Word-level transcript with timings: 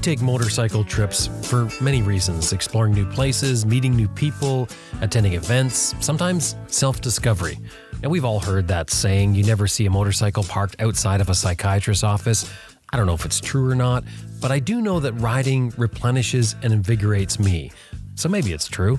take 0.00 0.22
motorcycle 0.22 0.82
trips 0.82 1.28
for 1.48 1.68
many 1.80 2.02
reasons 2.02 2.52
exploring 2.52 2.94
new 2.94 3.06
places, 3.06 3.66
meeting 3.66 3.94
new 3.94 4.08
people, 4.08 4.68
attending 5.00 5.34
events, 5.34 5.94
sometimes 6.00 6.56
self 6.68 7.00
discovery. 7.00 7.58
And 8.02 8.10
we've 8.10 8.24
all 8.24 8.40
heard 8.40 8.66
that 8.68 8.90
saying 8.90 9.34
you 9.34 9.44
never 9.44 9.66
see 9.66 9.86
a 9.86 9.90
motorcycle 9.90 10.42
parked 10.42 10.76
outside 10.80 11.20
of 11.20 11.28
a 11.28 11.34
psychiatrist's 11.34 12.02
office. 12.02 12.50
I 12.92 12.96
don't 12.96 13.06
know 13.06 13.14
if 13.14 13.24
it's 13.24 13.40
true 13.40 13.68
or 13.70 13.74
not, 13.74 14.04
but 14.40 14.50
I 14.50 14.58
do 14.58 14.80
know 14.80 15.00
that 15.00 15.12
riding 15.14 15.70
replenishes 15.76 16.56
and 16.62 16.72
invigorates 16.72 17.38
me. 17.38 17.70
So 18.14 18.28
maybe 18.28 18.52
it's 18.52 18.66
true. 18.68 18.98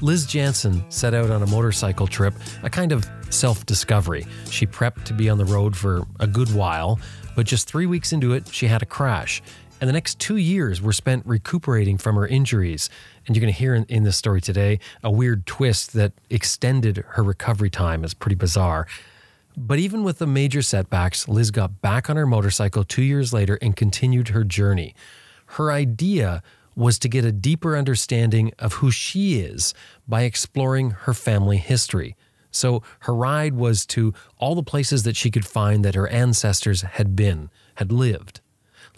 Liz 0.00 0.26
Jansen 0.26 0.84
set 0.90 1.14
out 1.14 1.30
on 1.30 1.42
a 1.42 1.46
motorcycle 1.46 2.06
trip, 2.06 2.34
a 2.62 2.70
kind 2.70 2.92
of 2.92 3.08
self 3.30 3.64
discovery. 3.64 4.26
She 4.50 4.66
prepped 4.66 5.04
to 5.04 5.14
be 5.14 5.30
on 5.30 5.38
the 5.38 5.44
road 5.44 5.76
for 5.76 6.06
a 6.20 6.26
good 6.26 6.52
while, 6.54 7.00
but 7.34 7.46
just 7.46 7.68
three 7.68 7.86
weeks 7.86 8.12
into 8.12 8.32
it, 8.32 8.46
she 8.48 8.66
had 8.66 8.82
a 8.82 8.86
crash. 8.86 9.42
And 9.84 9.88
the 9.90 9.92
next 9.92 10.18
two 10.18 10.38
years 10.38 10.80
were 10.80 10.94
spent 10.94 11.26
recuperating 11.26 11.98
from 11.98 12.16
her 12.16 12.26
injuries. 12.26 12.88
And 13.26 13.36
you're 13.36 13.42
going 13.42 13.52
to 13.52 13.58
hear 13.58 13.74
in, 13.74 13.84
in 13.90 14.02
this 14.02 14.16
story 14.16 14.40
today 14.40 14.80
a 15.02 15.10
weird 15.10 15.44
twist 15.44 15.92
that 15.92 16.14
extended 16.30 17.04
her 17.06 17.22
recovery 17.22 17.68
time. 17.68 18.02
It's 18.02 18.14
pretty 18.14 18.34
bizarre. 18.34 18.86
But 19.58 19.78
even 19.78 20.02
with 20.02 20.20
the 20.20 20.26
major 20.26 20.62
setbacks, 20.62 21.28
Liz 21.28 21.50
got 21.50 21.82
back 21.82 22.08
on 22.08 22.16
her 22.16 22.24
motorcycle 22.24 22.82
two 22.82 23.02
years 23.02 23.34
later 23.34 23.58
and 23.60 23.76
continued 23.76 24.28
her 24.28 24.42
journey. 24.42 24.94
Her 25.48 25.70
idea 25.70 26.42
was 26.74 26.98
to 27.00 27.08
get 27.10 27.26
a 27.26 27.30
deeper 27.30 27.76
understanding 27.76 28.52
of 28.58 28.72
who 28.74 28.90
she 28.90 29.40
is 29.40 29.74
by 30.08 30.22
exploring 30.22 30.92
her 30.92 31.12
family 31.12 31.58
history. 31.58 32.16
So 32.50 32.82
her 33.00 33.14
ride 33.14 33.52
was 33.52 33.84
to 33.88 34.14
all 34.38 34.54
the 34.54 34.62
places 34.62 35.02
that 35.02 35.14
she 35.14 35.30
could 35.30 35.44
find 35.44 35.84
that 35.84 35.94
her 35.94 36.08
ancestors 36.08 36.80
had 36.80 37.14
been, 37.14 37.50
had 37.74 37.92
lived, 37.92 38.40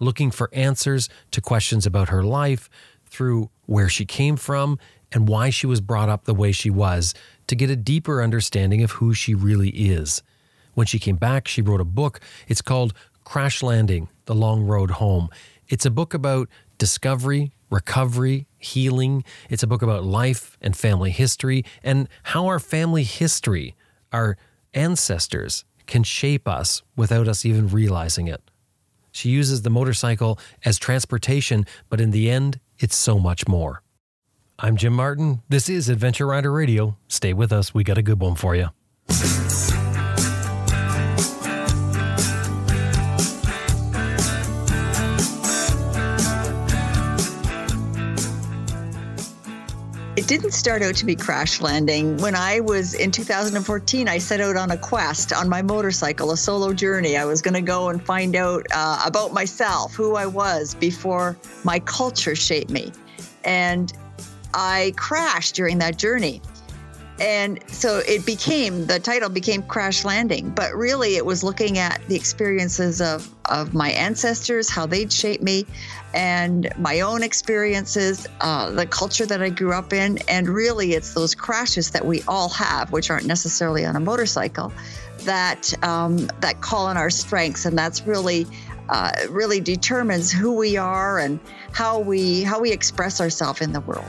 looking 0.00 0.30
for 0.30 0.50
answers 0.52 1.08
to 1.30 1.41
questions 1.41 1.86
about 1.86 2.08
her 2.08 2.22
life 2.22 2.69
through 3.05 3.50
where 3.66 3.89
she 3.89 4.05
came 4.05 4.36
from 4.36 4.78
and 5.12 5.28
why 5.28 5.50
she 5.50 5.66
was 5.66 5.80
brought 5.80 6.08
up 6.08 6.25
the 6.25 6.34
way 6.34 6.53
she 6.53 6.70
was 6.70 7.14
to 7.47 7.55
get 7.55 7.70
a 7.70 7.77
deeper 7.77 8.22
understanding 8.22 8.83
of 8.83 8.92
who 8.92 9.14
she 9.14 9.34
really 9.34 9.70
is. 9.70 10.22
When 10.75 10.86
she 10.86 10.98
came 10.98 11.16
back, 11.16 11.48
she 11.48 11.62
wrote 11.62 11.80
a 11.80 11.84
book. 11.84 12.20
It's 12.48 12.61
called 12.61 12.92
Crash 13.25 13.62
Landing 13.62 14.08
The 14.27 14.34
Long 14.34 14.64
Road 14.64 14.92
Home. 14.92 15.30
It's 15.69 15.86
a 15.86 15.91
book 15.91 16.12
about 16.12 16.48
discovery, 16.78 17.53
recovery, 17.70 18.47
healing. 18.58 19.25
It's 19.48 19.62
a 19.62 19.66
book 19.66 19.83
about 19.83 20.05
life 20.05 20.58
and 20.60 20.77
family 20.77 21.10
history 21.10 21.64
and 21.83 22.08
how 22.25 22.47
our 22.47 22.60
family 22.60 23.05
history, 23.05 23.75
our 24.12 24.36
ancestors, 24.75 25.64
can 25.86 26.03
shape 26.03 26.47
us 26.47 26.83
without 26.97 27.28
us 27.28 27.44
even 27.44 27.69
realizing 27.69 28.27
it. 28.27 28.42
She 29.17 29.31
uses 29.31 29.62
the 29.62 29.70
motorcycle 29.70 30.39
as 30.62 30.78
transportation, 30.78 31.64
but 31.89 32.03
in 32.03 32.11
the 32.11 32.31
end, 32.31 32.61
it's 32.78 32.95
so 32.95 33.19
much 33.19 33.48
more. 33.48 33.83
I'm 34.59 34.77
Jim 34.77 34.92
Martin. 34.92 35.41
This 35.48 35.70
is 35.70 35.89
Adventure 35.89 36.27
Rider 36.27 36.53
Radio. 36.53 36.98
Stay 37.09 37.33
with 37.33 37.50
us, 37.50 37.72
we 37.72 37.83
got 37.83 37.97
a 37.97 38.03
good 38.03 38.20
one 38.20 38.34
for 38.34 38.55
you. 38.55 38.69
It 50.17 50.28
didn't 50.28 50.53
start 50.53 50.81
out 50.81 50.95
to 50.95 51.05
be 51.05 51.14
crash 51.14 51.61
landing. 51.61 52.17
When 52.17 52.34
I 52.34 52.61
was 52.61 52.95
in 52.95 53.11
2014, 53.11 54.09
I 54.09 54.17
set 54.17 54.41
out 54.41 54.56
on 54.56 54.71
a 54.71 54.78
quest 54.78 55.31
on 55.31 55.47
my 55.47 55.60
motorcycle, 55.60 56.31
a 56.31 56.38
solo 56.38 56.72
journey. 56.72 57.19
I 57.19 57.27
was 57.27 57.43
going 57.43 57.53
to 57.53 57.60
go 57.60 57.91
and 57.91 58.03
find 58.03 58.34
out 58.34 58.66
uh, 58.75 59.03
about 59.04 59.34
myself, 59.34 59.94
who 59.94 60.16
I 60.16 60.25
was 60.25 60.75
before 60.75 61.37
my 61.65 61.81
culture 61.81 62.34
shaped 62.34 62.71
me. 62.71 62.93
And 63.44 63.93
I 64.54 64.94
crashed 64.97 65.54
during 65.54 65.77
that 65.78 65.99
journey. 65.99 66.41
And 67.21 67.62
so 67.69 67.98
it 67.98 68.25
became 68.25 68.87
the 68.87 68.98
title 68.98 69.28
became 69.28 69.62
Crash 69.65 70.03
Landing, 70.03 70.48
but 70.48 70.75
really 70.75 71.16
it 71.16 71.27
was 71.27 71.44
looking 71.44 71.77
at 71.77 72.00
the 72.09 72.16
experiences 72.16 73.03
of, 73.03 73.31
of 73.51 73.75
my 73.75 73.91
ancestors, 73.91 74.69
how 74.69 74.87
they'd 74.87 75.12
shaped 75.12 75.43
me, 75.43 75.67
and 76.15 76.69
my 76.79 77.01
own 77.01 77.23
experiences, 77.23 78.27
uh, 78.41 78.71
the 78.71 78.87
culture 78.87 79.27
that 79.27 79.43
I 79.43 79.51
grew 79.51 79.73
up 79.73 79.93
in, 79.93 80.19
and 80.29 80.49
really 80.49 80.95
it's 80.95 81.15
those 81.15 81.34
crashes 81.34 81.91
that 81.91 82.05
we 82.05 82.23
all 82.29 82.49
have, 82.51 82.93
which 82.93 83.11
aren't 83.11 83.27
necessarily 83.27 83.84
on 83.84 83.97
a 83.97 84.01
motorcycle, 84.01 84.73
that 85.21 85.73
um, 85.84 86.29
that 86.41 86.61
call 86.61 86.87
on 86.87 86.97
our 86.97 87.11
strengths, 87.11 87.65
and 87.65 87.77
that's 87.77 88.07
really 88.07 88.47
uh, 88.89 89.11
really 89.31 89.61
determines 89.61 90.31
who 90.31 90.53
we 90.53 90.77
are 90.77 91.19
and 91.19 91.41
how 91.73 91.99
we 91.99 92.43
how 92.43 92.61
we 92.61 92.73
express 92.73 93.21
ourselves 93.21 93.61
in 93.61 93.73
the 93.73 93.81
world. 93.81 94.05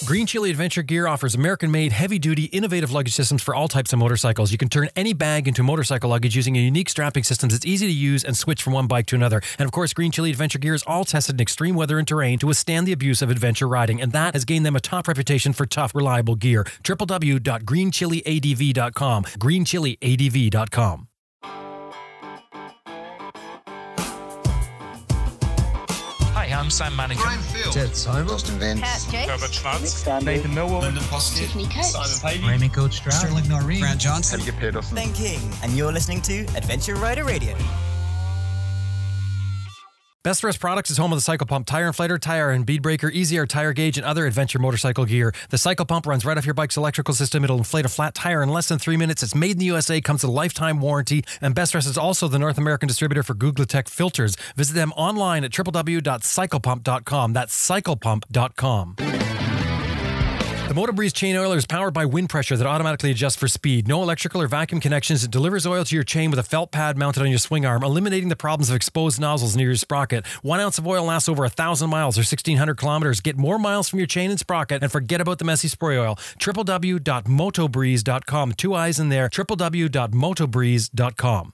Green 0.05 0.27
Chili 0.27 0.51
Adventure 0.51 0.83
Gear 0.83 1.07
offers 1.07 1.33
American 1.33 1.71
made, 1.71 1.91
heavy 1.91 2.19
duty, 2.19 2.43
innovative 2.45 2.91
luggage 2.91 3.15
systems 3.15 3.41
for 3.41 3.55
all 3.55 3.67
types 3.67 3.91
of 3.91 3.97
motorcycles. 3.97 4.51
You 4.51 4.57
can 4.59 4.69
turn 4.69 4.89
any 4.95 5.13
bag 5.13 5.47
into 5.47 5.63
motorcycle 5.63 6.11
luggage 6.11 6.35
using 6.35 6.55
a 6.55 6.59
unique 6.59 6.89
strapping 6.89 7.23
system 7.23 7.49
that's 7.49 7.65
easy 7.65 7.87
to 7.87 7.91
use 7.91 8.23
and 8.23 8.37
switch 8.37 8.61
from 8.61 8.73
one 8.73 8.85
bike 8.85 9.07
to 9.07 9.15
another. 9.15 9.41
And 9.57 9.65
of 9.65 9.71
course, 9.71 9.93
Green 9.93 10.11
Chili 10.11 10.29
Adventure 10.29 10.59
Gear 10.59 10.75
is 10.75 10.83
all 10.83 11.05
tested 11.05 11.37
in 11.37 11.41
extreme 11.41 11.73
weather 11.73 11.97
and 11.97 12.07
terrain 12.07 12.37
to 12.37 12.45
withstand 12.45 12.85
the 12.85 12.91
abuse 12.91 13.23
of 13.23 13.31
adventure 13.31 13.67
riding. 13.67 13.99
And 13.99 14.11
that 14.11 14.35
has 14.35 14.45
gained 14.45 14.63
them 14.63 14.75
a 14.75 14.79
top 14.79 15.07
reputation 15.07 15.53
for 15.53 15.65
tough, 15.65 15.95
reliable 15.95 16.35
gear. 16.35 16.65
www.greenchiliadv.com. 16.83 19.23
Greenchiliadv.com. 19.23 21.07
I'm 26.65 26.71
Sam 26.71 26.93
Manicom. 26.93 27.21
Brian 27.21 27.41
Field. 27.41 27.73
Ted 27.75 27.95
Simon. 27.95 28.27
Justin 28.27 28.57
Vince. 28.57 29.05
Herbert 29.13 29.53
Schwartz. 29.53 30.07
Nathan 30.25 30.51
Millward. 30.51 30.81
Brendan 30.81 31.03
Foskett. 31.03 31.43
Tiffany 31.43 31.65
Coates. 31.65 31.91
Simon 31.91 32.39
Pavey. 32.39 32.51
Raymond 32.53 32.73
Coach 32.73 32.93
Stroud. 32.93 33.13
Sterling 33.13 33.47
Noreen. 33.47 33.81
Grant 33.81 33.99
Johnson. 33.99 34.39
Helge 34.39 34.55
Pedersen. 34.57 34.95
Ben 34.95 35.13
King, 35.13 35.39
and 35.61 35.73
you're 35.73 35.91
listening 35.91 36.23
to 36.23 36.39
Adventure 36.57 36.95
Rider 36.95 37.23
Radio. 37.23 37.55
Best 40.25 40.43
Rest 40.43 40.59
Products 40.59 40.89
is 40.89 40.97
home 40.97 41.13
of 41.13 41.17
the 41.17 41.21
Cycle 41.21 41.45
Pump 41.45 41.67
tire 41.67 41.87
inflator, 41.87 42.19
tire 42.19 42.49
and 42.49 42.65
bead 42.65 42.81
breaker, 42.81 43.09
easy 43.09 43.37
air 43.37 43.45
tire 43.45 43.73
gauge, 43.73 43.95
and 43.95 44.03
other 44.03 44.25
adventure 44.25 44.57
motorcycle 44.57 45.05
gear. 45.05 45.31
The 45.51 45.59
Cycle 45.59 45.85
Pump 45.85 46.07
runs 46.07 46.25
right 46.25 46.35
off 46.35 46.47
your 46.47 46.55
bike's 46.55 46.77
electrical 46.77 47.13
system. 47.13 47.43
It'll 47.43 47.59
inflate 47.59 47.85
a 47.85 47.89
flat 47.89 48.15
tire 48.15 48.41
in 48.41 48.49
less 48.49 48.67
than 48.67 48.79
three 48.79 48.97
minutes. 48.97 49.21
It's 49.21 49.35
made 49.35 49.51
in 49.51 49.57
the 49.59 49.65
USA, 49.65 50.01
comes 50.01 50.23
with 50.23 50.31
a 50.31 50.33
lifetime 50.33 50.81
warranty, 50.81 51.23
and 51.41 51.53
Best 51.53 51.75
Rest 51.75 51.87
is 51.87 51.95
also 51.95 52.27
the 52.27 52.39
North 52.39 52.57
American 52.57 52.87
distributor 52.87 53.21
for 53.21 53.35
Guglatech 53.35 53.87
filters. 53.87 54.35
Visit 54.55 54.73
them 54.73 54.93
online 54.93 55.43
at 55.43 55.51
www.cyclepump.com. 55.51 57.33
That's 57.33 57.69
cyclepump.com. 57.69 59.54
The 60.67 60.73
MotoBreeze 60.73 61.13
chain 61.13 61.35
oiler 61.35 61.57
is 61.57 61.67
powered 61.67 61.93
by 61.93 62.05
wind 62.05 62.29
pressure 62.29 62.57
that 62.57 62.65
automatically 62.65 63.11
adjusts 63.11 63.35
for 63.35 63.47
speed. 63.47 63.87
No 63.87 64.01
electrical 64.01 64.41
or 64.41 64.47
vacuum 64.47 64.81
connections. 64.81 65.23
It 65.23 65.29
delivers 65.29 65.67
oil 65.67 65.85
to 65.85 65.95
your 65.95 66.03
chain 66.03 66.31
with 66.31 66.39
a 66.39 66.43
felt 66.43 66.71
pad 66.71 66.97
mounted 66.97 67.21
on 67.21 67.29
your 67.29 67.37
swing 67.37 67.67
arm, 67.67 67.83
eliminating 67.83 68.29
the 68.29 68.35
problems 68.35 68.71
of 68.71 68.75
exposed 68.75 69.19
nozzles 69.19 69.55
near 69.55 69.67
your 69.67 69.75
sprocket. 69.75 70.25
One 70.41 70.59
ounce 70.59 70.79
of 70.79 70.87
oil 70.87 71.05
lasts 71.05 71.29
over 71.29 71.45
a 71.45 71.49
thousand 71.49 71.91
miles 71.91 72.17
or 72.17 72.21
1,600 72.21 72.77
kilometers. 72.77 73.21
Get 73.21 73.37
more 73.37 73.59
miles 73.59 73.87
from 73.87 73.99
your 73.99 74.07
chain 74.07 74.31
and 74.31 74.39
sprocket 74.39 74.81
and 74.81 74.91
forget 74.91 75.21
about 75.21 75.37
the 75.37 75.45
messy 75.45 75.67
spray 75.67 75.99
oil. 75.99 76.15
www.motobreeze.com. 76.39 78.53
Two 78.53 78.73
eyes 78.73 78.99
in 78.99 79.09
there. 79.09 79.29
www.motobreeze.com. 79.29 81.53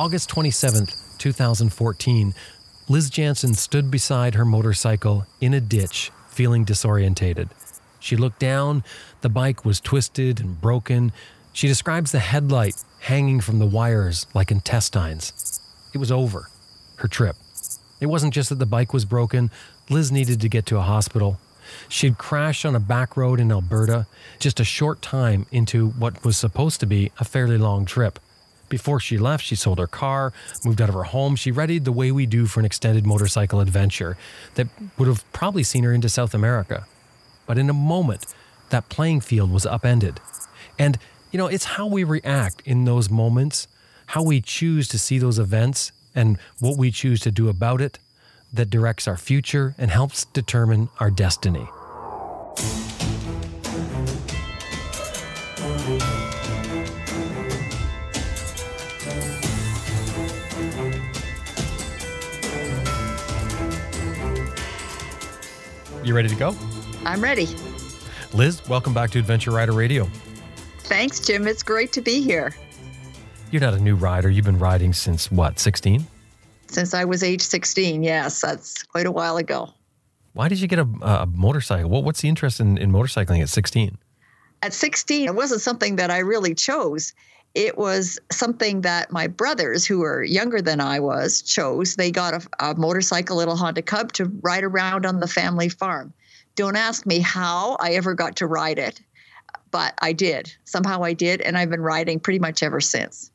August 0.00 0.30
27, 0.30 0.86
2014, 1.18 2.34
Liz 2.88 3.10
Jansen 3.10 3.52
stood 3.52 3.90
beside 3.90 4.34
her 4.34 4.46
motorcycle 4.46 5.26
in 5.42 5.52
a 5.52 5.60
ditch, 5.60 6.10
feeling 6.30 6.64
disorientated. 6.64 7.50
She 7.98 8.16
looked 8.16 8.38
down. 8.38 8.82
The 9.20 9.28
bike 9.28 9.62
was 9.62 9.78
twisted 9.78 10.40
and 10.40 10.58
broken. 10.58 11.12
She 11.52 11.68
describes 11.68 12.12
the 12.12 12.18
headlight 12.18 12.82
hanging 13.00 13.42
from 13.42 13.58
the 13.58 13.66
wires 13.66 14.26
like 14.32 14.50
intestines. 14.50 15.60
It 15.92 15.98
was 15.98 16.10
over. 16.10 16.48
Her 16.96 17.06
trip. 17.06 17.36
It 18.00 18.06
wasn't 18.06 18.32
just 18.32 18.48
that 18.48 18.58
the 18.58 18.64
bike 18.64 18.94
was 18.94 19.04
broken, 19.04 19.50
Liz 19.90 20.10
needed 20.10 20.40
to 20.40 20.48
get 20.48 20.64
to 20.64 20.78
a 20.78 20.80
hospital. 20.80 21.38
She'd 21.90 22.16
crashed 22.16 22.64
on 22.64 22.74
a 22.74 22.80
back 22.80 23.18
road 23.18 23.38
in 23.38 23.52
Alberta 23.52 24.06
just 24.38 24.60
a 24.60 24.64
short 24.64 25.02
time 25.02 25.44
into 25.52 25.88
what 25.88 26.24
was 26.24 26.38
supposed 26.38 26.80
to 26.80 26.86
be 26.86 27.12
a 27.20 27.24
fairly 27.24 27.58
long 27.58 27.84
trip. 27.84 28.18
Before 28.70 29.00
she 29.00 29.18
left, 29.18 29.44
she 29.44 29.56
sold 29.56 29.78
her 29.78 29.86
car, 29.86 30.32
moved 30.64 30.80
out 30.80 30.88
of 30.88 30.94
her 30.94 31.02
home. 31.02 31.36
She 31.36 31.50
readied 31.50 31.84
the 31.84 31.92
way 31.92 32.10
we 32.10 32.24
do 32.24 32.46
for 32.46 32.60
an 32.60 32.66
extended 32.66 33.04
motorcycle 33.04 33.60
adventure 33.60 34.16
that 34.54 34.68
would 34.96 35.08
have 35.08 35.30
probably 35.32 35.64
seen 35.64 35.84
her 35.84 35.92
into 35.92 36.08
South 36.08 36.32
America. 36.32 36.86
But 37.46 37.58
in 37.58 37.68
a 37.68 37.74
moment, 37.74 38.24
that 38.70 38.88
playing 38.88 39.22
field 39.22 39.50
was 39.50 39.66
upended. 39.66 40.20
And, 40.78 40.98
you 41.32 41.38
know, 41.38 41.48
it's 41.48 41.64
how 41.64 41.86
we 41.86 42.04
react 42.04 42.62
in 42.64 42.84
those 42.84 43.10
moments, 43.10 43.66
how 44.06 44.22
we 44.22 44.40
choose 44.40 44.86
to 44.88 44.98
see 44.98 45.18
those 45.18 45.38
events, 45.38 45.90
and 46.14 46.38
what 46.60 46.78
we 46.78 46.92
choose 46.92 47.20
to 47.20 47.32
do 47.32 47.48
about 47.48 47.80
it 47.80 47.98
that 48.52 48.70
directs 48.70 49.08
our 49.08 49.16
future 49.16 49.74
and 49.78 49.90
helps 49.90 50.24
determine 50.26 50.88
our 51.00 51.10
destiny. 51.10 51.68
You 66.10 66.16
ready 66.16 66.28
to 66.28 66.34
go? 66.34 66.56
I'm 67.04 67.20
ready. 67.20 67.46
Liz, 68.34 68.68
welcome 68.68 68.92
back 68.92 69.12
to 69.12 69.20
Adventure 69.20 69.52
Rider 69.52 69.70
Radio. 69.70 70.08
Thanks, 70.80 71.20
Jim. 71.20 71.46
It's 71.46 71.62
great 71.62 71.92
to 71.92 72.00
be 72.00 72.20
here. 72.20 72.52
You're 73.52 73.60
not 73.60 73.74
a 73.74 73.78
new 73.78 73.94
rider. 73.94 74.28
You've 74.28 74.44
been 74.44 74.58
riding 74.58 74.92
since 74.92 75.30
what, 75.30 75.60
16? 75.60 76.04
Since 76.66 76.94
I 76.94 77.04
was 77.04 77.22
age 77.22 77.42
16. 77.42 78.02
Yes, 78.02 78.40
that's 78.40 78.82
quite 78.82 79.06
a 79.06 79.12
while 79.12 79.36
ago. 79.36 79.70
Why 80.32 80.48
did 80.48 80.60
you 80.60 80.66
get 80.66 80.80
a, 80.80 80.88
a 81.00 81.26
motorcycle? 81.26 81.88
What, 81.88 82.02
what's 82.02 82.22
the 82.22 82.28
interest 82.28 82.58
in, 82.58 82.76
in 82.76 82.90
motorcycling 82.90 83.40
at 83.40 83.48
16? 83.48 83.96
At 84.62 84.72
16, 84.72 85.28
it 85.28 85.34
wasn't 85.36 85.60
something 85.60 85.94
that 85.94 86.10
I 86.10 86.18
really 86.18 86.56
chose. 86.56 87.12
It 87.54 87.76
was 87.76 88.18
something 88.30 88.82
that 88.82 89.10
my 89.10 89.26
brothers, 89.26 89.84
who 89.84 89.98
were 90.00 90.22
younger 90.22 90.62
than 90.62 90.80
I 90.80 91.00
was, 91.00 91.42
chose. 91.42 91.96
They 91.96 92.12
got 92.12 92.34
a, 92.34 92.70
a 92.70 92.74
motorcycle, 92.76 93.36
little 93.36 93.56
Honda 93.56 93.82
Cub, 93.82 94.12
to 94.12 94.26
ride 94.42 94.62
around 94.62 95.04
on 95.04 95.18
the 95.18 95.26
family 95.26 95.68
farm. 95.68 96.12
Don't 96.54 96.76
ask 96.76 97.06
me 97.06 97.18
how 97.18 97.76
I 97.80 97.92
ever 97.92 98.14
got 98.14 98.36
to 98.36 98.46
ride 98.46 98.78
it, 98.78 99.00
but 99.70 99.94
I 100.00 100.12
did. 100.12 100.54
Somehow 100.64 101.02
I 101.02 101.12
did, 101.12 101.40
and 101.40 101.58
I've 101.58 101.70
been 101.70 101.80
riding 101.80 102.20
pretty 102.20 102.38
much 102.38 102.62
ever 102.62 102.80
since. 102.80 103.32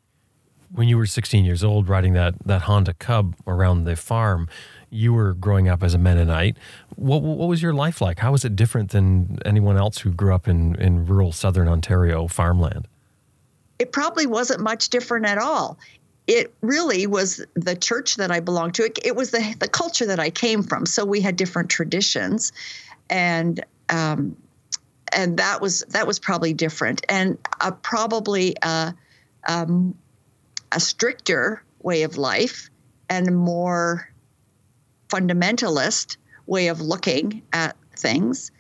When 0.72 0.88
you 0.88 0.98
were 0.98 1.06
16 1.06 1.44
years 1.44 1.64
old, 1.64 1.90
riding 1.90 2.14
that, 2.14 2.36
that 2.46 2.64
Honda 2.64 2.94
Cub 2.94 3.36
around 3.46 3.84
the 3.84 3.96
farm, 3.96 4.48
you 4.90 5.14
were 5.14 5.34
growing 5.34 5.68
up 5.68 5.84
as 5.84 5.94
a 5.94 5.98
Mennonite. 5.98 6.58
What, 6.96 7.22
what 7.22 7.48
was 7.48 7.62
your 7.62 7.74
life 7.74 8.02
like? 8.02 8.20
How 8.20 8.32
was 8.32 8.46
it 8.46 8.56
different 8.56 8.92
than 8.92 9.40
anyone 9.46 9.78
else 9.78 10.00
who 10.00 10.12
grew 10.12 10.34
up 10.34 10.48
in, 10.48 10.76
in 10.76 11.06
rural 11.06 11.32
southern 11.32 11.68
Ontario 11.68 12.28
farmland? 12.28 12.88
It 13.80 13.92
probably 13.92 14.26
wasn't 14.26 14.62
much 14.62 14.90
different 14.90 15.26
at 15.26 15.38
all. 15.38 15.78
It 16.28 16.54
really 16.62 17.06
was 17.08 17.46
the 17.54 17.76
church 17.76 18.16
that 18.16 18.32
I 18.32 18.40
belonged 18.40 18.76
to. 18.76 18.84
It, 18.84 19.00
it 19.04 19.16
was 19.16 19.32
the, 19.32 19.56
the 19.60 19.68
culture 19.68 20.08
that 20.08 20.20
I 20.20 20.30
came 20.30 20.64
from. 20.64 20.86
So 20.86 21.06
we 21.06 21.22
had 21.22 21.36
different 21.36 21.70
traditions. 21.70 22.52
And 23.10 23.64
um, 23.90 24.36
and 25.16 25.38
that 25.38 25.62
was 25.62 25.82
that 25.90 26.08
was 26.08 26.20
probably 26.20 26.54
different 26.54 27.06
and 27.08 27.38
probably 27.84 28.56
um, 29.48 29.96
a 30.72 30.80
stricter 30.80 31.64
way 31.82 32.04
of 32.04 32.18
life 32.18 32.70
and 33.10 33.28
a 33.28 33.32
more 33.32 34.10
fundamentalist 35.10 36.18
way 36.48 36.68
of 36.68 36.82
looking 36.82 37.42
at 37.54 37.76
things. 37.96 38.52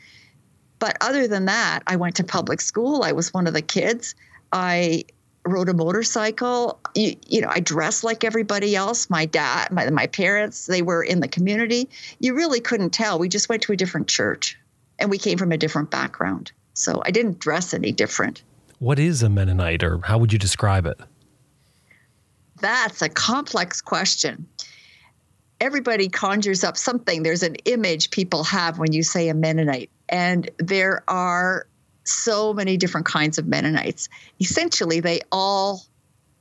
But 0.79 0.97
other 1.01 1.27
than 1.27 1.45
that, 1.45 1.81
I 1.87 1.95
went 1.95 2.15
to 2.17 2.23
public 2.23 2.61
school. 2.61 3.03
I 3.03 3.11
was 3.11 3.33
one 3.33 3.47
of 3.47 3.53
the 3.53 3.61
kids. 3.61 4.15
I 4.55 5.03
rode 5.43 5.67
a 5.67 5.73
motorcycle. 5.73 6.79
You, 6.95 7.17
you, 7.27 7.41
know, 7.41 7.49
I 7.51 7.59
dressed 7.59 8.05
like 8.05 8.23
everybody 8.23 8.73
else. 8.73 9.09
My 9.09 9.25
dad, 9.25 9.69
my, 9.69 9.89
my 9.89 10.07
parents, 10.07 10.65
they 10.65 10.81
were 10.81 11.03
in 11.03 11.19
the 11.19 11.27
community. 11.27 11.89
You 12.19 12.35
really 12.35 12.61
couldn't 12.61 12.91
tell. 12.91 13.19
We 13.19 13.27
just 13.27 13.49
went 13.49 13.63
to 13.63 13.73
a 13.73 13.75
different 13.75 14.07
church 14.07 14.57
and 14.97 15.11
we 15.11 15.17
came 15.17 15.37
from 15.37 15.51
a 15.51 15.57
different 15.57 15.91
background. 15.91 16.53
So 16.73 17.01
I 17.05 17.11
didn't 17.11 17.39
dress 17.39 17.73
any 17.73 17.91
different. 17.91 18.43
What 18.79 18.97
is 18.97 19.21
a 19.21 19.29
Mennonite 19.29 19.83
or 19.83 19.99
how 19.99 20.17
would 20.19 20.31
you 20.31 20.39
describe 20.39 20.85
it? 20.85 20.99
That's 22.61 23.01
a 23.01 23.09
complex 23.09 23.81
question. 23.81 24.47
Everybody 25.59 26.07
conjures 26.07 26.63
up 26.63 26.77
something. 26.77 27.23
There's 27.23 27.43
an 27.43 27.55
image 27.65 28.09
people 28.09 28.45
have 28.45 28.79
when 28.79 28.93
you 28.93 29.03
say 29.03 29.27
a 29.27 29.33
Mennonite. 29.33 29.89
And 30.07 30.49
there 30.59 31.03
are 31.09 31.67
so 32.05 32.53
many 32.53 32.77
different 32.77 33.05
kinds 33.05 33.37
of 33.37 33.47
Mennonites. 33.47 34.09
Essentially, 34.39 34.99
they 34.99 35.21
all 35.31 35.83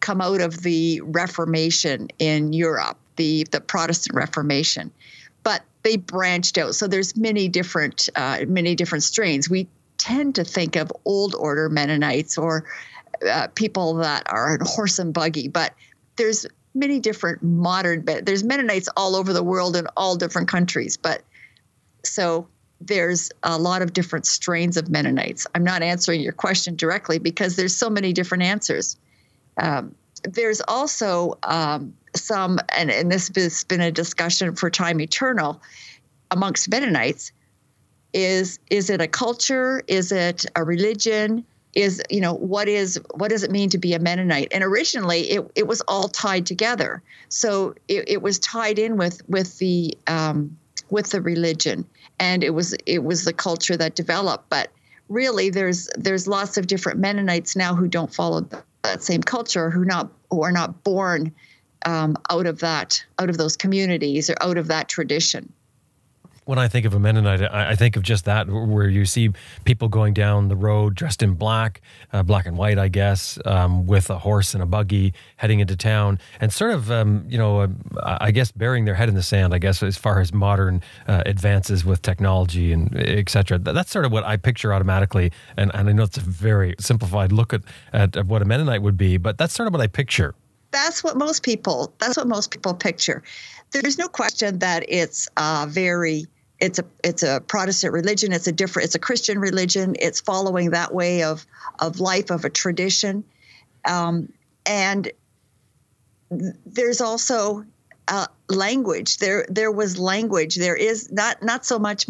come 0.00 0.20
out 0.20 0.40
of 0.40 0.62
the 0.62 1.00
Reformation 1.02 2.08
in 2.18 2.52
Europe, 2.52 2.98
the, 3.16 3.46
the 3.50 3.60
Protestant 3.60 4.14
Reformation. 4.14 4.90
But 5.42 5.62
they 5.82 5.96
branched 5.96 6.58
out. 6.58 6.74
So 6.74 6.86
there's 6.86 7.16
many 7.16 7.48
different 7.48 8.08
uh, 8.16 8.40
many 8.48 8.74
different 8.74 9.04
strains. 9.04 9.48
We 9.48 9.66
tend 9.98 10.34
to 10.34 10.44
think 10.44 10.76
of 10.76 10.92
old 11.04 11.34
order 11.34 11.68
Mennonites 11.68 12.36
or 12.36 12.64
uh, 13.28 13.48
people 13.54 13.94
that 13.94 14.24
are 14.26 14.58
horse 14.62 14.98
and 14.98 15.12
buggy, 15.14 15.48
but 15.48 15.74
there's 16.16 16.46
many 16.74 16.98
different 17.00 17.42
modern 17.42 18.04
there's 18.04 18.42
Mennonites 18.42 18.88
all 18.96 19.14
over 19.14 19.32
the 19.32 19.42
world 19.42 19.76
in 19.76 19.86
all 19.96 20.16
different 20.16 20.48
countries. 20.48 20.96
But 20.96 21.22
so 22.02 22.48
there's 22.86 23.30
a 23.42 23.58
lot 23.58 23.82
of 23.82 23.92
different 23.92 24.26
strains 24.26 24.76
of 24.76 24.88
Mennonites. 24.88 25.46
I'm 25.54 25.64
not 25.64 25.82
answering 25.82 26.20
your 26.20 26.32
question 26.32 26.76
directly 26.76 27.18
because 27.18 27.56
there's 27.56 27.76
so 27.76 27.88
many 27.88 28.12
different 28.12 28.42
answers. 28.42 28.96
Um, 29.56 29.94
there's 30.24 30.60
also 30.68 31.38
um, 31.42 31.94
some, 32.14 32.58
and, 32.76 32.90
and 32.90 33.10
this 33.10 33.30
has 33.34 33.64
been 33.64 33.80
a 33.80 33.90
discussion 33.90 34.54
for 34.54 34.70
time 34.70 35.00
eternal 35.00 35.60
amongst 36.30 36.68
Mennonites. 36.70 37.32
Is 38.12 38.60
is 38.70 38.90
it 38.90 39.00
a 39.00 39.08
culture? 39.08 39.82
Is 39.88 40.12
it 40.12 40.46
a 40.54 40.62
religion? 40.62 41.44
Is 41.74 42.00
you 42.08 42.20
know 42.20 42.34
what 42.34 42.68
is 42.68 43.00
what 43.14 43.30
does 43.30 43.42
it 43.42 43.50
mean 43.50 43.70
to 43.70 43.78
be 43.78 43.92
a 43.92 43.98
Mennonite? 43.98 44.48
And 44.52 44.62
originally 44.62 45.22
it, 45.30 45.50
it 45.56 45.66
was 45.66 45.80
all 45.88 46.08
tied 46.08 46.46
together, 46.46 47.02
so 47.28 47.74
it, 47.88 48.04
it 48.06 48.22
was 48.22 48.38
tied 48.38 48.78
in 48.78 48.96
with 48.96 49.20
with 49.28 49.58
the 49.58 49.98
um, 50.06 50.56
with 50.90 51.10
the 51.10 51.20
religion, 51.20 51.84
and 52.18 52.44
it 52.44 52.50
was 52.50 52.74
it 52.86 53.04
was 53.04 53.24
the 53.24 53.32
culture 53.32 53.76
that 53.76 53.94
developed. 53.94 54.48
But 54.48 54.70
really, 55.08 55.50
there's 55.50 55.88
there's 55.96 56.26
lots 56.26 56.56
of 56.56 56.66
different 56.66 56.98
Mennonites 56.98 57.56
now 57.56 57.74
who 57.74 57.88
don't 57.88 58.12
follow 58.12 58.46
that 58.82 59.02
same 59.02 59.22
culture, 59.22 59.70
who 59.70 59.84
not 59.84 60.10
who 60.30 60.42
are 60.42 60.52
not 60.52 60.84
born 60.84 61.34
um, 61.86 62.16
out 62.30 62.46
of 62.46 62.60
that, 62.60 63.04
out 63.18 63.30
of 63.30 63.38
those 63.38 63.56
communities 63.56 64.30
or 64.30 64.36
out 64.40 64.58
of 64.58 64.68
that 64.68 64.88
tradition. 64.88 65.52
When 66.44 66.58
I 66.58 66.68
think 66.68 66.84
of 66.84 66.92
a 66.92 66.98
Mennonite, 67.00 67.40
I 67.42 67.74
think 67.74 67.96
of 67.96 68.02
just 68.02 68.26
that, 68.26 68.48
where 68.48 68.86
you 68.86 69.06
see 69.06 69.30
people 69.64 69.88
going 69.88 70.12
down 70.12 70.48
the 70.48 70.56
road 70.56 70.94
dressed 70.94 71.22
in 71.22 71.34
black, 71.34 71.80
uh, 72.12 72.22
black 72.22 72.44
and 72.44 72.58
white, 72.58 72.78
I 72.78 72.88
guess, 72.88 73.38
um, 73.46 73.86
with 73.86 74.10
a 74.10 74.18
horse 74.18 74.52
and 74.52 74.62
a 74.62 74.66
buggy 74.66 75.14
heading 75.36 75.60
into 75.60 75.74
town, 75.74 76.18
and 76.40 76.52
sort 76.52 76.72
of, 76.72 76.90
um, 76.90 77.24
you 77.28 77.38
know, 77.38 77.60
uh, 77.60 78.18
I 78.20 78.30
guess 78.30 78.52
burying 78.52 78.84
their 78.84 78.94
head 78.94 79.08
in 79.08 79.14
the 79.14 79.22
sand. 79.22 79.54
I 79.54 79.58
guess 79.58 79.82
as 79.82 79.96
far 79.96 80.20
as 80.20 80.34
modern 80.34 80.82
uh, 81.08 81.22
advances 81.24 81.84
with 81.84 82.02
technology 82.02 82.72
and 82.72 82.94
etc. 82.94 83.58
That's 83.58 83.90
sort 83.90 84.04
of 84.04 84.12
what 84.12 84.24
I 84.24 84.36
picture 84.36 84.74
automatically, 84.74 85.32
and, 85.56 85.70
and 85.74 85.88
I 85.88 85.92
know 85.92 86.02
it's 86.02 86.18
a 86.18 86.20
very 86.20 86.74
simplified 86.78 87.32
look 87.32 87.54
at, 87.54 87.62
at, 87.92 88.16
at 88.16 88.26
what 88.26 88.42
a 88.42 88.44
Mennonite 88.44 88.82
would 88.82 88.98
be, 88.98 89.16
but 89.16 89.38
that's 89.38 89.54
sort 89.54 89.66
of 89.66 89.72
what 89.72 89.80
I 89.80 89.86
picture 89.86 90.34
that's 90.70 91.04
what 91.04 91.16
most 91.16 91.44
people 91.44 91.94
that's 92.00 92.16
what 92.16 92.26
most 92.26 92.50
people 92.50 92.74
picture 92.74 93.22
there's 93.70 93.98
no 93.98 94.08
question 94.08 94.58
that 94.58 94.84
it's 94.88 95.28
uh, 95.36 95.66
very 95.68 96.26
it's 96.60 96.78
a 96.78 96.84
it's 97.02 97.22
a 97.22 97.40
protestant 97.46 97.92
religion 97.92 98.32
it's 98.32 98.46
a 98.46 98.52
different 98.52 98.86
it's 98.86 98.94
a 98.94 98.98
christian 98.98 99.38
religion 99.38 99.96
it's 99.98 100.20
following 100.20 100.70
that 100.70 100.94
way 100.94 101.22
of 101.22 101.44
of 101.78 102.00
life 102.00 102.30
of 102.30 102.44
a 102.44 102.50
tradition. 102.50 103.24
Um, 103.84 104.32
and 104.66 105.10
there's 106.30 107.00
also 107.00 107.64
uh, 108.08 108.26
language. 108.48 109.18
There 109.18 109.46
there 109.48 109.70
was 109.70 109.98
language. 109.98 110.56
There 110.56 110.76
is 110.76 111.10
not 111.12 111.42
not 111.42 111.66
so 111.66 111.78
much 111.78 112.06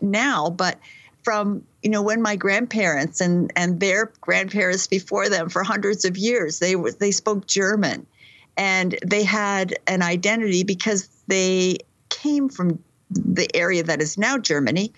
now 0.00 0.50
but 0.50 0.78
from 1.22 1.64
you 1.82 1.90
know 1.90 2.02
when 2.02 2.20
my 2.20 2.36
grandparents 2.36 3.20
and 3.20 3.52
and 3.56 3.80
their 3.80 4.12
grandparents 4.20 4.86
before 4.86 5.28
them 5.28 5.48
for 5.48 5.62
hundreds 5.62 6.04
of 6.04 6.18
years 6.18 6.58
they 6.58 6.76
were 6.76 6.92
they 6.92 7.10
spoke 7.10 7.46
German. 7.46 8.06
And 8.56 8.96
they 9.04 9.24
had 9.24 9.76
an 9.88 10.00
identity 10.00 10.62
because 10.62 11.08
they 11.26 11.78
came 12.08 12.48
from 12.48 12.78
the 13.14 13.48
area 13.54 13.82
that 13.82 14.02
is 14.02 14.18
now 14.18 14.38
Germany 14.38 14.92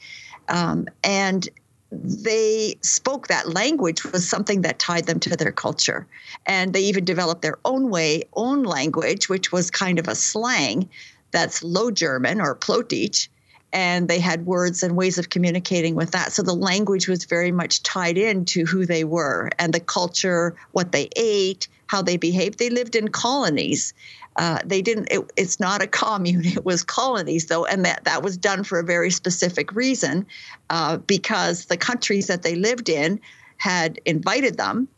um, 0.48 0.86
and 1.02 1.48
they 1.92 2.76
spoke 2.82 3.28
that 3.28 3.54
language 3.54 4.04
was 4.04 4.28
something 4.28 4.62
that 4.62 4.78
tied 4.78 5.06
them 5.06 5.20
to 5.20 5.36
their 5.36 5.52
culture. 5.52 6.06
And 6.44 6.72
they 6.72 6.80
even 6.80 7.04
developed 7.04 7.42
their 7.42 7.58
own 7.64 7.90
way, 7.90 8.24
own 8.34 8.64
language, 8.64 9.28
which 9.28 9.52
was 9.52 9.70
kind 9.70 9.98
of 9.98 10.08
a 10.08 10.14
slang 10.14 10.88
that's 11.30 11.62
Low 11.62 11.90
German 11.90 12.40
or 12.40 12.54
Plautdietsch. 12.54 13.28
And 13.72 14.08
they 14.08 14.20
had 14.20 14.46
words 14.46 14.82
and 14.82 14.96
ways 14.96 15.18
of 15.18 15.30
communicating 15.30 15.94
with 15.94 16.12
that. 16.12 16.32
So 16.32 16.42
the 16.42 16.54
language 16.54 17.08
was 17.08 17.24
very 17.24 17.52
much 17.52 17.82
tied 17.82 18.16
into 18.16 18.64
who 18.64 18.86
they 18.86 19.04
were 19.04 19.50
and 19.58 19.72
the 19.72 19.80
culture, 19.80 20.56
what 20.72 20.92
they 20.92 21.08
ate, 21.16 21.68
how 21.86 22.02
they 22.02 22.16
behaved. 22.16 22.58
They 22.58 22.70
lived 22.70 22.96
in 22.96 23.08
colonies. 23.08 23.92
Uh, 24.36 24.58
they 24.64 24.82
didn't. 24.82 25.08
It, 25.10 25.20
it's 25.36 25.58
not 25.58 25.82
a 25.82 25.86
commune. 25.86 26.44
It 26.56 26.64
was 26.64 26.82
colonies, 26.82 27.46
though, 27.46 27.64
and 27.64 27.84
that 27.84 28.04
that 28.04 28.22
was 28.22 28.36
done 28.36 28.64
for 28.64 28.78
a 28.78 28.84
very 28.84 29.10
specific 29.10 29.72
reason, 29.74 30.26
uh, 30.70 30.98
because 30.98 31.66
the 31.66 31.76
countries 31.76 32.26
that 32.26 32.42
they 32.42 32.54
lived 32.54 32.88
in 32.88 33.20
had 33.56 33.98
invited 34.04 34.58
them, 34.58 34.88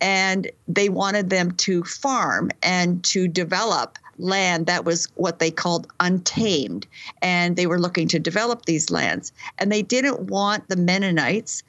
and 0.00 0.50
they 0.68 0.88
wanted 0.88 1.30
them 1.30 1.50
to 1.52 1.82
farm 1.84 2.50
and 2.62 3.02
to 3.04 3.26
develop 3.26 3.98
land 4.18 4.66
that 4.66 4.84
was 4.84 5.08
what 5.16 5.38
they 5.38 5.50
called 5.50 5.86
untamed, 6.00 6.86
and 7.22 7.56
they 7.56 7.66
were 7.66 7.80
looking 7.80 8.08
to 8.08 8.18
develop 8.18 8.64
these 8.66 8.90
lands, 8.90 9.32
and 9.58 9.72
they 9.72 9.82
didn't 9.82 10.20
want 10.20 10.68
the 10.68 10.76
Mennonites 10.76 11.62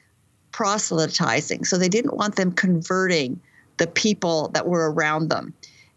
proselytizing, 0.52 1.64
so 1.64 1.76
they 1.76 1.88
didn't 1.88 2.16
want 2.16 2.36
them 2.36 2.52
converting 2.52 3.40
the 3.78 3.86
people 3.86 4.48
that 4.48 4.66
were 4.66 4.90
around 4.90 5.28
them. 5.28 5.52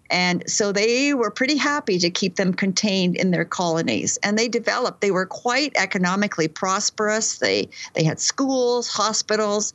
And 0.10 0.50
so 0.50 0.72
they 0.72 1.14
were 1.14 1.30
pretty 1.30 1.58
happy 1.58 2.00
to 2.00 2.10
keep 2.10 2.36
them 2.36 2.54
contained 2.54 3.16
in 3.16 3.32
their 3.32 3.46
colonies. 3.46 4.18
And 4.24 4.38
they 4.38 4.48
developed, 4.48 5.02
they 5.02 5.12
were 5.12 5.26
quite 5.26 5.72
economically 5.76 6.48
prosperous. 6.48 7.38
They, 7.38 7.70
they 7.94 8.04
had 8.04 8.20
schools, 8.20 8.88
hospitals. 8.88 9.74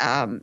Um, 0.00 0.40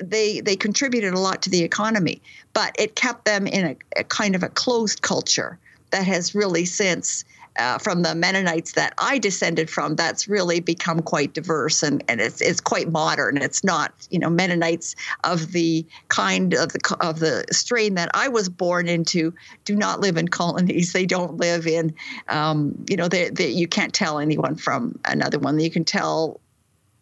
they, 0.00 0.40
they 0.40 0.54
contributed 0.54 1.12
a 1.12 1.18
lot 1.18 1.42
to 1.42 1.50
the 1.50 1.62
economy, 1.64 2.22
but 2.52 2.74
it 2.78 2.94
kept 2.94 3.24
them 3.24 3.46
in 3.46 3.66
a, 3.66 4.00
a 4.00 4.04
kind 4.04 4.36
of 4.36 4.44
a 4.44 4.48
closed 4.48 5.02
culture 5.02 5.58
that 5.90 6.06
has 6.06 6.34
really 6.34 6.64
since 6.64 7.24
uh, 7.58 7.78
from 7.78 8.02
the 8.02 8.14
Mennonites 8.14 8.72
that 8.72 8.94
I 8.98 9.18
descended 9.18 9.68
from, 9.68 9.96
that's 9.96 10.28
really 10.28 10.60
become 10.60 11.02
quite 11.02 11.34
diverse 11.34 11.82
and, 11.82 12.02
and 12.08 12.20
it's, 12.20 12.40
it's 12.40 12.60
quite 12.60 12.90
modern. 12.90 13.36
It's 13.38 13.64
not, 13.64 13.92
you 14.10 14.18
know, 14.18 14.30
Mennonites 14.30 14.94
of 15.24 15.52
the 15.52 15.84
kind 16.08 16.54
of 16.54 16.72
the 16.72 16.96
of 17.00 17.18
the 17.18 17.44
strain 17.50 17.94
that 17.94 18.10
I 18.14 18.28
was 18.28 18.48
born 18.48 18.88
into 18.88 19.34
do 19.64 19.74
not 19.74 20.00
live 20.00 20.16
in 20.16 20.28
colonies. 20.28 20.92
They 20.92 21.06
don't 21.06 21.36
live 21.36 21.66
in, 21.66 21.94
um, 22.28 22.74
you 22.88 22.96
know, 22.96 23.08
they, 23.08 23.30
you 23.48 23.68
can't 23.68 23.92
tell 23.92 24.18
anyone 24.18 24.56
from 24.56 24.98
another 25.04 25.38
one. 25.38 25.58
You 25.60 25.70
can 25.70 25.84
tell 25.84 26.40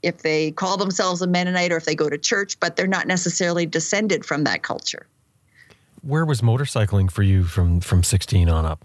if 0.03 0.23
they 0.23 0.53
call 0.53 0.77
themselves 0.77 1.21
a 1.23 1.27
Mennonite 1.27 1.73
or 1.73 1.77
if 1.77 1.85
they 1.85 1.95
go 1.95 2.09
to 2.09 2.19
church, 2.19 2.59
but 2.61 2.77
they're 2.77 2.87
not 2.87 3.07
necessarily 3.07 3.67
descended 3.67 4.25
from 4.25 4.45
that 4.45 4.63
culture. 4.63 5.07
Where 6.03 6.25
was 6.25 6.41
motorcycling 6.41 7.11
for 7.11 7.23
you 7.23 7.45
from 7.45 7.81
from 7.81 8.03
16 8.03 8.49
on 8.49 8.65
up? 8.65 8.85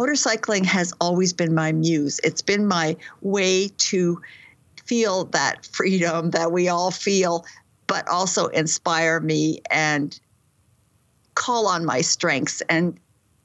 Motorcycling 0.00 0.64
has 0.64 0.94
always 0.98 1.34
been 1.34 1.54
my 1.54 1.72
muse. 1.72 2.20
It's 2.24 2.40
been 2.40 2.66
my 2.66 2.96
way 3.20 3.68
to 3.68 4.20
feel 4.86 5.24
that 5.26 5.66
freedom 5.66 6.30
that 6.30 6.52
we 6.52 6.68
all 6.68 6.90
feel, 6.90 7.44
but 7.86 8.08
also 8.08 8.46
inspire 8.46 9.20
me 9.20 9.60
and 9.70 10.18
call 11.34 11.66
on 11.66 11.84
my 11.84 12.00
strengths. 12.00 12.62
And 12.62 12.98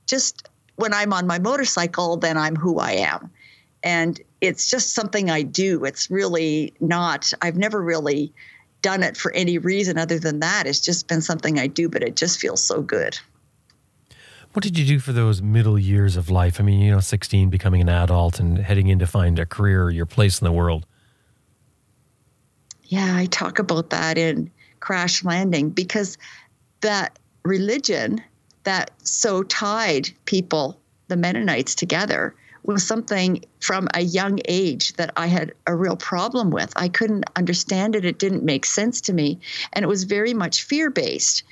just 0.07 0.47
when 0.77 0.93
I'm 0.93 1.11
on 1.11 1.27
my 1.27 1.39
motorcycle, 1.39 2.15
then 2.15 2.37
I'm 2.37 2.55
who 2.55 2.79
I 2.79 2.91
am. 2.93 3.31
And 3.83 4.19
it's 4.39 4.69
just 4.69 4.93
something 4.93 5.29
I 5.29 5.41
do. 5.41 5.83
It's 5.83 6.09
really 6.09 6.73
not, 6.79 7.33
I've 7.41 7.57
never 7.57 7.81
really 7.81 8.31
done 8.81 9.03
it 9.03 9.17
for 9.17 9.31
any 9.33 9.57
reason 9.57 9.97
other 9.97 10.19
than 10.19 10.39
that. 10.39 10.67
It's 10.67 10.79
just 10.79 11.07
been 11.07 11.21
something 11.21 11.59
I 11.59 11.67
do, 11.67 11.89
but 11.89 12.01
it 12.01 12.15
just 12.15 12.39
feels 12.39 12.63
so 12.63 12.81
good. 12.81 13.19
What 14.55 14.63
did 14.63 14.79
you 14.79 14.85
do 14.85 14.99
for 14.99 15.11
those 15.11 15.41
middle 15.41 15.77
years 15.77 16.15
of 16.15 16.29
life? 16.29 16.61
I 16.61 16.63
mean, 16.63 16.79
you 16.79 16.89
know, 16.89 17.01
16, 17.01 17.49
becoming 17.49 17.81
an 17.81 17.89
adult 17.89 18.39
and 18.39 18.57
heading 18.57 18.87
in 18.87 18.99
to 18.99 19.05
find 19.05 19.37
a 19.37 19.45
career 19.45 19.89
your 19.89 20.05
place 20.05 20.39
in 20.39 20.45
the 20.45 20.51
world. 20.53 20.85
Yeah, 22.85 23.17
I 23.17 23.25
talk 23.25 23.59
about 23.59 23.89
that 23.89 24.17
in 24.17 24.49
Crash 24.79 25.25
Landing 25.25 25.71
because 25.71 26.17
that 26.79 27.19
religion 27.43 28.23
that 28.63 28.91
so 29.05 29.43
tied 29.43 30.11
people, 30.23 30.79
the 31.09 31.17
Mennonites, 31.17 31.75
together 31.75 32.33
was 32.63 32.87
something 32.87 33.43
from 33.59 33.89
a 33.93 34.03
young 34.03 34.39
age 34.45 34.93
that 34.93 35.11
I 35.17 35.27
had 35.27 35.51
a 35.67 35.75
real 35.75 35.97
problem 35.97 36.49
with. 36.49 36.71
I 36.77 36.87
couldn't 36.87 37.25
understand 37.35 37.93
it, 37.93 38.05
it 38.05 38.19
didn't 38.19 38.45
make 38.45 38.65
sense 38.65 39.01
to 39.01 39.13
me, 39.13 39.37
and 39.73 39.83
it 39.83 39.89
was 39.89 40.05
very 40.05 40.33
much 40.33 40.63
fear 40.63 40.89
based 40.89 41.43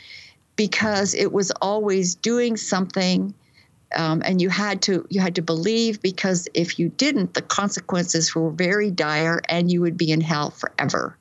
because 0.56 1.14
it 1.14 1.32
was 1.32 1.52
always 1.62 2.16
doing 2.16 2.58
something 2.58 3.34
um, 3.96 4.22
and 4.26 4.42
you 4.42 4.50
had 4.50 4.82
to 4.84 5.06
you 5.10 5.22
had 5.22 5.36
to 5.36 5.42
believe 5.42 6.02
because 6.02 6.48
if 6.54 6.80
you 6.80 6.90
didn't 6.90 7.34
the 7.34 7.42
consequences 7.42 8.34
were 8.34 8.52
very 8.52 8.92
dire 8.92 9.42
and 9.50 9.72
you 9.72 9.82
would 9.82 9.98
be 9.98 10.12
in 10.12 10.22
hell 10.22 10.50
forever. 10.50 11.18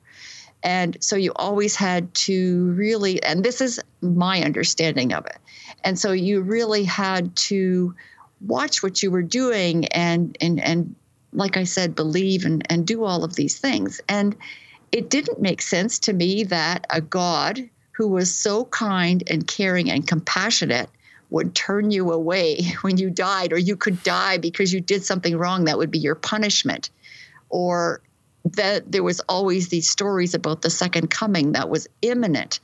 And 0.63 0.97
so 1.01 1.15
you 1.17 1.33
always 1.35 1.75
had 1.75 2.13
to 2.13 2.71
really 2.71 3.21
and 3.21 3.43
this 3.43 3.61
is 3.61 3.79
my 4.01 4.41
understanding 4.41 5.13
of 5.13 5.25
it. 5.25 5.37
And 5.83 5.99
so 5.99 6.11
you 6.11 6.41
really 6.41 6.83
had 6.83 7.35
to 7.35 7.93
watch 8.41 8.81
what 8.81 9.03
you 9.03 9.11
were 9.11 9.23
doing 9.23 9.85
and 9.87 10.37
and 10.41 10.59
and 10.59 10.95
like 11.31 11.57
i 11.57 11.63
said 11.63 11.95
believe 11.95 12.45
and 12.45 12.65
and 12.69 12.85
do 12.85 13.03
all 13.03 13.23
of 13.23 13.35
these 13.35 13.59
things. 13.59 14.01
And 14.09 14.35
it 14.91 15.09
didn't 15.09 15.41
make 15.41 15.61
sense 15.61 15.99
to 15.99 16.13
me 16.13 16.43
that 16.45 16.85
a 16.89 17.01
god 17.01 17.69
who 17.93 18.07
was 18.07 18.33
so 18.33 18.65
kind 18.65 19.23
and 19.29 19.47
caring 19.47 19.89
and 19.89 20.05
compassionate 20.07 20.89
would 21.29 21.55
turn 21.55 21.89
you 21.91 22.11
away 22.11 22.61
when 22.81 22.97
you 22.97 23.09
died, 23.09 23.53
or 23.53 23.57
you 23.57 23.75
could 23.75 24.03
die 24.03 24.37
because 24.37 24.73
you 24.73 24.81
did 24.81 25.03
something 25.03 25.37
wrong 25.37 25.65
that 25.65 25.77
would 25.77 25.91
be 25.91 25.99
your 25.99 26.15
punishment. 26.15 26.89
Or 27.49 28.01
that 28.45 28.91
there 28.91 29.03
was 29.03 29.19
always 29.21 29.69
these 29.69 29.89
stories 29.89 30.33
about 30.33 30.61
the 30.61 30.69
second 30.69 31.09
coming 31.09 31.53
that 31.53 31.69
was 31.69 31.87
imminent. 32.01 32.59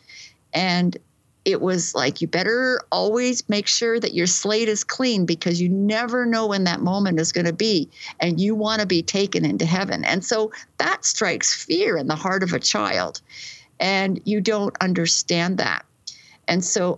And 0.53 0.98
it 1.45 1.62
was 1.62 1.95
like, 1.95 2.21
you 2.21 2.27
better 2.27 2.81
always 2.91 3.48
make 3.48 3.67
sure 3.67 4.00
that 4.00 4.13
your 4.13 4.27
slate 4.27 4.67
is 4.67 4.83
clean 4.83 5.25
because 5.25 5.62
you 5.62 5.69
never 5.69 6.25
know 6.25 6.48
when 6.48 6.65
that 6.65 6.81
moment 6.81 7.19
is 7.19 7.31
going 7.31 7.45
to 7.45 7.53
be. 7.53 7.89
And 8.19 8.39
you 8.39 8.55
want 8.55 8.81
to 8.81 8.88
be 8.88 9.01
taken 9.01 9.45
into 9.45 9.65
heaven. 9.65 10.03
And 10.03 10.24
so 10.24 10.51
that 10.79 11.05
strikes 11.05 11.63
fear 11.63 11.98
in 11.98 12.07
the 12.07 12.15
heart 12.15 12.43
of 12.43 12.51
a 12.51 12.59
child 12.59 13.21
and 13.79 14.19
you 14.25 14.41
don't 14.41 14.75
understand 14.81 15.57
that. 15.57 15.86
And 16.48 16.63
so 16.63 16.98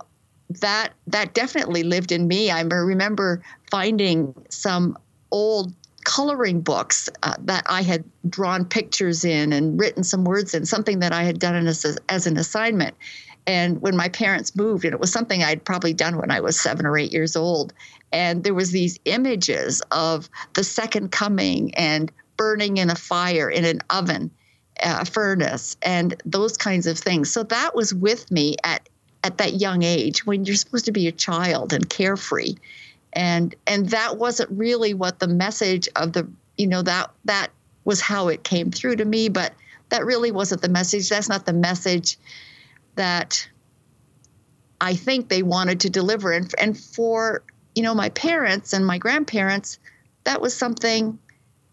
that 0.59 0.93
that 1.07 1.33
definitely 1.33 1.83
lived 1.83 2.11
in 2.11 2.27
me. 2.27 2.51
I 2.51 2.61
remember 2.61 3.41
finding 3.69 4.33
some 4.50 4.97
old 5.31 5.73
coloring 6.03 6.61
books 6.61 7.09
uh, 7.23 7.35
that 7.39 7.63
I 7.69 7.83
had 7.83 8.03
drawn 8.27 8.65
pictures 8.65 9.23
in 9.23 9.53
and 9.53 9.79
written 9.79 10.03
some 10.03 10.23
words 10.23 10.53
in, 10.53 10.65
something 10.65 11.00
that 11.00 11.13
I 11.13 11.23
had 11.23 11.39
done 11.39 11.67
as, 11.67 11.97
as 12.09 12.27
an 12.27 12.38
assignment. 12.38 12.95
And 13.47 13.81
when 13.81 13.95
my 13.95 14.09
parents 14.09 14.55
moved, 14.55 14.85
and 14.85 14.93
it 14.93 15.00
was 15.00 15.11
something 15.11 15.43
I'd 15.43 15.63
probably 15.63 15.93
done 15.93 16.17
when 16.17 16.31
I 16.31 16.39
was 16.39 16.59
seven 16.59 16.85
or 16.85 16.97
eight 16.97 17.11
years 17.11 17.35
old, 17.35 17.73
and 18.11 18.43
there 18.43 18.53
was 18.53 18.71
these 18.71 19.00
images 19.05 19.81
of 19.91 20.29
the 20.53 20.63
second 20.63 21.11
coming 21.11 21.73
and 21.75 22.11
burning 22.38 22.77
in 22.77 22.89
a 22.89 22.95
fire 22.95 23.50
in 23.50 23.65
an 23.65 23.81
oven 23.89 24.31
uh, 24.82 25.04
furnace 25.04 25.78
and 25.82 26.16
those 26.25 26.58
kinds 26.58 26.88
of 26.88 26.98
things. 26.98 27.32
So 27.32 27.44
that 27.44 27.75
was 27.75 27.94
with 27.94 28.30
me 28.32 28.56
at 28.63 28.88
at 29.24 29.38
that 29.38 29.54
young 29.62 29.84
age 29.84 30.25
when 30.25 30.46
you're 30.46 30.56
supposed 30.56 30.86
to 30.86 30.92
be 30.92 31.08
a 31.08 31.12
child 31.12 31.74
and 31.74 31.88
carefree, 31.90 32.56
and 33.13 33.54
and 33.68 33.90
that 33.90 34.18
wasn't 34.18 34.50
really 34.51 34.94
what 34.94 35.20
the 35.20 35.28
message 35.28 35.88
of 35.96 36.13
the 36.13 36.28
you 36.58 36.68
know 36.68 36.82
that 36.82 37.12
that 37.25 37.50
was 37.84 38.01
how 38.01 38.28
it 38.28 38.44
came 38.44 38.72
through 38.72 38.96
to 38.96 39.06
me, 39.06 39.30
but 39.30 39.54
that 39.90 40.06
really 40.06 40.32
wasn't 40.32 40.62
the 40.62 40.70
message. 40.70 41.10
That's 41.10 41.30
not 41.30 41.46
the 41.46 41.54
message 41.54 42.18
that 42.96 43.48
I 44.80 44.96
think 44.96 45.30
they 45.30 45.44
wanted 45.44 45.82
to 45.82 45.90
deliver. 45.90 46.32
And 46.32 46.54
and 46.60 46.78
for 46.78 47.44
you 47.75 47.84
know 47.84 47.94
my 47.94 48.10
parents 48.10 48.74
and 48.74 48.86
my 48.86 48.98
grandparents, 48.98 49.80
that 50.24 50.42
was 50.42 50.56
something 50.56 51.20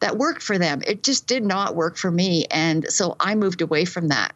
that 0.01 0.17
worked 0.17 0.43
for 0.43 0.59
them. 0.59 0.83
It 0.87 1.03
just 1.03 1.27
did 1.27 1.45
not 1.45 1.75
work 1.75 1.97
for 1.97 2.11
me. 2.11 2.47
And 2.51 2.91
so 2.91 3.17
I 3.19 3.35
moved 3.35 3.61
away 3.61 3.85
from 3.85 4.09
that. 4.09 4.33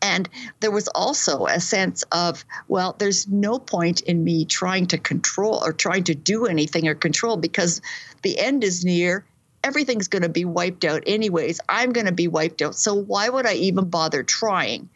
And 0.00 0.28
there 0.60 0.70
was 0.70 0.88
also 0.88 1.46
a 1.46 1.60
sense 1.60 2.04
of, 2.12 2.44
well, 2.68 2.94
there's 2.98 3.26
no 3.28 3.58
point 3.58 4.00
in 4.02 4.22
me 4.22 4.44
trying 4.44 4.86
to 4.88 4.98
control 4.98 5.60
or 5.64 5.72
trying 5.72 6.04
to 6.04 6.14
do 6.14 6.46
anything 6.46 6.86
or 6.86 6.94
control 6.94 7.36
because 7.36 7.80
the 8.22 8.38
end 8.38 8.62
is 8.62 8.84
near. 8.84 9.24
Everything's 9.64 10.06
going 10.06 10.22
to 10.22 10.28
be 10.28 10.44
wiped 10.44 10.84
out 10.84 11.02
anyways. 11.06 11.60
I'm 11.68 11.92
going 11.92 12.06
to 12.06 12.12
be 12.12 12.28
wiped 12.28 12.62
out. 12.62 12.76
So 12.76 12.94
why 12.94 13.28
would 13.28 13.46
I 13.46 13.54
even 13.54 13.90
bother 13.90 14.22
trying? 14.22 14.88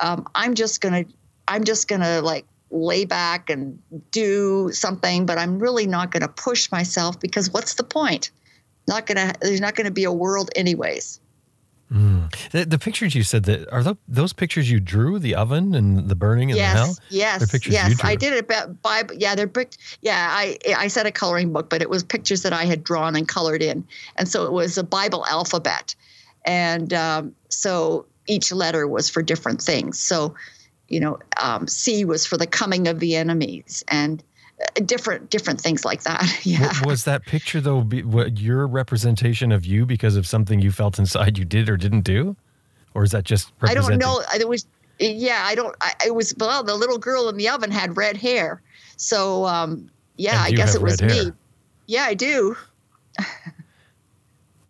Um, 0.00 0.28
I'm 0.34 0.54
just 0.54 0.80
going 0.80 1.04
to, 1.04 1.12
I'm 1.48 1.64
just 1.64 1.88
going 1.88 2.02
to 2.02 2.22
like 2.22 2.46
lay 2.70 3.04
back 3.04 3.50
and 3.50 3.80
do 4.12 4.70
something, 4.72 5.26
but 5.26 5.38
I'm 5.38 5.58
really 5.58 5.86
not 5.86 6.12
going 6.12 6.22
to 6.22 6.28
push 6.28 6.70
myself 6.70 7.18
because 7.18 7.50
what's 7.50 7.74
the 7.74 7.84
point? 7.84 8.30
Not 8.86 9.06
gonna 9.06 9.32
there's 9.40 9.60
not 9.60 9.74
gonna 9.74 9.90
be 9.90 10.04
a 10.04 10.12
world 10.12 10.50
anyways 10.56 11.20
Mm. 11.92 12.34
The, 12.50 12.64
the, 12.64 12.78
pictures 12.78 13.14
you 13.14 13.22
said 13.22 13.44
that 13.44 13.70
are 13.70 13.82
those, 13.82 13.96
those 14.08 14.32
pictures 14.32 14.70
you 14.70 14.80
drew 14.80 15.18
the 15.18 15.34
oven 15.34 15.74
and 15.74 16.08
the 16.08 16.16
burning 16.16 16.50
and 16.50 16.58
yes, 16.58 16.72
the 16.72 16.78
hell. 16.78 16.96
Yes, 17.10 17.66
yes, 17.68 18.02
I 18.02 18.16
did 18.16 18.32
it 18.32 18.48
by, 18.48 18.66
by 18.66 19.02
yeah 19.16 19.34
they're 19.34 19.50
yeah 20.00 20.28
I 20.30 20.58
I 20.76 20.88
said 20.88 21.06
a 21.06 21.12
coloring 21.12 21.52
book, 21.52 21.68
but 21.68 21.82
it 21.82 21.90
was 21.90 22.02
pictures 22.02 22.42
that 22.42 22.52
I 22.54 22.64
had 22.64 22.82
drawn 22.82 23.14
and 23.14 23.28
colored 23.28 23.62
in, 23.62 23.86
and 24.16 24.28
so 24.28 24.44
it 24.44 24.52
was 24.52 24.78
a 24.78 24.82
Bible 24.82 25.26
alphabet, 25.26 25.94
and 26.44 26.92
um, 26.94 27.34
so 27.50 28.06
each 28.26 28.50
letter 28.50 28.88
was 28.88 29.10
for 29.10 29.22
different 29.22 29.60
things. 29.60 30.00
So, 30.00 30.34
you 30.88 30.98
know, 30.98 31.18
um, 31.40 31.68
C 31.68 32.06
was 32.06 32.26
for 32.26 32.38
the 32.38 32.46
coming 32.46 32.88
of 32.88 32.98
the 32.98 33.14
enemies, 33.14 33.84
and 33.88 34.22
different 34.84 35.30
different 35.30 35.60
things 35.60 35.84
like 35.84 36.02
that. 36.02 36.24
Yeah. 36.44 36.72
Was 36.84 37.04
that 37.04 37.24
picture 37.24 37.60
though 37.60 37.80
be, 37.80 38.02
what, 38.02 38.38
your 38.38 38.66
representation 38.66 39.50
of 39.50 39.64
you 39.64 39.86
because 39.86 40.16
of 40.16 40.26
something 40.26 40.60
you 40.60 40.70
felt 40.70 40.98
inside 40.98 41.38
you 41.38 41.44
did 41.44 41.68
or 41.68 41.76
didn't 41.76 42.02
do, 42.02 42.36
or 42.92 43.02
is 43.02 43.12
that 43.12 43.24
just? 43.24 43.52
I 43.62 43.74
don't 43.74 43.98
know. 43.98 44.22
It 44.38 44.48
was 44.48 44.66
yeah. 44.98 45.42
I 45.44 45.54
don't. 45.54 45.74
I, 45.80 45.92
it 46.06 46.14
was 46.14 46.34
well. 46.38 46.62
The 46.62 46.74
little 46.74 46.98
girl 46.98 47.28
in 47.28 47.36
the 47.36 47.48
oven 47.48 47.70
had 47.70 47.96
red 47.96 48.16
hair, 48.16 48.60
so 48.96 49.46
um, 49.46 49.90
yeah. 50.16 50.40
I 50.40 50.50
guess 50.50 50.74
it 50.74 50.82
was 50.82 51.02
me. 51.02 51.32
Yeah, 51.86 52.04
I 52.04 52.14
do. 52.14 52.56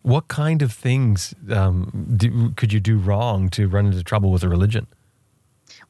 what 0.01 0.27
kind 0.27 0.61
of 0.61 0.71
things 0.71 1.33
um, 1.51 2.15
do, 2.15 2.51
could 2.55 2.71
you 2.71 2.79
do 2.79 2.97
wrong 2.97 3.49
to 3.49 3.67
run 3.67 3.87
into 3.87 4.03
trouble 4.03 4.31
with 4.31 4.43
a 4.43 4.49
religion? 4.49 4.87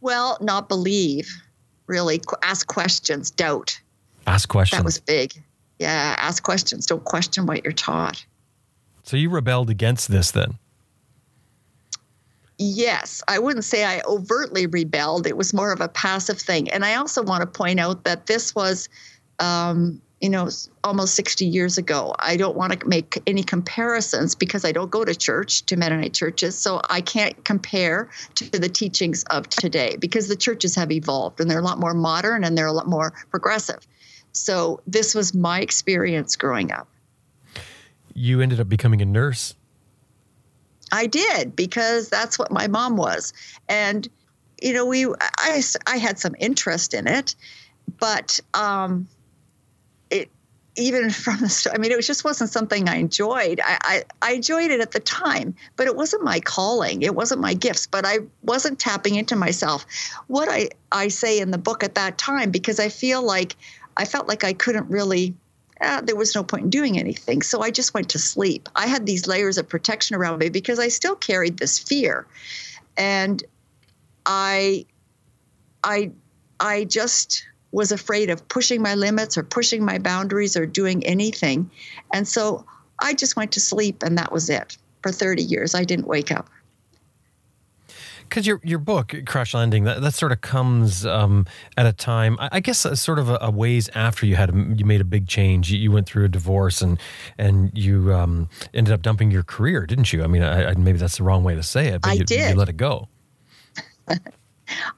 Well, 0.01 0.37
not 0.41 0.69
believe, 0.69 1.29
really. 1.87 2.21
Ask 2.43 2.67
questions, 2.67 3.31
doubt. 3.31 3.79
Ask 4.27 4.50
questions. 4.50 4.79
That 4.79 4.86
was 4.86 5.00
big. 5.00 5.34
Yeah, 5.79 6.15
ask 6.17 6.44
questions. 6.44 6.86
Don't 6.86 7.03
question 7.03 7.46
what 7.46 7.63
you're 7.63 7.74
taught. 7.74 8.25
So 9.03 9.17
you 9.17 9.29
rebelled 9.29 9.70
against 9.70 10.10
this 10.10 10.32
then? 10.32 10.55
Yes, 12.58 13.22
I 13.27 13.38
wouldn't 13.38 13.65
say 13.65 13.84
I 13.84 14.01
overtly 14.08 14.65
rebelled. 14.65 15.27
It 15.27 15.36
was 15.36 15.53
more 15.53 15.74
of 15.74 15.82
a 15.82 15.89
passive 15.89 16.39
thing. 16.39 16.70
And 16.70 16.86
I 16.86 16.96
also 16.96 17.22
want 17.22 17.41
to 17.41 17.48
point 17.48 17.79
out 17.79 18.05
that 18.05 18.27
this 18.27 18.55
was, 18.55 18.88
um, 19.39 20.01
you 20.25 20.29
know, 20.32 20.50
almost 20.84 21.13
60 21.13 21.46
years 21.46 21.77
ago. 21.77 22.15
I 22.17 22.36
don't 22.36 22.58
want 22.58 22.79
to 22.79 22.88
make 22.88 23.22
any 23.27 23.44
comparisons 23.44 24.34
because 24.34 24.65
I 24.65 24.72
don't 24.72 24.89
go 24.89 25.05
to 25.05 25.13
church, 25.13 25.67
to 25.67 25.77
Mennonite 25.77 26.15
churches. 26.15 26.58
So 26.58 26.82
I 26.89 27.01
can't 27.01 27.46
compare 27.46 28.10
to 28.34 28.50
the 28.50 28.67
teachings 28.67 29.24
of 29.25 29.48
today 29.48 29.98
because 29.98 30.27
the 30.27 30.36
churches 30.36 30.74
have 30.74 30.91
evolved 30.91 31.39
and 31.39 31.48
they're 31.48 31.60
a 31.60 31.63
lot 31.63 31.77
more 31.77 31.94
modern 31.94 32.44
and 32.44 32.58
they're 32.58 32.65
a 32.65 32.74
lot 32.74 32.88
more 32.88 33.13
progressive. 33.29 33.86
So 34.32 34.82
this 34.88 35.13
was 35.13 35.36
my 35.36 35.62
experience 35.62 36.36
growing 36.36 36.72
up. 36.72 36.88
You 38.15 38.41
ended 38.41 38.60
up 38.60 38.67
becoming 38.67 39.03
a 39.03 39.05
nurse. 39.05 39.53
I 40.91 41.05
did 41.05 41.55
because 41.55 42.10
that's 42.10 42.39
what 42.39 42.51
my 42.51 42.65
mom 42.65 42.98
was. 42.98 43.32
And 43.70 44.08
you 44.60 44.74
know, 44.74 44.88
we 44.88 45.05
I 45.05 45.62
I 45.86 45.98
had 45.98 46.17
some 46.17 46.36
interest 46.39 46.96
in 46.96 47.05
it, 47.05 47.36
but 48.00 48.39
um 48.55 49.08
even 50.75 51.10
from 51.12 51.39
the 51.39 51.50
start, 51.50 51.75
I 51.75 51.79
mean, 51.79 51.91
it 51.91 52.01
just 52.01 52.24
wasn't 52.24 52.50
something 52.50 52.88
I 52.89 52.96
enjoyed. 52.96 53.60
I, 53.63 53.77
I, 53.82 54.03
I, 54.22 54.34
enjoyed 54.34 54.72
it 54.72 54.79
at 54.79 54.91
the 54.91 55.00
time, 55.00 55.55
but 55.75 55.88
it 55.88 55.96
wasn't 55.96 56.24
my 56.24 56.39
calling. 56.39 57.01
It 57.01 57.15
wasn't 57.15 57.41
my 57.41 57.53
gifts, 57.53 57.88
but 57.88 58.05
I 58.05 58.20
wasn't 58.44 58.79
tapping 58.79 59.15
into 59.15 59.36
myself. 59.36 59.86
What 60.27 60.48
I, 60.50 60.70
I 60.91 61.08
say 61.08 61.39
in 61.39 61.51
the 61.51 61.58
book 61.58 61.84
at 61.84 61.96
that 61.96 62.17
time, 62.17 62.51
because 62.51 62.79
I 62.79 62.89
feel 62.89 63.24
like 63.24 63.55
I 63.98 64.05
felt 64.05 64.27
like 64.27 64.44
I 64.44 64.53
couldn't 64.53 64.90
really 64.90 65.33
uh, 65.81 66.01
there 66.01 66.16
was 66.16 66.33
no 66.33 66.44
point 66.44 66.64
in 66.64 66.70
doing 66.70 66.98
anything. 66.98 67.42
So 67.42 67.61
I 67.61 67.70
just 67.70 67.94
went 67.94 68.09
to 68.11 68.20
sleep. 68.20 68.70
I 68.75 68.88
had 68.88 69.05
these 69.05 69.27
layers 69.27 69.57
of 69.57 69.68
protection 69.68 70.16
around 70.16 70.40
me 70.40 70.50
because 70.50 70.79
I 70.79 70.88
still 70.88 71.16
carried 71.16 71.57
this 71.57 71.77
fear. 71.77 72.25
And 72.98 73.44
I 74.25 74.85
I 75.83 76.11
I 76.59 76.85
just 76.85 77.46
was 77.75 77.92
afraid 77.92 78.29
of 78.29 78.48
pushing 78.48 78.81
my 78.81 78.96
limits 78.96 79.38
or 79.38 79.44
pushing 79.44 79.83
my 79.83 80.00
boundaries 80.00 80.55
or 80.55 80.66
doing 80.66 81.05
anything. 81.05 81.70
And 82.14 82.25
so 82.25 82.66
I 83.01 83.14
just 83.14 83.35
went 83.35 83.51
to 83.51 83.59
sleep 83.59 84.01
and 84.01 84.18
that 84.18 84.31
was 84.31 84.50
it. 84.50 84.77
For 85.03 85.11
30 85.11 85.44
years 85.44 85.75
I 85.75 85.83
didn't 85.83 86.07
wake 86.07 86.31
up 86.31 86.50
because 88.27 88.48
your 88.48 88.59
your 88.64 88.79
book 88.79 89.14
crash 89.27 89.53
landing 89.53 89.83
that, 89.83 90.01
that 90.01 90.14
sort 90.14 90.31
of 90.31 90.42
comes 90.42 91.05
um, 91.05 91.46
at 91.77 91.85
a 91.85 91.94
time 91.94 92.38
I, 92.40 92.50
I 92.53 92.59
guess 92.59 92.83
uh, 92.85 92.96
sort 92.96 93.20
of 93.20 93.29
a, 93.29 93.38
a, 93.40 93.51
ways 93.51 93.88
after 93.94 94.25
you 94.25 94.35
had 94.35 94.50
you 94.79 94.83
made 94.83 95.00
a 95.00 95.05
big 95.05 95.27
change 95.27 95.72
you, 95.72 95.77
you 95.77 95.92
went 95.92 96.07
through 96.07 96.25
a 96.25 96.27
divorce 96.27 96.81
and 96.81 97.00
and 97.38 97.72
you 97.77 98.11
um, 98.14 98.50
ended 98.74 98.94
up 98.94 99.03
dumping 99.03 99.29
your 99.29 99.44
career 99.44 99.85
didn't 99.85 100.11
you 100.11 100.24
I 100.24 100.27
mean 100.27 100.42
I, 100.42 100.72
I, 100.72 100.74
maybe 100.74 100.98
that's 100.98 101.18
the 101.18 101.24
wrong 101.24 101.44
way 101.44 101.53
to 101.53 101.61
say 101.61 101.90
it 101.90 102.01
but 102.01 102.09
I 102.09 102.14
you, 102.14 102.24
did. 102.24 102.50
you 102.50 102.55
let 102.55 102.68
it 102.68 102.77
go 102.77 103.07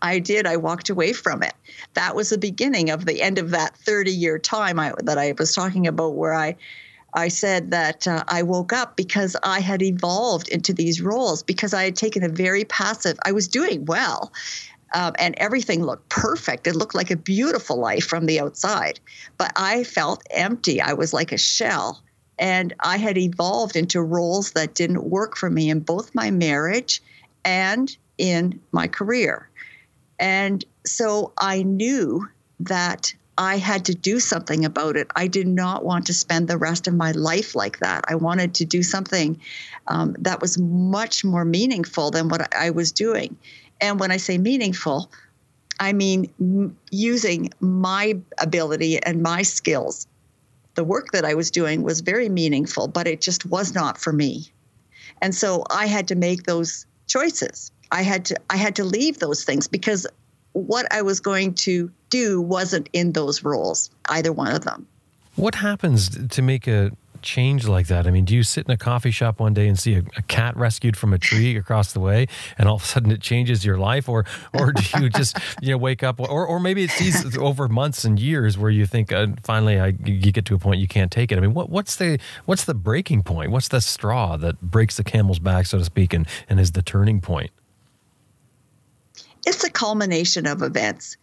I 0.02 0.20
did. 0.20 0.48
I 0.48 0.58
walked 0.58 0.90
away 0.90 1.14
from 1.14 1.44
it. 1.44 1.54
That 1.94 2.16
was 2.16 2.30
the 2.30 2.38
beginning 2.38 2.90
of 2.90 3.06
the 3.06 3.22
end 3.22 3.38
of 3.38 3.52
that 3.52 3.76
30 3.78 4.12
year 4.12 4.40
time 4.40 4.80
I, 4.80 4.94
that 5.04 5.18
I 5.18 5.34
was 5.38 5.54
talking 5.54 5.88
about, 5.88 6.16
where 6.16 6.34
I 6.34 6.56
I 7.14 7.30
said 7.30 7.72
that 7.72 8.08
uh, 8.08 8.24
I 8.28 8.44
woke 8.44 8.74
up 8.74 8.96
because 8.96 9.36
I 9.42 9.60
had 9.60 9.82
evolved 9.82 10.50
into 10.50 10.74
these 10.74 11.02
roles 11.02 11.42
because 11.42 11.74
I 11.74 11.84
had 11.84 11.96
taken 11.96 12.24
a 12.24 12.30
very 12.30 12.64
passive, 12.66 13.18
I 13.26 13.32
was 13.32 13.48
doing 13.48 13.86
well. 13.86 14.32
Um, 14.94 15.14
and 15.18 15.34
everything 15.38 15.84
looked 15.84 16.08
perfect. 16.10 16.68
It 16.68 16.76
looked 16.76 16.96
like 16.96 17.12
a 17.12 17.18
beautiful 17.18 17.78
life 17.78 18.06
from 18.06 18.26
the 18.26 18.40
outside. 18.40 19.00
But 19.38 19.52
I 19.56 19.84
felt 19.84 20.24
empty. 20.32 20.80
I 20.80 20.94
was 20.94 21.12
like 21.12 21.32
a 21.32 21.38
shell. 21.38 22.02
And 22.40 22.74
I 22.82 22.98
had 22.98 23.18
evolved 23.18 23.76
into 23.76 24.02
roles 24.02 24.52
that 24.52 24.76
didn't 24.76 25.10
work 25.10 25.36
for 25.36 25.50
me 25.50 25.70
in 25.70 25.80
both 25.80 26.14
my 26.14 26.30
marriage 26.30 27.02
and 27.44 27.96
in 28.18 28.62
my 28.72 28.88
career. 28.88 29.50
And 30.20 30.64
so 30.86 31.34
I 31.38 31.64
knew 31.64 32.28
that 32.62 33.14
I 33.38 33.58
had 33.58 33.86
to 33.86 33.94
do 33.94 34.20
something 34.20 34.66
about 34.66 34.98
it. 34.98 35.08
I 35.16 35.28
did 35.28 35.48
not 35.48 35.86
want 35.86 36.08
to 36.08 36.14
spend 36.14 36.48
the 36.48 36.58
rest 36.58 36.88
of 36.88 36.96
my 36.96 37.12
life 37.12 37.54
like 37.54 37.80
that. 37.80 38.06
I 38.08 38.16
wanted 38.16 38.56
to 38.56 38.66
do 38.66 38.82
something 38.82 39.40
um, 39.88 40.16
that 40.20 40.42
was 40.42 40.58
much 40.58 41.24
more 41.24 41.46
meaningful 41.46 42.10
than 42.10 42.30
what 42.30 42.54
I 42.56 42.72
was 42.72 42.92
doing. 42.92 43.38
And 43.80 44.00
when 44.00 44.12
I 44.12 44.18
say 44.18 44.40
meaningful, 44.40 45.12
I 45.80 45.94
mean 45.94 46.34
m- 46.40 46.78
using 46.90 47.52
my 47.60 48.18
ability 48.40 49.02
and 49.04 49.22
my 49.22 49.44
skills. 49.44 50.08
The 50.74 50.84
work 50.84 51.12
that 51.12 51.26
I 51.26 51.36
was 51.36 51.52
doing 51.52 51.84
was 51.84 52.02
very 52.02 52.30
meaningful, 52.30 52.88
but 52.88 53.08
it 53.08 53.22
just 53.22 53.46
was 53.46 53.76
not 53.76 54.00
for 54.00 54.12
me. 54.12 54.52
And 55.22 55.34
so 55.34 55.64
I 55.70 55.86
had 55.86 56.08
to 56.08 56.16
make 56.16 56.44
those 56.44 56.86
choices. 57.08 57.72
I 57.92 58.02
had 58.02 58.26
to 58.26 58.36
I 58.50 58.58
had 58.58 58.76
to 58.78 58.84
leave 58.84 59.20
those 59.20 59.44
things 59.44 59.68
because 59.68 60.08
what 60.54 60.92
I 60.92 61.02
was 61.02 61.20
going 61.20 61.54
to 61.56 61.92
do 62.10 62.42
wasn't 62.42 62.90
in 62.94 63.12
those 63.12 63.44
roles, 63.44 63.90
either 64.10 64.34
one 64.34 64.56
of 64.56 64.64
them. 64.64 64.88
What 65.36 65.56
happens 65.56 66.28
to 66.30 66.42
make 66.42 66.68
a 66.68 66.92
change 67.22 67.68
like 67.68 67.88
that? 67.88 68.08
I 68.08 68.12
mean, 68.12 68.26
do 68.26 68.36
you 68.36 68.42
sit 68.42 68.66
in 68.66 68.72
a 68.72 68.78
coffee 68.78 69.12
shop 69.12 69.40
one 69.40 69.54
day 69.54 69.68
and 69.68 69.78
see 69.78 69.96
a, 69.96 70.04
a, 70.16 70.22
cat 70.24 70.56
rescued 70.58 70.98
from 70.98 71.14
a 71.14 71.20
tree 71.20 71.56
across 71.58 71.94
the 71.94 72.00
way, 72.00 72.28
and 72.58 72.68
all 72.68 72.78
of 72.78 72.84
a 72.84 72.86
sudden 72.86 73.12
it 73.12 73.22
changes 73.22 73.64
your 73.64 73.78
life, 73.78 74.10
or 74.10 74.26
or 74.54 74.72
do 74.72 74.84
you 75.00 75.10
just 75.10 75.38
you 75.62 75.70
know 75.70 75.78
wake 75.78 76.02
up, 76.04 76.20
or 76.20 76.46
or 76.46 76.60
maybe 76.60 76.84
it's 76.84 76.98
these 76.98 77.38
over 77.38 77.68
months 77.68 78.04
and 78.04 78.20
years 78.20 78.58
where 78.58 78.72
you 78.72 78.86
think 78.86 79.12
uh, 79.12 79.28
finally 79.44 79.80
I, 79.80 79.88
you 80.06 80.32
get 80.32 80.46
to 80.46 80.56
a 80.56 80.58
point 80.58 80.80
you 80.80 80.88
can't 80.88 81.12
take 81.12 81.32
it. 81.32 81.38
I 81.38 81.42
mean, 81.42 81.54
what 81.54 81.70
what's 81.70 81.98
the 81.98 82.20
what's 82.46 82.66
the 82.66 82.74
breaking 82.74 83.24
point? 83.24 83.52
What's 83.52 83.68
the 83.68 83.82
straw 83.82 84.38
that 84.38 84.60
breaks 84.62 84.98
the 84.98 85.04
camel's 85.04 85.40
back, 85.40 85.68
so 85.68 85.78
to 85.78 85.86
speak, 85.86 86.14
and 86.14 86.28
and 86.50 86.60
is 86.60 86.72
the 86.72 86.82
turning 86.82 87.22
point? 87.22 87.52
It's 89.48 89.64
a 89.64 89.70
culmination 89.70 90.46
of 90.46 90.62
events, 90.62 91.16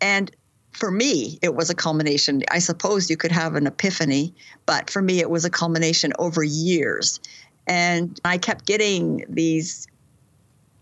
and 0.00 0.30
for 0.70 0.88
me, 0.88 1.38
it 1.42 1.54
was 1.54 1.68
a 1.68 1.74
culmination. 1.74 2.42
I 2.48 2.60
suppose 2.60 3.10
you 3.10 3.16
could 3.16 3.32
have 3.32 3.56
an 3.56 3.66
epiphany, 3.66 4.32
but 4.66 4.88
for 4.88 5.02
me, 5.02 5.18
it 5.18 5.28
was 5.28 5.44
a 5.44 5.50
culmination 5.50 6.12
over 6.18 6.44
years. 6.44 7.18
And 7.66 8.18
I 8.24 8.38
kept 8.38 8.66
getting 8.66 9.24
these 9.28 9.88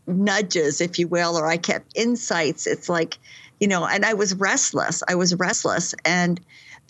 nudges, 0.06 0.82
if 0.82 0.98
you 0.98 1.08
will, 1.08 1.38
or 1.38 1.46
I 1.46 1.56
kept 1.56 1.96
insights. 1.96 2.66
It's 2.66 2.90
like, 2.90 3.18
you 3.60 3.66
know, 3.66 3.86
and 3.86 4.04
I 4.04 4.12
was 4.14 4.34
restless. 4.34 5.02
I 5.08 5.14
was 5.14 5.34
restless. 5.34 5.94
And 6.04 6.38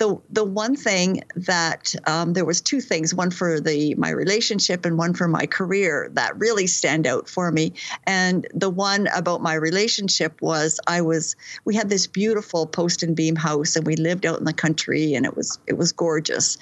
the 0.01 0.19
the 0.31 0.45
one 0.45 0.77
thing 0.77 1.23
that 1.37 1.95
um, 2.07 2.33
there 2.33 2.47
was 2.47 2.63
two 2.63 2.81
things 2.81 3.15
one 3.15 3.31
for 3.31 3.61
the 3.61 3.95
my 3.97 4.09
relationship 4.09 4.87
and 4.87 4.97
one 4.97 5.13
for 5.13 5.29
my 5.29 5.45
career 5.45 6.09
that 6.15 6.39
really 6.39 6.67
stand 6.67 7.07
out 7.07 7.29
for 7.29 7.53
me. 7.53 7.75
And 8.05 8.49
the 8.55 8.71
one 8.71 9.09
about 9.09 9.43
my 9.43 9.53
relationship 9.55 10.41
was 10.41 10.81
i 10.87 11.03
was 11.03 11.37
we 11.67 11.75
had 11.77 11.91
this 11.91 12.07
beautiful 12.07 12.67
post 12.67 13.03
and 13.03 13.15
beam 13.15 13.37
house 13.37 13.77
and 13.77 13.87
we 13.87 13.95
lived 13.95 14.25
out 14.25 14.39
in 14.39 14.47
the 14.47 14.55
country 14.55 15.13
and 15.13 15.27
it 15.27 15.37
was 15.37 15.59
it 15.67 15.77
was 15.77 15.93
gorgeous. 15.93 16.57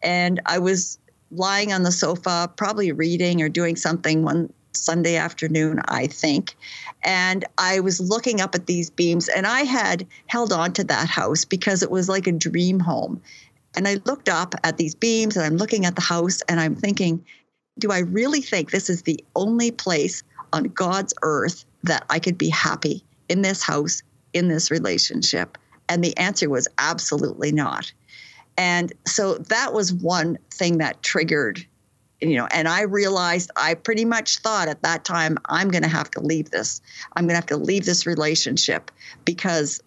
And 0.00 0.40
i 0.46 0.60
was 0.60 0.98
lying 1.32 1.72
on 1.72 1.82
the 1.82 1.90
sofa 1.90 2.52
probably 2.56 2.92
reading 2.92 3.42
or 3.42 3.48
doing 3.48 3.74
something 3.74 4.22
one 4.22 4.52
Sunday 4.76 5.16
afternoon, 5.16 5.80
I 5.86 6.06
think. 6.06 6.56
And 7.02 7.44
I 7.58 7.80
was 7.80 8.00
looking 8.00 8.40
up 8.40 8.54
at 8.54 8.66
these 8.66 8.90
beams, 8.90 9.28
and 9.28 9.46
I 9.46 9.60
had 9.60 10.06
held 10.26 10.52
on 10.52 10.72
to 10.74 10.84
that 10.84 11.08
house 11.08 11.44
because 11.44 11.82
it 11.82 11.90
was 11.90 12.08
like 12.08 12.26
a 12.26 12.32
dream 12.32 12.80
home. 12.80 13.20
And 13.76 13.88
I 13.88 13.98
looked 14.04 14.28
up 14.28 14.54
at 14.64 14.76
these 14.76 14.94
beams, 14.94 15.36
and 15.36 15.44
I'm 15.44 15.56
looking 15.56 15.84
at 15.84 15.96
the 15.96 16.02
house, 16.02 16.42
and 16.48 16.60
I'm 16.60 16.76
thinking, 16.76 17.24
do 17.78 17.90
I 17.90 18.00
really 18.00 18.40
think 18.40 18.70
this 18.70 18.88
is 18.88 19.02
the 19.02 19.22
only 19.34 19.70
place 19.70 20.22
on 20.52 20.64
God's 20.64 21.12
earth 21.22 21.64
that 21.82 22.04
I 22.08 22.18
could 22.18 22.38
be 22.38 22.48
happy 22.48 23.04
in 23.28 23.42
this 23.42 23.62
house, 23.62 24.02
in 24.32 24.48
this 24.48 24.70
relationship? 24.70 25.58
And 25.88 26.02
the 26.02 26.16
answer 26.16 26.48
was 26.48 26.68
absolutely 26.78 27.52
not. 27.52 27.92
And 28.56 28.92
so 29.06 29.34
that 29.34 29.72
was 29.72 29.92
one 29.92 30.38
thing 30.50 30.78
that 30.78 31.02
triggered, 31.02 31.66
you 32.20 32.36
know, 32.36 32.46
and 32.52 32.68
I 32.68 32.82
realized 32.82 33.50
I 33.56 33.74
pretty 33.74 34.04
much 34.04 34.38
thought 34.38 34.68
at 34.68 34.82
that 34.82 35.04
time, 35.04 35.36
I'm 35.46 35.68
going 35.68 35.82
to 35.82 35.88
have 35.88 36.10
to 36.12 36.20
leave 36.20 36.50
this. 36.50 36.80
I'm 37.14 37.24
going 37.24 37.32
to 37.32 37.36
have 37.36 37.46
to 37.46 37.56
leave 37.56 37.84
this 37.84 38.06
relationship 38.06 38.90
because 39.24 39.82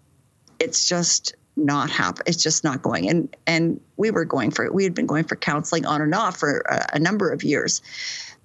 it's 0.60 0.88
just 0.88 1.36
not 1.56 1.90
happen. 1.90 2.24
It's 2.28 2.42
just 2.42 2.64
not 2.64 2.82
going. 2.82 3.10
And 3.10 3.36
and 3.48 3.80
we 3.98 4.12
were 4.12 4.26
going 4.26 4.52
for 4.52 4.72
we 4.72 4.84
had 4.84 4.94
been 4.94 5.08
going 5.08 5.24
for 5.24 5.36
counseling 5.36 5.86
on 5.86 6.02
and 6.02 6.14
off 6.14 6.38
for 6.38 6.60
a, 6.70 6.86
a 6.94 7.00
number 7.00 7.32
of 7.32 7.44
years. 7.44 7.82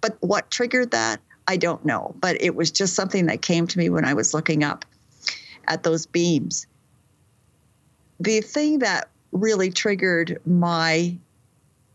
But 0.00 0.16
what 0.20 0.50
triggered 0.50 0.90
that, 0.92 1.20
I 1.46 1.56
don't 1.56 1.84
know. 1.84 2.14
But 2.20 2.40
it 2.40 2.54
was 2.54 2.70
just 2.70 2.94
something 2.94 3.26
that 3.26 3.42
came 3.42 3.66
to 3.66 3.78
me 3.78 3.90
when 3.90 4.04
I 4.04 4.14
was 4.14 4.32
looking 4.32 4.64
up 4.64 4.84
at 5.68 5.82
those 5.82 6.06
beams. 6.06 6.66
The 8.18 8.40
thing 8.40 8.78
that 8.80 9.08
really 9.32 9.70
triggered 9.70 10.40
my 10.46 11.16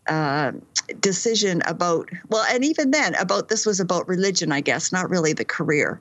uh, 0.08 0.52
decision 1.00 1.62
about 1.66 2.10
well, 2.30 2.46
and 2.50 2.64
even 2.64 2.92
then 2.92 3.16
about 3.16 3.50
this 3.50 3.66
was 3.66 3.80
about 3.80 4.08
religion, 4.08 4.52
I 4.52 4.62
guess, 4.62 4.92
not 4.92 5.10
really 5.10 5.34
the 5.34 5.46
career, 5.46 6.00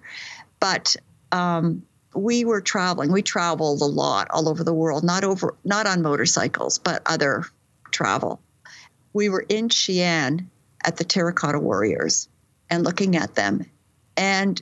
but 0.61 0.97
um, 1.33 1.83
we 2.15 2.45
were 2.45 2.61
traveling. 2.61 3.13
We 3.13 3.23
traveled 3.23 3.83
a 3.83 3.87
lot 3.87 4.29
all 4.31 4.49
over 4.49 4.65
the 4.65 4.75
world, 4.75 5.05
not 5.05 5.25
over 5.25 5.55
not 5.65 5.87
on 5.87 6.03
motorcycles, 6.03 6.79
but 6.79 7.03
other 7.07 7.45
travel. 7.91 8.41
We 9.13 9.29
were 9.29 9.45
in 9.49 9.69
Xi'an 9.69 10.47
at 10.85 10.97
the 10.97 11.05
Terracotta 11.05 11.59
Warriors 11.59 12.29
and 12.71 12.85
looking 12.85 13.17
at 13.17 13.35
them. 13.35 13.65
And 14.17 14.61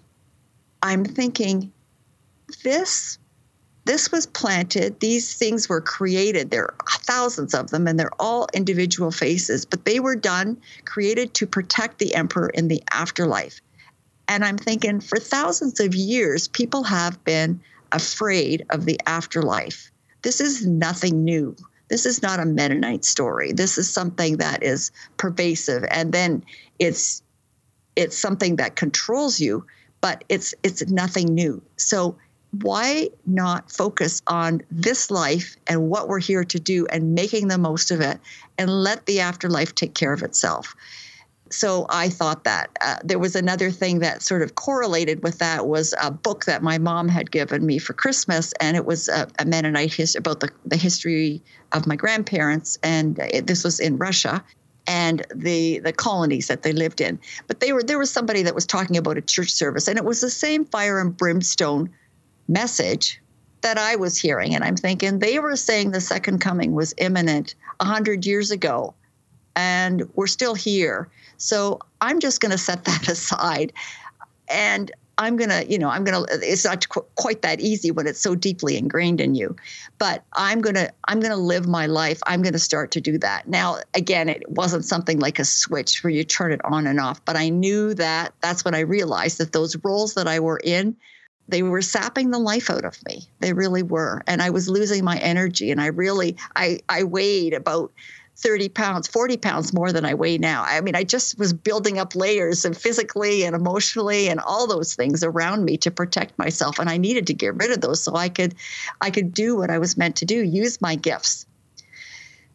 I'm 0.82 1.04
thinking, 1.04 1.72
this 2.62 3.18
this 3.84 4.10
was 4.10 4.26
planted, 4.26 5.00
these 5.00 5.34
things 5.34 5.68
were 5.68 5.80
created. 5.80 6.50
There 6.50 6.64
are 6.64 6.98
thousands 7.00 7.54
of 7.54 7.70
them, 7.70 7.86
and 7.86 7.98
they're 7.98 8.10
all 8.18 8.48
individual 8.54 9.10
faces, 9.10 9.64
but 9.66 9.84
they 9.84 10.00
were 10.00 10.16
done, 10.16 10.58
created 10.84 11.34
to 11.34 11.46
protect 11.46 11.98
the 11.98 12.14
emperor 12.14 12.48
in 12.48 12.68
the 12.68 12.82
afterlife. 12.90 13.60
And 14.26 14.44
I'm 14.44 14.56
thinking 14.56 15.00
for 15.00 15.18
thousands 15.18 15.80
of 15.80 15.94
years, 15.94 16.48
people 16.48 16.82
have 16.84 17.22
been 17.24 17.60
afraid 17.92 18.64
of 18.70 18.86
the 18.86 18.98
afterlife. 19.06 19.90
This 20.22 20.40
is 20.40 20.66
nothing 20.66 21.24
new. 21.24 21.54
This 21.88 22.06
is 22.06 22.22
not 22.22 22.40
a 22.40 22.46
Mennonite 22.46 23.04
story. 23.04 23.52
This 23.52 23.76
is 23.76 23.88
something 23.90 24.38
that 24.38 24.62
is 24.62 24.90
pervasive. 25.18 25.84
And 25.90 26.12
then 26.12 26.44
it's 26.78 27.22
it's 27.96 28.18
something 28.18 28.56
that 28.56 28.74
controls 28.74 29.38
you, 29.38 29.66
but 30.00 30.24
it's 30.28 30.54
it's 30.62 30.86
nothing 30.86 31.34
new. 31.34 31.62
So 31.76 32.16
why 32.62 33.08
not 33.26 33.70
focus 33.70 34.22
on 34.26 34.60
this 34.70 35.10
life 35.10 35.56
and 35.66 35.88
what 35.88 36.08
we're 36.08 36.20
here 36.20 36.44
to 36.44 36.60
do 36.60 36.86
and 36.86 37.14
making 37.14 37.48
the 37.48 37.58
most 37.58 37.90
of 37.90 38.00
it 38.00 38.20
and 38.58 38.70
let 38.70 39.06
the 39.06 39.20
afterlife 39.20 39.74
take 39.74 39.94
care 39.94 40.12
of 40.12 40.22
itself? 40.22 40.74
so 41.54 41.86
I 41.88 42.08
thought 42.08 42.44
that 42.44 42.70
uh, 42.80 42.96
there 43.04 43.18
was 43.18 43.36
another 43.36 43.70
thing 43.70 44.00
that 44.00 44.22
sort 44.22 44.42
of 44.42 44.54
correlated 44.56 45.22
with 45.22 45.38
that 45.38 45.66
was 45.66 45.94
a 46.02 46.10
book 46.10 46.46
that 46.46 46.62
my 46.62 46.78
mom 46.78 47.08
had 47.08 47.30
given 47.30 47.64
me 47.64 47.78
for 47.78 47.92
Christmas, 47.92 48.52
and 48.60 48.76
it 48.76 48.84
was 48.84 49.08
a, 49.08 49.28
a 49.38 49.44
Mennonite 49.44 49.92
history 49.92 50.18
about 50.18 50.40
the, 50.40 50.50
the 50.66 50.76
history 50.76 51.42
of 51.72 51.86
my 51.86 51.96
grandparents, 51.96 52.78
and 52.82 53.18
it, 53.18 53.46
this 53.46 53.62
was 53.62 53.78
in 53.78 53.96
Russia 53.98 54.44
and 54.86 55.24
the 55.34 55.78
the 55.78 55.92
colonies 55.92 56.48
that 56.48 56.62
they 56.62 56.72
lived 56.72 57.00
in. 57.00 57.18
But 57.46 57.60
they 57.60 57.72
were 57.72 57.82
there 57.82 57.98
was 57.98 58.10
somebody 58.10 58.42
that 58.42 58.54
was 58.54 58.66
talking 58.66 58.96
about 58.96 59.18
a 59.18 59.22
church 59.22 59.50
service, 59.50 59.86
and 59.86 59.96
it 59.98 60.04
was 60.04 60.20
the 60.20 60.30
same 60.30 60.64
fire 60.64 61.00
and 61.00 61.16
brimstone 61.16 61.90
message 62.48 63.20
that 63.62 63.78
I 63.78 63.96
was 63.96 64.18
hearing, 64.18 64.54
and 64.54 64.62
I'm 64.62 64.76
thinking 64.76 65.18
they 65.18 65.38
were 65.38 65.56
saying 65.56 65.90
the 65.90 66.00
second 66.00 66.40
coming 66.40 66.72
was 66.72 66.94
imminent 66.98 67.54
a 67.80 67.84
hundred 67.84 68.26
years 68.26 68.50
ago 68.50 68.94
and 69.56 70.08
we're 70.14 70.26
still 70.26 70.54
here. 70.54 71.08
So 71.36 71.80
I'm 72.00 72.20
just 72.20 72.40
going 72.40 72.52
to 72.52 72.58
set 72.58 72.84
that 72.84 73.08
aside. 73.08 73.72
And 74.48 74.90
I'm 75.16 75.36
going 75.36 75.50
to, 75.50 75.64
you 75.70 75.78
know, 75.78 75.88
I'm 75.88 76.02
going 76.02 76.26
to, 76.26 76.38
it's 76.42 76.64
not 76.64 76.88
qu- 76.88 77.06
quite 77.14 77.42
that 77.42 77.60
easy 77.60 77.92
when 77.92 78.08
it's 78.08 78.20
so 78.20 78.34
deeply 78.34 78.76
ingrained 78.76 79.20
in 79.20 79.36
you, 79.36 79.54
but 79.98 80.24
I'm 80.32 80.60
going 80.60 80.74
to, 80.74 80.92
I'm 81.06 81.20
going 81.20 81.30
to 81.30 81.36
live 81.36 81.68
my 81.68 81.86
life. 81.86 82.20
I'm 82.26 82.42
going 82.42 82.52
to 82.52 82.58
start 82.58 82.90
to 82.92 83.00
do 83.00 83.16
that. 83.18 83.46
Now, 83.46 83.78
again, 83.94 84.28
it 84.28 84.42
wasn't 84.50 84.84
something 84.84 85.20
like 85.20 85.38
a 85.38 85.44
switch 85.44 86.02
where 86.02 86.10
you 86.10 86.24
turn 86.24 86.50
it 86.50 86.60
on 86.64 86.88
and 86.88 86.98
off, 86.98 87.24
but 87.24 87.36
I 87.36 87.48
knew 87.48 87.94
that 87.94 88.34
that's 88.40 88.64
when 88.64 88.74
I 88.74 88.80
realized 88.80 89.38
that 89.38 89.52
those 89.52 89.76
roles 89.84 90.14
that 90.14 90.26
I 90.26 90.40
were 90.40 90.60
in, 90.64 90.96
they 91.48 91.62
were 91.62 91.82
sapping 91.82 92.30
the 92.30 92.38
life 92.38 92.70
out 92.70 92.84
of 92.84 92.98
me. 93.06 93.22
They 93.40 93.52
really 93.52 93.82
were. 93.82 94.22
And 94.26 94.40
I 94.40 94.50
was 94.50 94.68
losing 94.68 95.04
my 95.04 95.18
energy. 95.18 95.70
And 95.70 95.80
I 95.80 95.86
really, 95.86 96.36
I, 96.56 96.80
I 96.88 97.04
weighed 97.04 97.52
about 97.52 97.92
30 98.36 98.68
pounds, 98.70 99.06
40 99.06 99.36
pounds 99.36 99.72
more 99.72 99.92
than 99.92 100.04
I 100.04 100.14
weigh 100.14 100.38
now. 100.38 100.64
I 100.66 100.80
mean, 100.80 100.96
I 100.96 101.04
just 101.04 101.38
was 101.38 101.52
building 101.52 101.98
up 101.98 102.16
layers 102.16 102.64
and 102.64 102.76
physically 102.76 103.44
and 103.44 103.54
emotionally 103.54 104.28
and 104.28 104.40
all 104.40 104.66
those 104.66 104.94
things 104.94 105.22
around 105.22 105.64
me 105.64 105.76
to 105.78 105.90
protect 105.90 106.38
myself. 106.38 106.78
And 106.78 106.90
I 106.90 106.96
needed 106.96 107.26
to 107.28 107.34
get 107.34 107.54
rid 107.54 107.70
of 107.70 107.80
those 107.80 108.02
so 108.02 108.16
I 108.16 108.28
could 108.28 108.54
I 109.00 109.10
could 109.10 109.32
do 109.32 109.56
what 109.56 109.70
I 109.70 109.78
was 109.78 109.96
meant 109.96 110.16
to 110.16 110.24
do, 110.24 110.42
use 110.42 110.80
my 110.80 110.96
gifts. 110.96 111.46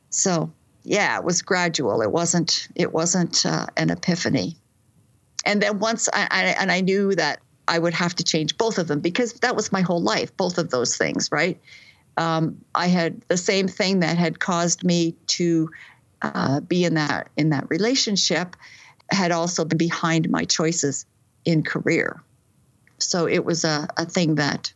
So 0.09 0.51
yeah, 0.83 1.17
it 1.17 1.23
was 1.23 1.41
gradual. 1.41 2.01
It 2.01 2.11
wasn't 2.11 2.67
it 2.75 2.91
wasn't 2.91 3.45
uh, 3.45 3.67
an 3.77 3.89
epiphany. 3.89 4.57
And 5.45 5.61
then 5.61 5.79
once 5.79 6.09
I, 6.11 6.27
I 6.29 6.43
and 6.59 6.71
I 6.71 6.81
knew 6.81 7.15
that 7.15 7.39
I 7.69 7.79
would 7.79 7.93
have 7.93 8.15
to 8.15 8.23
change 8.23 8.57
both 8.57 8.77
of 8.77 8.87
them 8.87 8.99
because 8.99 9.33
that 9.33 9.55
was 9.55 9.71
my 9.71 9.81
whole 9.81 10.01
life, 10.01 10.35
both 10.35 10.57
of 10.57 10.69
those 10.71 10.97
things, 10.97 11.31
right? 11.31 11.57
um, 12.19 12.57
I 12.75 12.87
had 12.87 13.21
the 13.29 13.37
same 13.37 13.67
thing 13.67 14.01
that 14.01 14.17
had 14.17 14.39
caused 14.39 14.83
me 14.83 15.15
to 15.27 15.71
uh, 16.21 16.59
be 16.59 16.83
in 16.83 16.95
that 16.95 17.29
in 17.37 17.49
that 17.49 17.69
relationship 17.69 18.57
had 19.09 19.31
also 19.31 19.63
been 19.63 19.77
behind 19.77 20.29
my 20.29 20.43
choices 20.43 21.05
in 21.45 21.63
career. 21.63 22.21
So 22.99 23.25
it 23.25 23.45
was 23.45 23.63
a, 23.63 23.87
a 23.95 24.05
thing 24.05 24.35
that 24.35 24.71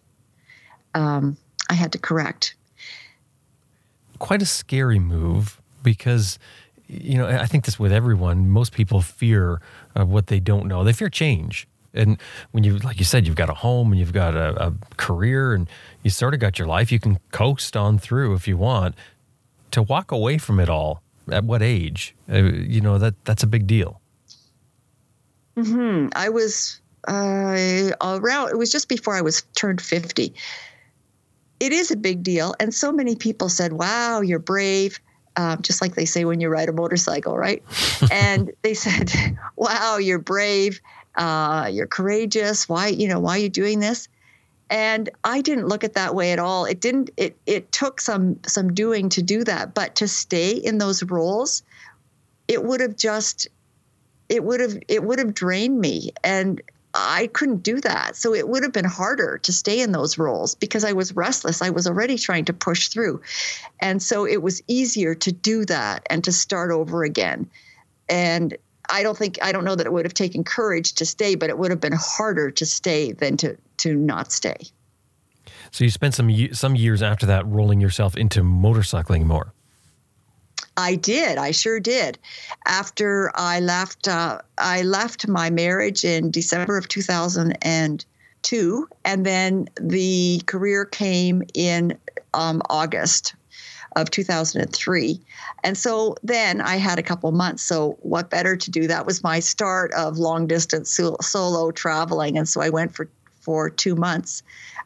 um, 0.96 1.36
I 1.70 1.74
had 1.74 1.92
to 1.92 1.98
correct. 1.98 2.56
Quite 4.20 4.42
a 4.42 4.46
scary 4.46 5.00
move 5.00 5.62
because, 5.84 6.40
you 6.88 7.18
know, 7.18 7.28
I 7.28 7.46
think 7.46 7.66
this 7.66 7.78
with 7.78 7.92
everyone. 7.92 8.50
Most 8.50 8.72
people 8.72 9.02
fear 9.02 9.62
of 9.94 10.08
what 10.08 10.28
they 10.28 10.40
don't 10.40 10.68
know. 10.68 10.86
They 10.86 10.94
fear 10.94 11.10
change. 11.10 11.68
And 11.94 12.18
when 12.52 12.64
you, 12.64 12.78
like 12.80 13.00
you 13.00 13.06
said, 13.06 13.28
you've 13.28 13.36
got 13.36 13.50
a 13.50 13.54
home 13.54 13.92
and 13.92 14.00
you've 14.00 14.14
got 14.14 14.36
a, 14.36 14.68
a 14.68 14.74
career 14.98 15.54
and 15.54 15.70
you 16.02 16.10
sort 16.10 16.34
of 16.34 16.40
got 16.40 16.58
your 16.58 16.68
life, 16.68 16.92
you 16.92 17.00
can 17.00 17.20
coast 17.32 17.78
on 17.78 18.00
through 18.00 18.34
if 18.34 18.48
you 18.48 18.58
want. 18.58 18.96
To 19.72 19.82
walk 19.82 20.12
away 20.12 20.38
from 20.38 20.60
it 20.60 20.70
all, 20.70 21.02
at 21.32 21.44
what 21.44 21.62
age? 21.62 22.16
Uh, 22.32 22.44
you 22.44 22.82
know 22.82 22.98
that 22.98 23.16
that's 23.26 23.44
a 23.44 23.48
big 23.48 23.66
deal. 23.66 24.00
Hmm. 25.56 26.08
I 26.16 26.30
was 26.30 26.80
uh, 27.08 27.92
around. 28.02 28.50
It 28.50 28.58
was 28.58 28.72
just 28.72 28.90
before 28.90 29.16
I 29.16 29.22
was 29.22 29.42
turned 29.56 29.82
fifty. 29.82 30.34
It 31.60 31.72
is 31.72 31.92
a 31.92 31.96
big 31.96 32.24
deal, 32.24 32.56
and 32.60 32.74
so 32.74 32.92
many 32.92 33.16
people 33.16 33.50
said, 33.50 33.74
"Wow, 33.74 34.22
you're 34.22 34.40
brave." 34.40 35.00
Um, 35.36 35.64
just 35.64 35.82
like 35.82 35.96
they 35.96 36.06
say 36.06 36.26
when 36.26 36.40
you 36.40 36.50
ride 36.50 36.70
a 36.70 36.74
motorcycle, 36.74 37.36
right? 37.36 37.64
and 38.12 38.52
they 38.62 38.76
said, 38.76 39.12
"Wow, 39.56 39.98
you're 39.98 40.20
brave 40.20 40.80
uh, 41.16 41.70
you're 41.72 41.88
courageous. 41.88 42.68
Why, 42.68 42.88
you 42.88 43.08
know, 43.08 43.20
why 43.20 43.38
are 43.38 43.42
you 43.42 43.50
doing 43.50 43.80
this? 43.80 44.08
And 44.70 45.10
I 45.24 45.42
didn't 45.42 45.68
look 45.68 45.84
at 45.84 45.94
that 45.94 46.16
way 46.16 46.32
at 46.32 46.40
all. 46.40 46.66
It 46.66 46.80
didn't. 46.80 47.12
It 47.18 47.38
it 47.46 47.72
took 47.72 48.02
some 48.02 48.40
some 48.46 48.74
doing 48.74 49.10
to 49.10 49.22
do 49.22 49.44
that, 49.44 49.74
but 49.74 49.96
to 49.96 50.08
stay 50.08 50.52
in 50.52 50.78
those 50.80 51.04
roles, 51.04 51.62
it 52.48 52.64
would 52.64 52.80
have 52.80 52.96
just, 52.96 53.48
it 54.30 54.44
would 54.44 54.62
have 54.62 54.78
it 54.88 55.04
would 55.04 55.20
have 55.20 55.34
drained 55.34 55.80
me, 55.80 56.12
and 56.24 56.62
I 56.94 57.28
couldn't 57.34 57.64
do 57.64 57.82
that. 57.82 58.16
So 58.16 58.34
it 58.34 58.48
would 58.48 58.64
have 58.64 58.72
been 58.72 58.86
harder 58.86 59.40
to 59.40 59.52
stay 59.52 59.80
in 59.80 59.92
those 59.92 60.18
roles 60.18 60.54
because 60.56 60.84
I 60.86 60.94
was 60.94 61.16
restless. 61.16 61.62
I 61.62 61.72
was 61.72 61.88
already 61.88 62.18
trying 62.18 62.46
to 62.46 62.54
push 62.54 62.90
through. 62.90 63.22
And 63.80 64.02
so 64.02 64.26
it 64.26 64.44
was 64.44 64.62
easier 64.68 65.16
to 65.16 65.32
do 65.32 65.66
that 65.66 66.06
and 66.10 66.24
to 66.24 66.32
start 66.32 66.72
over 66.72 67.04
again. 67.04 67.50
And 68.10 68.56
I 68.94 69.02
don't 69.02 69.18
think 69.18 69.40
I 69.42 69.52
don't 69.52 69.66
know 69.66 69.76
that 69.76 69.88
it 69.88 69.92
would 69.92 70.06
have 70.06 70.14
taken 70.14 70.44
courage 70.44 70.94
to 70.94 71.06
stay, 71.06 71.34
but 71.34 71.50
it 71.50 71.58
would 71.58 71.72
have 71.72 71.82
been 71.82 71.98
harder 71.98 72.52
to 72.52 72.66
stay 72.66 73.12
than 73.12 73.38
to 73.38 73.58
to 73.78 73.96
not 73.96 74.32
stay. 74.32 74.58
So 75.72 75.84
you 75.84 75.90
spent 75.90 76.14
some 76.14 76.30
some 76.54 76.76
years 76.76 77.02
after 77.02 77.26
that 77.26 77.48
rolling 77.48 77.82
yourself 77.82 78.16
into 78.16 78.44
motorcycling 78.44 79.26
more. 79.26 79.52
I 80.78 80.94
did. 80.96 81.40
I 81.40 81.52
sure 81.52 81.80
did. 81.80 82.20
After 82.68 83.32
I 83.36 83.60
left, 83.60 84.08
uh, 84.08 84.40
I 84.58 84.84
left 84.84 85.28
my 85.28 85.50
marriage 85.50 86.04
in 86.04 86.32
December 86.32 86.78
of 86.78 86.88
2002, 86.88 88.90
and 89.06 89.26
then 89.26 89.70
the 89.80 90.42
career 90.46 90.86
came 90.86 91.42
in 91.56 91.98
um, 92.34 92.62
August 92.70 93.34
of 93.96 94.10
2003. 94.12 95.20
And 95.64 95.78
so 95.78 96.16
then 96.24 96.62
I 96.62 96.78
had 96.78 97.00
a 97.00 97.04
couple 97.04 97.32
months. 97.32 97.64
So, 97.64 97.98
what 98.02 98.30
better 98.30 98.56
to 98.56 98.72
do? 98.72 98.88
That 98.88 99.06
was 99.06 99.24
my 99.24 99.40
start 99.40 99.92
of 99.94 100.18
long 100.18 100.48
distance 100.48 101.00
solo 101.22 101.72
traveling. 101.72 102.38
And 102.38 102.48
so 102.48 102.62
I 102.62 102.70
went 102.70 102.94
for, 102.94 103.08
for 103.42 103.70
two 103.70 103.96
months 103.96 104.44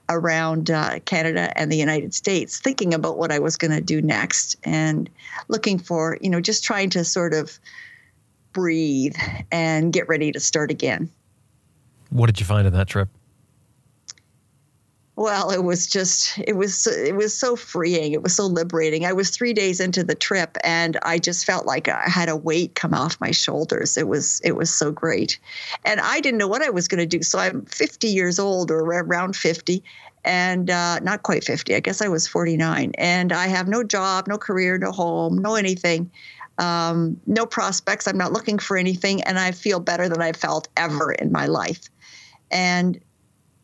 around 0.10 0.72
uh, 0.72 1.00
Canada 1.06 1.52
and 1.58 1.72
the 1.72 1.78
United 1.78 2.14
States, 2.14 2.60
thinking 2.60 2.94
about 2.94 3.18
what 3.18 3.32
I 3.32 3.40
was 3.40 3.58
going 3.58 3.72
to 3.72 3.82
do 3.82 4.02
next 4.02 4.56
and 4.64 5.10
looking 5.48 5.80
for, 5.80 6.18
you 6.22 6.30
know, 6.30 6.40
just 6.40 6.64
trying 6.64 6.90
to 6.92 7.04
sort 7.04 7.34
of 7.34 7.60
breathe 8.54 9.16
and 9.52 9.92
get 9.92 10.08
ready 10.08 10.32
to 10.32 10.40
start 10.40 10.72
again. 10.72 11.10
What 12.10 12.28
did 12.28 12.40
you 12.40 12.46
find 12.46 12.66
in 12.66 12.74
that 12.74 12.88
trip? 12.88 13.10
Well, 15.18 15.50
it 15.50 15.64
was 15.64 15.88
just 15.88 16.38
it 16.38 16.56
was 16.56 16.86
it 16.86 17.16
was 17.16 17.36
so 17.36 17.56
freeing. 17.56 18.14
It 18.14 18.22
was 18.22 18.36
so 18.36 18.46
liberating. 18.46 19.04
I 19.04 19.14
was 19.14 19.32
3 19.32 19.52
days 19.52 19.80
into 19.80 20.04
the 20.04 20.14
trip 20.14 20.58
and 20.64 20.96
I 21.02 21.18
just 21.18 21.44
felt 21.44 21.66
like 21.66 21.88
I 21.90 22.08
had 22.08 22.30
a 22.30 22.36
weight 22.36 22.76
come 22.76 22.94
off 22.94 23.20
my 23.20 23.32
shoulders. 23.32 23.98
It 23.98 24.08
was 24.08 24.40
it 24.44 24.52
was 24.56 24.72
so 24.72 24.92
great. 24.92 25.40
And 25.84 26.00
I 26.00 26.20
didn't 26.20 26.38
know 26.38 26.48
what 26.48 26.62
I 26.62 26.70
was 26.70 26.88
going 26.88 27.00
to 27.00 27.18
do. 27.18 27.24
So 27.24 27.40
I'm 27.40 27.66
50 27.66 28.08
years 28.10 28.38
old 28.38 28.70
or 28.70 28.78
around 28.78 29.36
50 29.36 29.84
and 30.24 30.70
uh, 30.70 31.00
not 31.00 31.24
quite 31.24 31.44
50. 31.44 31.74
I 31.74 31.80
guess 31.80 32.00
I 32.00 32.10
was 32.10 32.28
49 32.28 32.92
and 33.00 33.34
I 33.34 33.48
have 33.48 33.68
no 33.68 33.84
job, 33.84 34.28
no 34.28 34.38
career, 34.38 34.78
no 34.78 34.92
home, 34.92 35.40
no 35.40 35.56
anything. 35.56 36.12
Um, 36.60 37.20
no 37.26 37.48
prospects. 37.48 38.08
I'm 38.08 38.20
not 38.20 38.34
looking 38.34 38.60
for 38.60 38.78
anything, 38.78 39.22
and 39.24 39.38
I 39.38 39.52
feel 39.52 39.80
better 39.80 40.10
than 40.10 40.24
I've 40.24 40.36
felt 40.36 40.68
ever 40.76 41.12
in 41.12 41.32
my 41.32 41.46
life. 41.46 41.88
And 42.50 43.00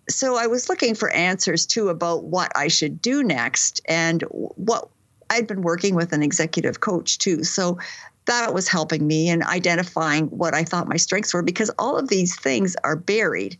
so 0.09 0.37
I 0.37 0.47
was 0.47 0.69
looking 0.69 0.95
for 0.95 1.09
answers 1.11 1.65
too 1.65 1.89
about 1.89 2.25
what 2.25 2.51
I 2.55 2.67
should 2.67 3.01
do 3.01 3.23
next 3.23 3.81
and 3.85 4.21
what 4.29 4.89
I'd 5.29 5.47
been 5.47 5.61
working 5.61 5.95
with 5.95 6.13
an 6.13 6.21
executive 6.21 6.81
coach 6.81 7.17
too. 7.17 7.43
So 7.43 7.79
that 8.25 8.53
was 8.53 8.67
helping 8.67 9.05
me 9.05 9.29
in 9.29 9.43
identifying 9.43 10.27
what 10.27 10.53
I 10.53 10.63
thought 10.63 10.87
my 10.87 10.97
strengths 10.97 11.33
were 11.33 11.41
because 11.41 11.69
all 11.77 11.97
of 11.97 12.09
these 12.09 12.35
things 12.35 12.75
are 12.83 12.95
buried 12.95 13.57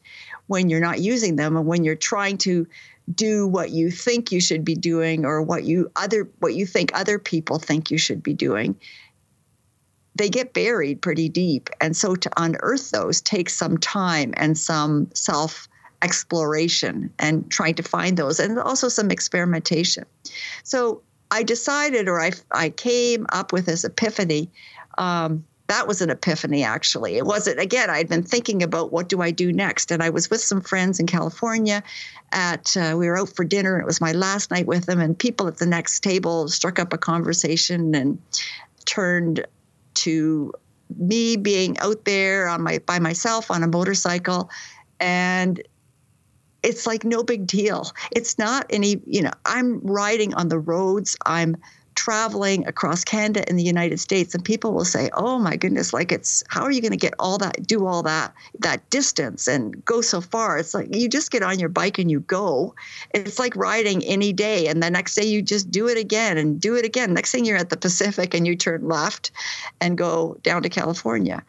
when 0.48 0.70
you're 0.70 0.80
not 0.80 1.00
using 1.00 1.36
them 1.36 1.58
and 1.58 1.66
when 1.66 1.84
you're 1.84 1.96
trying 1.96 2.38
to 2.40 2.68
do 3.14 3.48
what 3.48 3.72
you 3.72 3.92
think 3.92 4.32
you 4.32 4.40
should 4.40 4.64
be 4.64 4.76
doing 4.76 5.26
or 5.26 5.42
what 5.42 5.64
you 5.64 5.92
other 5.96 6.30
what 6.40 6.54
you 6.54 6.66
think 6.66 6.92
other 6.94 7.20
people 7.20 7.60
think 7.60 7.92
you 7.92 7.98
should 7.98 8.24
be 8.24 8.34
doing 8.34 8.80
they 10.16 10.30
get 10.30 10.54
buried 10.54 11.02
pretty 11.02 11.28
deep 11.28 11.70
and 11.82 11.98
so 11.98 12.16
to 12.16 12.32
unearth 12.38 12.92
those 12.92 13.20
takes 13.20 13.54
some 13.54 13.78
time 13.78 14.34
and 14.38 14.58
some 14.58 15.10
self 15.14 15.68
exploration 16.04 17.12
and 17.18 17.50
trying 17.50 17.76
to 17.76 17.84
find 17.84 18.18
those 18.18 18.40
and 18.40 18.60
also 18.60 18.90
some 18.90 19.10
experimentation. 19.10 20.06
So 20.64 21.02
I 21.32 21.44
decided, 21.44 22.08
or 22.08 22.22
I, 22.22 22.32
I 22.52 22.70
came 22.70 23.26
up 23.32 23.54
with 23.54 23.66
this 23.66 23.84
epiphany. 23.84 24.50
Um, 24.98 25.44
that 25.68 25.88
was 25.88 26.02
an 26.02 26.10
epiphany, 26.10 26.64
actually. 26.64 27.16
It 27.16 27.26
wasn't, 27.26 27.60
again, 27.60 27.90
I'd 27.90 28.10
been 28.10 28.22
thinking 28.22 28.62
about 28.62 28.92
what 28.92 29.10
do 29.10 29.22
I 29.22 29.32
do 29.32 29.52
next. 29.52 29.92
And 29.92 30.04
I 30.04 30.10
was 30.10 30.30
with 30.30 30.42
some 30.42 30.62
friends 30.62 31.00
in 31.00 31.08
California 31.08 31.82
at, 32.32 32.76
uh, 32.78 32.96
we 32.98 33.08
were 33.08 33.18
out 33.18 33.30
for 33.30 33.46
dinner, 33.46 33.80
it 33.80 33.86
was 33.86 34.02
my 34.02 34.12
last 34.12 34.52
night 34.52 34.68
with 34.68 34.86
them. 34.86 35.00
And 35.00 35.18
people 35.18 35.48
at 35.48 35.58
the 35.58 35.66
next 35.66 36.02
table 36.02 36.50
struck 36.50 36.78
up 36.80 36.94
a 36.94 36.98
conversation 36.98 37.96
and 37.96 38.22
turned 38.86 39.46
to 39.96 40.54
me 40.98 41.38
being 41.38 41.78
out 41.80 42.06
there 42.06 42.48
on 42.48 42.62
my 42.62 42.78
by 42.80 43.00
myself 43.00 43.50
on 43.50 43.64
a 43.64 43.68
motorcycle 43.68 44.50
and 45.00 45.62
it's 46.64 46.88
like 46.88 47.04
no 47.04 47.24
big 47.24 47.46
deal. 47.46 47.92
It's 48.12 48.40
not 48.40 48.66
any, 48.70 49.02
you 49.06 49.22
know, 49.22 49.32
I'm 49.46 49.80
riding 49.82 50.34
on 50.34 50.50
the 50.50 50.60
roads. 50.60 51.16
I'm 51.26 51.58
traveling 51.96 52.66
across 52.68 53.04
Canada 53.04 53.48
and 53.48 53.58
the 53.58 53.64
United 53.64 54.00
States 54.00 54.34
and 54.34 54.44
people 54.44 54.74
will 54.74 54.86
say, 54.86 55.10
"Oh 55.14 55.38
my 55.38 55.56
goodness, 55.56 55.94
like 55.94 56.12
it's 56.12 56.44
how 56.48 56.64
are 56.64 56.72
you 56.72 56.82
going 56.82 56.92
to 56.92 56.98
get 56.98 57.14
all 57.20 57.38
that 57.38 57.68
do 57.68 57.86
all 57.86 58.02
that 58.04 58.34
that 58.60 58.90
distance 58.90 59.48
and 59.48 59.84
go 59.86 60.02
so 60.02 60.22
far?" 60.22 60.58
It's 60.58 60.74
like 60.74 60.94
you 60.96 61.08
just 61.08 61.32
get 61.32 61.44
on 61.44 61.60
your 61.60 61.70
bike 61.70 62.00
and 62.00 62.10
you 62.10 62.22
go. 62.22 62.74
It's 63.14 63.40
like 63.40 63.56
riding 63.56 64.04
any 64.06 64.34
day 64.34 64.68
and 64.68 64.82
the 64.82 64.90
next 64.90 65.16
day 65.16 65.26
you 65.26 65.42
just 65.42 65.70
do 65.70 65.88
it 65.88 65.98
again 65.98 66.38
and 66.38 66.60
do 66.60 66.76
it 66.76 66.86
again. 66.86 67.14
Next 67.14 67.32
thing 67.32 67.46
you're 67.46 67.58
at 67.58 67.70
the 67.70 67.78
Pacific 67.78 68.34
and 68.34 68.48
you 68.48 68.56
turn 68.56 68.88
left 68.88 69.32
and 69.80 69.98
go 69.98 70.38
down 70.44 70.64
to 70.64 70.70
California. 70.70 71.44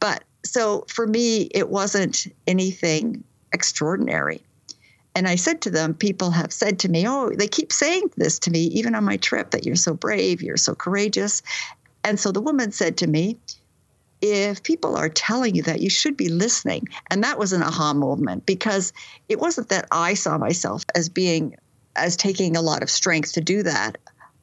But 0.00 0.22
so 0.44 0.84
for 0.88 1.06
me 1.06 1.50
it 1.54 1.70
wasn't 1.70 2.26
anything 2.46 3.24
extraordinary. 3.52 4.42
And 5.18 5.26
I 5.26 5.34
said 5.34 5.62
to 5.62 5.70
them, 5.70 5.94
people 5.94 6.30
have 6.30 6.52
said 6.52 6.78
to 6.78 6.88
me, 6.88 7.04
oh, 7.08 7.30
they 7.30 7.48
keep 7.48 7.72
saying 7.72 8.12
this 8.16 8.38
to 8.38 8.52
me, 8.52 8.60
even 8.66 8.94
on 8.94 9.02
my 9.02 9.16
trip, 9.16 9.50
that 9.50 9.66
you're 9.66 9.74
so 9.74 9.92
brave, 9.92 10.42
you're 10.42 10.56
so 10.56 10.76
courageous. 10.76 11.42
And 12.04 12.20
so 12.20 12.30
the 12.30 12.40
woman 12.40 12.70
said 12.70 12.98
to 12.98 13.08
me, 13.08 13.36
if 14.22 14.62
people 14.62 14.94
are 14.94 15.08
telling 15.08 15.56
you 15.56 15.62
that, 15.64 15.80
you 15.80 15.90
should 15.90 16.16
be 16.16 16.28
listening. 16.28 16.86
And 17.10 17.24
that 17.24 17.36
was 17.36 17.52
an 17.52 17.64
aha 17.64 17.94
moment 17.94 18.46
because 18.46 18.92
it 19.28 19.40
wasn't 19.40 19.70
that 19.70 19.88
I 19.90 20.14
saw 20.14 20.38
myself 20.38 20.84
as 20.94 21.08
being, 21.08 21.56
as 21.96 22.16
taking 22.16 22.56
a 22.56 22.62
lot 22.62 22.84
of 22.84 22.88
strength 22.88 23.32
to 23.32 23.40
do 23.40 23.64
that. 23.64 23.98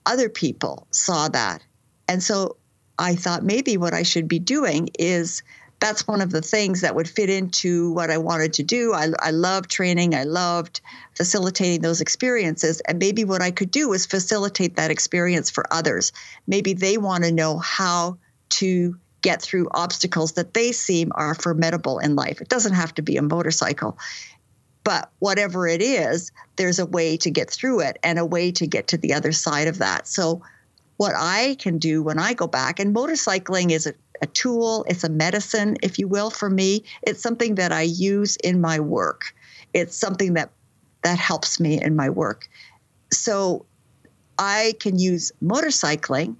Other 0.06 0.28
people 0.28 0.88
saw 0.92 1.30
that. 1.30 1.64
And 2.10 2.22
so 2.22 2.58
I 3.00 3.16
thought 3.16 3.46
maybe 3.46 3.78
what 3.78 3.94
I 3.94 4.04
should 4.04 4.28
be 4.28 4.40
doing 4.40 4.90
is 5.00 5.42
that's 5.80 6.08
one 6.08 6.22
of 6.22 6.32
the 6.32 6.42
things 6.42 6.82
that 6.82 6.96
would 6.96 7.10
fit 7.10 7.30
into 7.30 7.92
what 7.92 8.10
I 8.10 8.18
wanted 8.18 8.54
to 8.54 8.64
do. 8.64 8.94
I, 8.94 9.10
I 9.20 9.32
loved 9.32 9.70
training, 9.70 10.16
I 10.16 10.24
loved 10.24 10.82
facilitating 11.16 11.82
those 11.82 12.02
experiences. 12.02 12.82
And 12.82 13.00
maybe 13.00 13.24
what 13.24 13.42
I 13.42 13.52
could 13.52 13.72
do 13.72 13.90
was 13.90 14.06
facilitate 14.06 14.78
that 14.78 14.92
experience 14.92 15.50
for 15.50 15.72
others. 15.72 16.12
Maybe 16.48 16.74
they 16.74 16.98
want 16.98 17.24
to 17.24 17.32
know 17.32 17.58
how 17.58 18.18
to 18.52 18.98
get 19.22 19.42
through 19.42 19.68
obstacles 19.74 20.34
that 20.34 20.54
they 20.54 20.72
seem 20.72 21.12
are 21.16 21.36
formidable 21.36 22.00
in 22.00 22.16
life. 22.16 22.42
It 22.42 22.48
doesn't 22.48 22.74
have 22.74 22.94
to 22.96 23.02
be 23.02 23.18
a 23.18 23.22
motorcycle. 23.22 23.98
But 24.84 25.10
whatever 25.18 25.68
it 25.68 25.82
is, 25.82 26.32
there's 26.58 26.78
a 26.78 26.86
way 26.86 27.18
to 27.18 27.32
get 27.32 27.50
through 27.50 27.82
it 27.82 27.98
and 28.04 28.20
a 28.20 28.26
way 28.26 28.52
to 28.52 28.68
get 28.68 28.90
to 28.90 28.98
the 28.98 29.14
other 29.14 29.32
side 29.32 29.68
of 29.68 29.80
that. 29.80 30.08
So, 30.08 30.44
what 30.98 31.14
I 31.18 31.56
can 31.60 31.80
do 31.80 32.02
when 32.04 32.20
I 32.20 32.34
go 32.36 32.48
back, 32.48 32.80
and 32.80 32.96
motorcycling 32.96 33.72
is 33.72 33.88
a 33.88 33.96
a 34.22 34.28
tool, 34.28 34.86
it's 34.88 35.04
a 35.04 35.10
medicine, 35.10 35.78
if 35.84 36.00
you 36.00 36.08
will, 36.08 36.30
for 36.30 36.50
me. 36.50 36.84
It's 37.02 37.22
something 37.22 37.56
that 37.56 37.72
I 37.72 37.82
use 37.82 38.36
in 38.38 38.62
my 38.62 38.80
work. 38.80 39.34
It's 39.74 39.96
something 39.96 40.34
that 40.34 40.50
that 41.04 41.20
helps 41.20 41.60
me 41.60 41.80
in 41.82 41.96
my 41.96 42.10
work. 42.10 42.50
So 43.12 43.66
I 44.40 44.74
can 44.80 44.98
use 44.98 45.32
motorcycling 45.44 46.36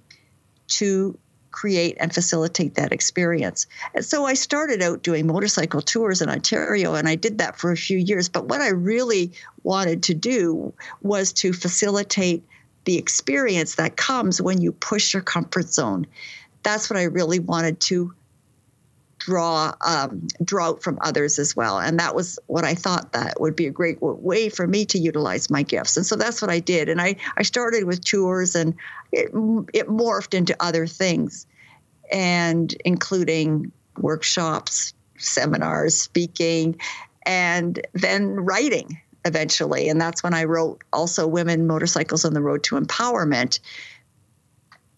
to 0.68 1.16
create 1.52 1.96
and 2.00 2.12
facilitate 2.12 2.74
that 2.74 2.92
experience. 2.92 3.66
And 3.94 4.04
so 4.04 4.26
I 4.26 4.34
started 4.34 4.82
out 4.82 5.02
doing 5.02 5.26
motorcycle 5.26 5.80
tours 5.80 6.20
in 6.20 6.28
Ontario 6.28 6.94
and 6.94 7.08
I 7.08 7.14
did 7.14 7.38
that 7.38 7.56
for 7.56 7.72
a 7.72 7.76
few 7.76 7.96
years. 7.96 8.28
But 8.28 8.48
what 8.48 8.60
I 8.60 8.68
really 8.68 9.32
wanted 9.62 10.02
to 10.04 10.14
do 10.14 10.74
was 11.00 11.32
to 11.34 11.54
facilitate 11.54 12.44
the 12.84 12.98
experience 12.98 13.76
that 13.76 13.96
comes 13.96 14.42
when 14.42 14.60
you 14.60 14.72
push 14.72 15.14
your 15.14 15.22
comfort 15.22 15.68
zone 15.68 16.06
that's 16.66 16.90
what 16.90 16.98
I 16.98 17.04
really 17.04 17.38
wanted 17.38 17.80
to 17.80 18.12
draw 19.18 19.72
um, 19.84 20.26
draw 20.44 20.68
out 20.68 20.82
from 20.82 20.98
others 21.00 21.38
as 21.38 21.56
well. 21.56 21.78
And 21.78 21.98
that 21.98 22.14
was 22.14 22.38
what 22.46 22.64
i 22.64 22.74
thought 22.74 23.12
that 23.12 23.40
would 23.40 23.56
be 23.56 23.66
a 23.66 23.70
great 23.70 23.98
way 24.00 24.48
for 24.48 24.66
me 24.66 24.84
to 24.86 24.98
utilize 24.98 25.50
my 25.50 25.62
gifts. 25.62 25.96
And 25.96 26.04
so 26.04 26.16
that's 26.16 26.42
what 26.42 26.50
i 26.50 26.60
did. 26.60 26.88
And 26.88 27.00
i 27.00 27.16
i 27.36 27.42
started 27.42 27.84
with 27.84 28.04
tours 28.04 28.54
and 28.54 28.74
it, 29.12 29.30
it 29.72 29.88
morphed 29.88 30.34
into 30.34 30.54
other 30.60 30.86
things 30.86 31.46
and 32.12 32.74
including 32.84 33.72
workshops 33.98 34.92
seminars 35.18 35.98
speaking 35.98 36.78
and 37.24 37.84
then 37.94 38.36
writing 38.36 39.00
eventually. 39.24 39.88
And 39.88 40.00
that's 40.00 40.22
when 40.22 40.34
i 40.34 40.44
wrote 40.44 40.84
also 40.92 41.26
women 41.26 41.66
motorcycles 41.66 42.24
on 42.24 42.34
the 42.34 42.42
road 42.42 42.62
to 42.64 42.78
empowerment. 42.78 43.60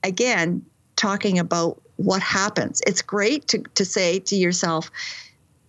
Again 0.02 0.66
talking 0.98 1.38
about 1.38 1.80
what 1.96 2.20
happens. 2.20 2.82
It's 2.86 3.00
great 3.00 3.48
to, 3.48 3.58
to 3.74 3.84
say 3.84 4.18
to 4.20 4.36
yourself, 4.36 4.90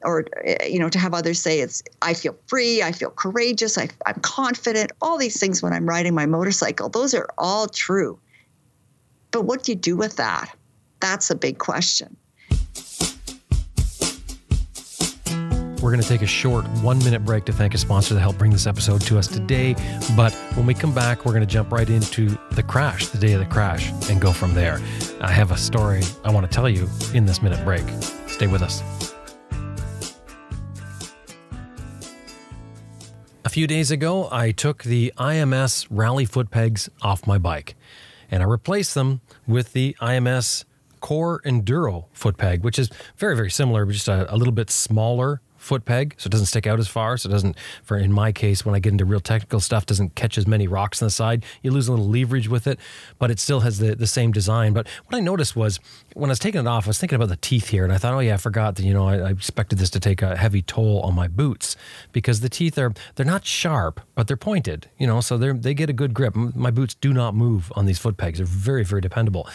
or 0.03 0.25
eh, 0.43 0.67
you 0.67 0.79
know 0.79 0.89
to 0.89 0.99
have 0.99 1.13
others 1.13 1.41
say 1.41 1.59
it's 1.59 1.83
i 2.01 2.13
feel 2.13 2.33
free 2.47 2.81
i 2.81 2.91
feel 2.91 3.09
courageous 3.09 3.77
I, 3.77 3.89
i'm 4.05 4.19
confident 4.21 4.93
all 5.01 5.17
these 5.17 5.39
things 5.39 5.61
when 5.61 5.73
i'm 5.73 5.85
riding 5.85 6.15
my 6.15 6.25
motorcycle 6.25 6.87
those 6.89 7.13
are 7.13 7.27
all 7.37 7.67
true. 7.67 8.19
But 9.31 9.43
what 9.43 9.63
do 9.63 9.73
you 9.73 9.75
do 9.75 9.95
with 9.95 10.15
that? 10.15 10.55
That's 11.01 11.29
a 11.29 11.35
big 11.35 11.59
question 11.59 12.15
We're 15.89 15.95
going 15.95 16.03
to 16.03 16.07
take 16.07 16.21
a 16.21 16.27
short 16.27 16.67
one 16.83 16.99
minute 16.99 17.25
break 17.25 17.45
to 17.45 17.51
thank 17.51 17.73
a 17.73 17.79
sponsor 17.79 18.13
that 18.13 18.19
helped 18.19 18.37
bring 18.37 18.51
this 18.51 18.67
episode 18.67 19.01
to 19.07 19.17
us 19.17 19.27
today. 19.27 19.73
But 20.15 20.31
when 20.53 20.67
we 20.67 20.75
come 20.75 20.93
back, 20.93 21.25
we're 21.25 21.31
going 21.31 21.41
to 21.41 21.51
jump 21.51 21.71
right 21.71 21.89
into 21.89 22.37
the 22.51 22.61
crash, 22.61 23.07
the 23.07 23.17
day 23.17 23.33
of 23.33 23.39
the 23.39 23.47
crash, 23.47 23.91
and 24.07 24.21
go 24.21 24.31
from 24.31 24.53
there. 24.53 24.79
I 25.19 25.31
have 25.31 25.49
a 25.49 25.57
story 25.57 26.03
I 26.23 26.31
want 26.31 26.45
to 26.45 26.55
tell 26.55 26.69
you 26.69 26.87
in 27.15 27.25
this 27.25 27.41
minute 27.41 27.65
break. 27.65 27.81
Stay 28.27 28.45
with 28.45 28.61
us. 28.61 28.83
A 33.43 33.49
few 33.49 33.65
days 33.65 33.89
ago, 33.89 34.29
I 34.31 34.51
took 34.51 34.83
the 34.83 35.11
IMS 35.17 35.87
rally 35.89 36.25
foot 36.25 36.51
pegs 36.51 36.87
off 37.01 37.25
my 37.25 37.39
bike. 37.39 37.73
and 38.29 38.43
I 38.43 38.45
replaced 38.45 38.93
them 38.93 39.21
with 39.47 39.73
the 39.73 39.97
IMS 39.99 40.65
Core 40.99 41.41
Enduro 41.43 42.05
foot 42.13 42.37
peg, 42.37 42.63
which 42.63 42.77
is 42.77 42.91
very, 43.17 43.35
very 43.35 43.49
similar, 43.49 43.87
but 43.87 43.93
just 43.93 44.07
a, 44.07 44.31
a 44.31 44.37
little 44.37 44.53
bit 44.53 44.69
smaller 44.69 45.41
foot 45.59 45.85
peg, 45.85 46.15
so 46.17 46.27
it 46.27 46.31
doesn't 46.31 46.47
stick 46.47 46.65
out 46.65 46.79
as 46.79 46.87
far. 46.87 47.17
So 47.17 47.29
it 47.29 47.31
doesn't, 47.31 47.55
for 47.83 47.97
in 47.97 48.11
my 48.11 48.31
case, 48.31 48.65
when 48.65 48.73
I 48.73 48.79
get 48.79 48.91
into 48.91 49.05
real 49.05 49.19
technical 49.19 49.59
stuff, 49.59 49.85
doesn't 49.85 50.15
catch 50.15 50.37
as 50.37 50.47
many 50.47 50.67
rocks 50.67 51.01
on 51.01 51.07
the 51.07 51.11
side. 51.11 51.43
You 51.61 51.71
lose 51.71 51.87
a 51.87 51.91
little 51.91 52.07
leverage 52.07 52.47
with 52.47 52.65
it, 52.65 52.79
but 53.19 53.29
it 53.29 53.39
still 53.39 53.59
has 53.61 53.79
the, 53.79 53.95
the 53.95 54.07
same 54.07 54.31
design. 54.31 54.73
But 54.73 54.87
what 55.05 55.17
I 55.17 55.19
noticed 55.19 55.55
was 55.55 55.79
when 56.13 56.29
I 56.29 56.31
was 56.31 56.39
taking 56.39 56.61
it 56.61 56.67
off, 56.67 56.85
I 56.85 56.89
was 56.89 56.99
thinking 56.99 57.17
about 57.17 57.29
the 57.29 57.37
teeth 57.37 57.69
here, 57.69 57.83
and 57.83 57.93
I 57.93 57.97
thought, 57.97 58.13
oh 58.13 58.19
yeah, 58.19 58.35
I 58.35 58.37
forgot 58.37 58.75
that 58.75 58.83
you 58.83 58.93
know 58.93 59.07
I, 59.07 59.17
I 59.17 59.29
expected 59.29 59.77
this 59.77 59.89
to 59.91 59.99
take 59.99 60.21
a 60.21 60.35
heavy 60.35 60.61
toll 60.61 61.01
on 61.01 61.13
my 61.13 61.27
boots 61.27 61.75
because 62.11 62.39
the 62.41 62.49
teeth 62.49 62.77
are 62.77 62.93
they're 63.15 63.25
not 63.25 63.45
sharp, 63.45 64.01
but 64.15 64.27
they're 64.27 64.37
pointed. 64.37 64.89
You 64.97 65.07
know, 65.07 65.21
so 65.21 65.37
they 65.37 65.51
they 65.51 65.73
get 65.73 65.89
a 65.89 65.93
good 65.93 66.13
grip. 66.13 66.35
My 66.35 66.71
boots 66.71 66.95
do 66.95 67.13
not 67.13 67.35
move 67.35 67.71
on 67.75 67.85
these 67.85 67.99
foot 67.99 68.17
pegs; 68.17 68.39
they're 68.39 68.45
very 68.45 68.83
very 68.83 69.01
dependable. 69.01 69.47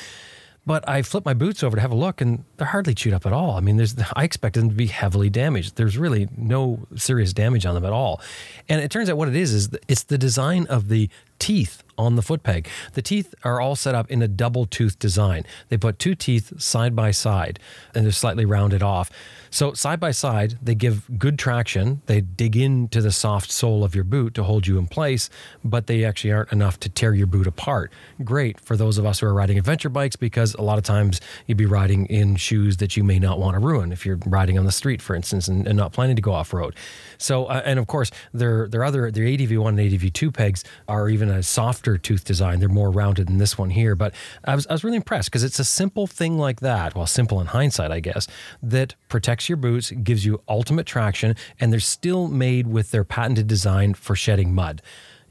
But 0.67 0.89
I 0.89 1.03
flipped 1.03 1.27
my 1.27 1.35
boots 1.35 1.63
over 1.63 1.77
to 1.77 1.81
have 1.81 1.93
a 1.93 1.97
look, 1.97 2.21
and 2.21 2.45
they're 2.57 2.69
hardly 2.69 2.95
chewed 2.95 3.13
up 3.13 3.27
at 3.27 3.33
all. 3.33 3.53
I 3.53 3.61
mean, 3.61 3.77
there's 3.77 3.95
I 4.15 4.25
expected 4.25 4.61
them 4.61 4.71
to 4.71 4.75
be 4.75 4.87
heavily 4.87 5.29
damaged. 5.29 5.77
There's 5.77 5.99
really 5.99 6.29
no 6.37 6.87
serious 6.97 7.33
damage 7.33 7.67
on 7.67 7.75
them 7.75 7.85
at 7.85 7.93
all. 7.93 8.21
And 8.69 8.81
it 8.81 8.91
turns 8.91 9.11
out 9.11 9.19
what 9.19 9.29
it 9.29 9.37
is 9.37 9.53
is 9.53 9.69
it's 9.89 10.05
the 10.05 10.17
design 10.17 10.67
of 10.69 10.89
the 10.89 11.11
teeth 11.39 11.83
on 11.99 12.17
the 12.17 12.23
foot 12.23 12.43
peg. 12.43 12.69
The 12.95 13.03
teeth 13.03 13.35
are 13.45 13.61
all 13.61 13.77
set 13.77 13.95
up 13.95 14.11
in 14.11 14.23
a 14.23 14.29
double 14.29 14.67
tooth 14.67 14.99
design. 14.99 15.45
They 15.69 15.77
put 15.77 15.99
two 15.99 16.15
teeth 16.15 16.61
side 16.61 16.97
by 16.97 17.11
side 17.11 17.59
and 17.95 18.05
they're 18.05 18.13
slightly 18.13 18.45
rounded 18.45 18.83
off. 18.83 19.11
So, 19.55 19.73
side 19.73 20.01
by 20.01 20.11
side, 20.11 20.59
they 20.61 20.75
give 20.75 21.17
good 21.17 21.39
traction. 21.39 22.03
They 22.07 22.21
dig 22.21 22.57
into 22.57 23.01
the 23.01 23.13
soft 23.13 23.53
sole 23.53 23.85
of 23.85 23.95
your 23.95 24.03
boot 24.03 24.35
to 24.35 24.43
hold 24.43 24.67
you 24.67 24.79
in 24.79 24.89
place, 24.89 25.31
but 25.63 25.87
they 25.87 26.05
actually 26.05 26.33
aren't 26.33 26.51
enough 26.51 26.81
to 26.81 26.89
tear 26.89 27.15
your 27.15 27.29
boot 27.29 27.47
apart. 27.47 27.93
Great 28.25 28.59
for 28.59 28.77
those 28.77 28.99
of 28.99 29.07
us 29.07 29.21
who 29.21 29.29
are 29.29 29.33
riding 29.33 29.57
adventure 29.57 29.89
bikes 29.89 30.17
because 30.17 30.55
a 30.55 30.61
lot 30.63 30.77
of 30.77 30.83
times 30.83 31.21
you'd 31.47 31.57
be 31.57 31.67
riding 31.67 32.07
in 32.07 32.35
shoes 32.35 32.79
that 32.79 32.97
you 32.97 33.05
may 33.05 33.21
not 33.21 33.39
want 33.39 33.55
to 33.55 33.61
ruin 33.61 33.93
if 33.93 34.05
you're 34.05 34.19
riding 34.27 34.59
on 34.59 34.65
the 34.65 34.73
street, 34.73 35.01
for 35.01 35.15
instance, 35.15 35.47
and, 35.47 35.69
and 35.69 35.77
not 35.77 35.93
planning 35.93 36.17
to 36.17 36.23
go 36.23 36.33
off 36.33 36.53
road. 36.53 36.75
So, 37.19 37.45
uh, 37.45 37.63
and 37.65 37.79
of 37.79 37.87
course, 37.87 38.11
their, 38.33 38.67
their 38.67 38.83
other, 38.83 39.13
their 39.13 39.25
ADV1 39.25 39.69
and 39.69 39.79
ADV2 39.79 40.35
pegs 40.35 40.65
are 40.89 41.09
even 41.09 41.31
a 41.31 41.45
softer 41.45 41.97
tooth 41.97 42.25
design. 42.25 42.59
They're 42.59 42.69
more 42.69 42.91
rounded 42.91 43.29
than 43.29 43.39
this 43.39 43.57
one 43.57 43.71
here. 43.71 43.95
But 43.95 44.15
I 44.45 44.57
was, 44.57 44.67
I 44.67 44.73
was 44.73 44.83
really 44.83 44.97
impressed 44.97 45.31
because 45.31 45.45
it's 45.45 45.61
a 45.61 45.65
simple 45.65 46.09
thing 46.09 46.39
like 46.39 46.59
that. 46.59 46.97
Well, 46.97 47.07
simple 47.07 47.41
in 47.41 47.47
hindsight, 47.47 47.93
I 47.93 48.01
guess, 48.01 48.27
that 48.61 48.97
protects 49.09 49.44
your 49.49 49.57
boots, 49.57 49.91
gives 49.91 50.25
you 50.25 50.43
ultimate 50.49 50.87
traction, 50.87 51.37
and 51.61 51.73
they're 51.73 51.81
still 51.81 52.29
made 52.29 52.67
with 52.67 52.91
their 52.91 53.05
patented 53.05 53.47
design 53.47 53.95
for 53.95 54.15
shedding 54.15 54.55
mud 54.55 54.83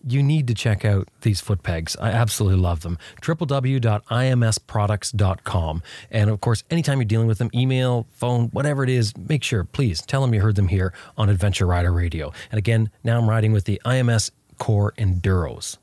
you 0.05 0.21
need 0.21 0.45
to 0.47 0.53
check 0.53 0.83
out 0.85 1.07
these 1.21 1.41
foot 1.41 1.63
pegs. 1.63 1.97
I 1.99 2.11
absolutely 2.11 2.59
love 2.59 2.81
them. 2.81 2.99
www.imsproducts.com. 3.21 5.83
And 6.11 6.29
of 6.29 6.41
course, 6.41 6.65
anytime 6.69 6.99
you're 6.99 7.05
dealing 7.05 7.27
with 7.27 7.37
them, 7.37 7.49
email, 7.53 8.05
phone, 8.11 8.49
whatever 8.49 8.83
it 8.83 8.89
is, 8.89 9.15
make 9.17 9.41
sure, 9.43 9.63
please 9.63 10.01
tell 10.01 10.19
them 10.21 10.33
you 10.33 10.41
heard 10.41 10.55
them 10.55 10.67
here 10.67 10.93
on 11.17 11.29
Adventure 11.29 11.65
Rider 11.65 11.93
Radio. 11.93 12.33
And 12.51 12.57
again, 12.57 12.89
now 13.03 13.17
I'm 13.17 13.29
riding 13.29 13.53
with 13.53 13.63
the 13.65 13.81
IMS 13.85 14.31
Core 14.57 14.93
Enduros. 14.97 15.77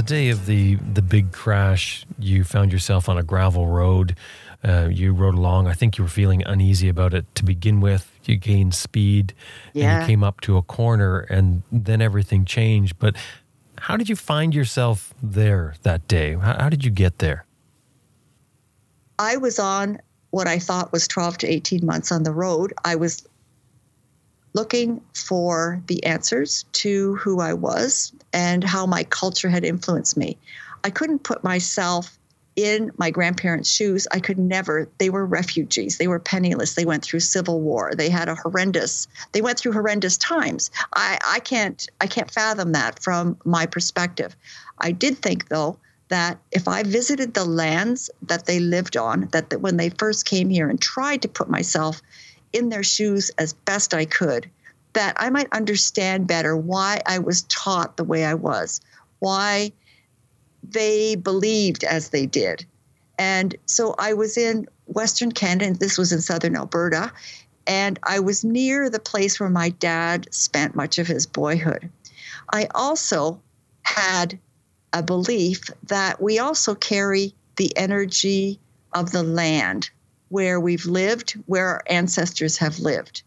The 0.00 0.06
day 0.06 0.30
of 0.30 0.46
the 0.46 0.76
the 0.76 1.02
big 1.02 1.30
crash, 1.30 2.06
you 2.18 2.42
found 2.42 2.72
yourself 2.72 3.06
on 3.06 3.18
a 3.18 3.22
gravel 3.22 3.66
road. 3.66 4.16
Uh, 4.66 4.88
you 4.90 5.12
rode 5.12 5.34
along. 5.34 5.66
I 5.66 5.74
think 5.74 5.98
you 5.98 6.04
were 6.04 6.08
feeling 6.08 6.42
uneasy 6.42 6.88
about 6.88 7.12
it 7.12 7.26
to 7.34 7.44
begin 7.44 7.82
with. 7.82 8.10
You 8.24 8.36
gained 8.36 8.74
speed, 8.74 9.34
yeah. 9.74 9.96
and 9.96 10.02
you 10.02 10.06
came 10.06 10.24
up 10.24 10.40
to 10.40 10.56
a 10.56 10.62
corner, 10.62 11.18
and 11.28 11.64
then 11.70 12.00
everything 12.00 12.46
changed. 12.46 12.98
But 12.98 13.14
how 13.78 13.98
did 13.98 14.08
you 14.08 14.16
find 14.16 14.54
yourself 14.54 15.12
there 15.22 15.74
that 15.82 16.08
day? 16.08 16.32
How, 16.32 16.58
how 16.58 16.68
did 16.70 16.82
you 16.82 16.90
get 16.90 17.18
there? 17.18 17.44
I 19.18 19.36
was 19.36 19.58
on 19.58 20.00
what 20.30 20.48
I 20.48 20.60
thought 20.60 20.92
was 20.92 21.06
12 21.08 21.36
to 21.36 21.46
18 21.46 21.84
months 21.84 22.10
on 22.10 22.22
the 22.22 22.32
road. 22.32 22.72
I 22.86 22.96
was 22.96 23.28
looking 24.52 25.00
for 25.14 25.82
the 25.86 26.04
answers 26.04 26.64
to 26.72 27.14
who 27.16 27.40
I 27.40 27.52
was 27.52 28.12
and 28.32 28.64
how 28.64 28.86
my 28.86 29.04
culture 29.04 29.48
had 29.48 29.64
influenced 29.64 30.16
me. 30.16 30.36
I 30.82 30.90
couldn't 30.90 31.22
put 31.22 31.44
myself 31.44 32.18
in 32.56 32.90
my 32.98 33.10
grandparents' 33.10 33.70
shoes. 33.70 34.06
I 34.10 34.20
could 34.20 34.38
never. 34.38 34.88
They 34.98 35.10
were 35.10 35.24
refugees. 35.24 35.98
They 35.98 36.08
were 36.08 36.18
penniless. 36.18 36.74
They 36.74 36.84
went 36.84 37.04
through 37.04 37.20
civil 37.20 37.60
war. 37.60 37.92
They 37.94 38.10
had 38.10 38.28
a 38.28 38.34
horrendous. 38.34 39.06
They 39.32 39.40
went 39.40 39.58
through 39.58 39.72
horrendous 39.72 40.18
times. 40.18 40.70
I, 40.94 41.18
I 41.24 41.38
can't. 41.40 41.86
I 42.00 42.06
can't 42.06 42.30
fathom 42.30 42.72
that 42.72 43.02
from 43.02 43.36
my 43.44 43.66
perspective. 43.66 44.36
I 44.78 44.92
did 44.92 45.18
think 45.18 45.48
though 45.48 45.78
that 46.08 46.38
if 46.50 46.66
I 46.66 46.82
visited 46.82 47.34
the 47.34 47.44
lands 47.44 48.10
that 48.22 48.46
they 48.46 48.58
lived 48.58 48.96
on, 48.96 49.28
that, 49.30 49.50
that 49.50 49.60
when 49.60 49.76
they 49.76 49.90
first 49.90 50.26
came 50.26 50.50
here 50.50 50.68
and 50.68 50.80
tried 50.80 51.22
to 51.22 51.28
put 51.28 51.48
myself 51.48 52.02
in 52.52 52.68
their 52.68 52.82
shoes 52.82 53.30
as 53.38 53.52
best 53.52 53.94
I 53.94 54.04
could, 54.04 54.50
that 54.92 55.14
I 55.18 55.30
might 55.30 55.52
understand 55.52 56.26
better 56.26 56.56
why 56.56 57.00
I 57.06 57.18
was 57.18 57.42
taught 57.42 57.96
the 57.96 58.04
way 58.04 58.24
I 58.24 58.34
was, 58.34 58.80
why 59.18 59.72
they 60.62 61.14
believed 61.14 61.84
as 61.84 62.08
they 62.08 62.26
did. 62.26 62.64
And 63.18 63.54
so 63.66 63.94
I 63.98 64.14
was 64.14 64.36
in 64.36 64.66
Western 64.86 65.32
Canada, 65.32 65.66
and 65.66 65.76
this 65.76 65.98
was 65.98 66.12
in 66.12 66.20
southern 66.20 66.56
Alberta, 66.56 67.12
and 67.66 67.98
I 68.02 68.20
was 68.20 68.44
near 68.44 68.90
the 68.90 68.98
place 68.98 69.38
where 69.38 69.50
my 69.50 69.68
dad 69.68 70.32
spent 70.34 70.74
much 70.74 70.98
of 70.98 71.06
his 71.06 71.26
boyhood. 71.26 71.88
I 72.52 72.66
also 72.74 73.40
had 73.82 74.38
a 74.92 75.02
belief 75.02 75.70
that 75.86 76.20
we 76.20 76.38
also 76.38 76.74
carry 76.74 77.34
the 77.56 77.76
energy 77.76 78.58
of 78.92 79.12
the 79.12 79.22
land 79.22 79.90
where 80.30 80.58
we've 80.58 80.86
lived, 80.86 81.32
where 81.46 81.66
our 81.66 81.82
ancestors 81.86 82.56
have 82.56 82.78
lived. 82.78 83.22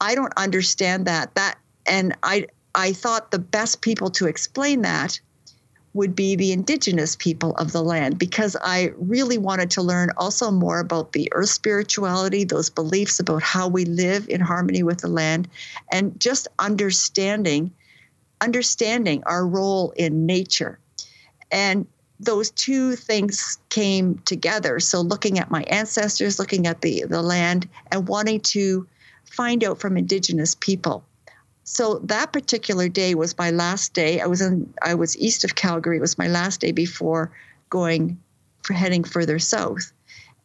I 0.00 0.14
don't 0.14 0.32
understand 0.36 1.06
that. 1.06 1.34
That 1.34 1.58
and 1.86 2.16
I 2.22 2.46
I 2.74 2.92
thought 2.92 3.30
the 3.30 3.38
best 3.38 3.82
people 3.82 4.10
to 4.10 4.26
explain 4.26 4.82
that 4.82 5.20
would 5.92 6.16
be 6.16 6.34
the 6.34 6.50
indigenous 6.50 7.14
people 7.14 7.54
of 7.56 7.70
the 7.70 7.82
land 7.82 8.18
because 8.18 8.56
I 8.60 8.92
really 8.96 9.38
wanted 9.38 9.70
to 9.72 9.82
learn 9.82 10.10
also 10.16 10.50
more 10.50 10.80
about 10.80 11.12
the 11.12 11.28
earth 11.32 11.50
spirituality, 11.50 12.42
those 12.42 12.68
beliefs 12.68 13.20
about 13.20 13.44
how 13.44 13.68
we 13.68 13.84
live 13.84 14.28
in 14.28 14.40
harmony 14.40 14.82
with 14.82 14.98
the 14.98 15.08
land, 15.08 15.48
and 15.92 16.18
just 16.18 16.48
understanding 16.58 17.72
understanding 18.40 19.22
our 19.24 19.46
role 19.46 19.92
in 19.96 20.26
nature. 20.26 20.78
And 21.50 21.86
those 22.20 22.50
two 22.50 22.96
things 22.96 23.58
came 23.68 24.18
together. 24.24 24.80
So 24.80 25.00
looking 25.00 25.38
at 25.38 25.50
my 25.50 25.62
ancestors, 25.64 26.38
looking 26.38 26.66
at 26.66 26.80
the, 26.80 27.04
the 27.08 27.22
land, 27.22 27.68
and 27.90 28.08
wanting 28.08 28.40
to 28.40 28.86
find 29.24 29.64
out 29.64 29.80
from 29.80 29.96
indigenous 29.96 30.54
people. 30.54 31.04
So 31.64 31.98
that 32.04 32.32
particular 32.32 32.88
day 32.88 33.14
was 33.14 33.36
my 33.38 33.50
last 33.50 33.94
day. 33.94 34.20
I 34.20 34.26
was 34.26 34.40
in 34.40 34.72
I 34.82 34.94
was 34.94 35.16
east 35.16 35.44
of 35.44 35.54
Calgary. 35.54 35.96
It 35.96 36.00
was 36.00 36.18
my 36.18 36.28
last 36.28 36.60
day 36.60 36.72
before 36.72 37.32
going 37.70 38.18
for 38.62 38.74
heading 38.74 39.02
further 39.02 39.38
south. 39.38 39.90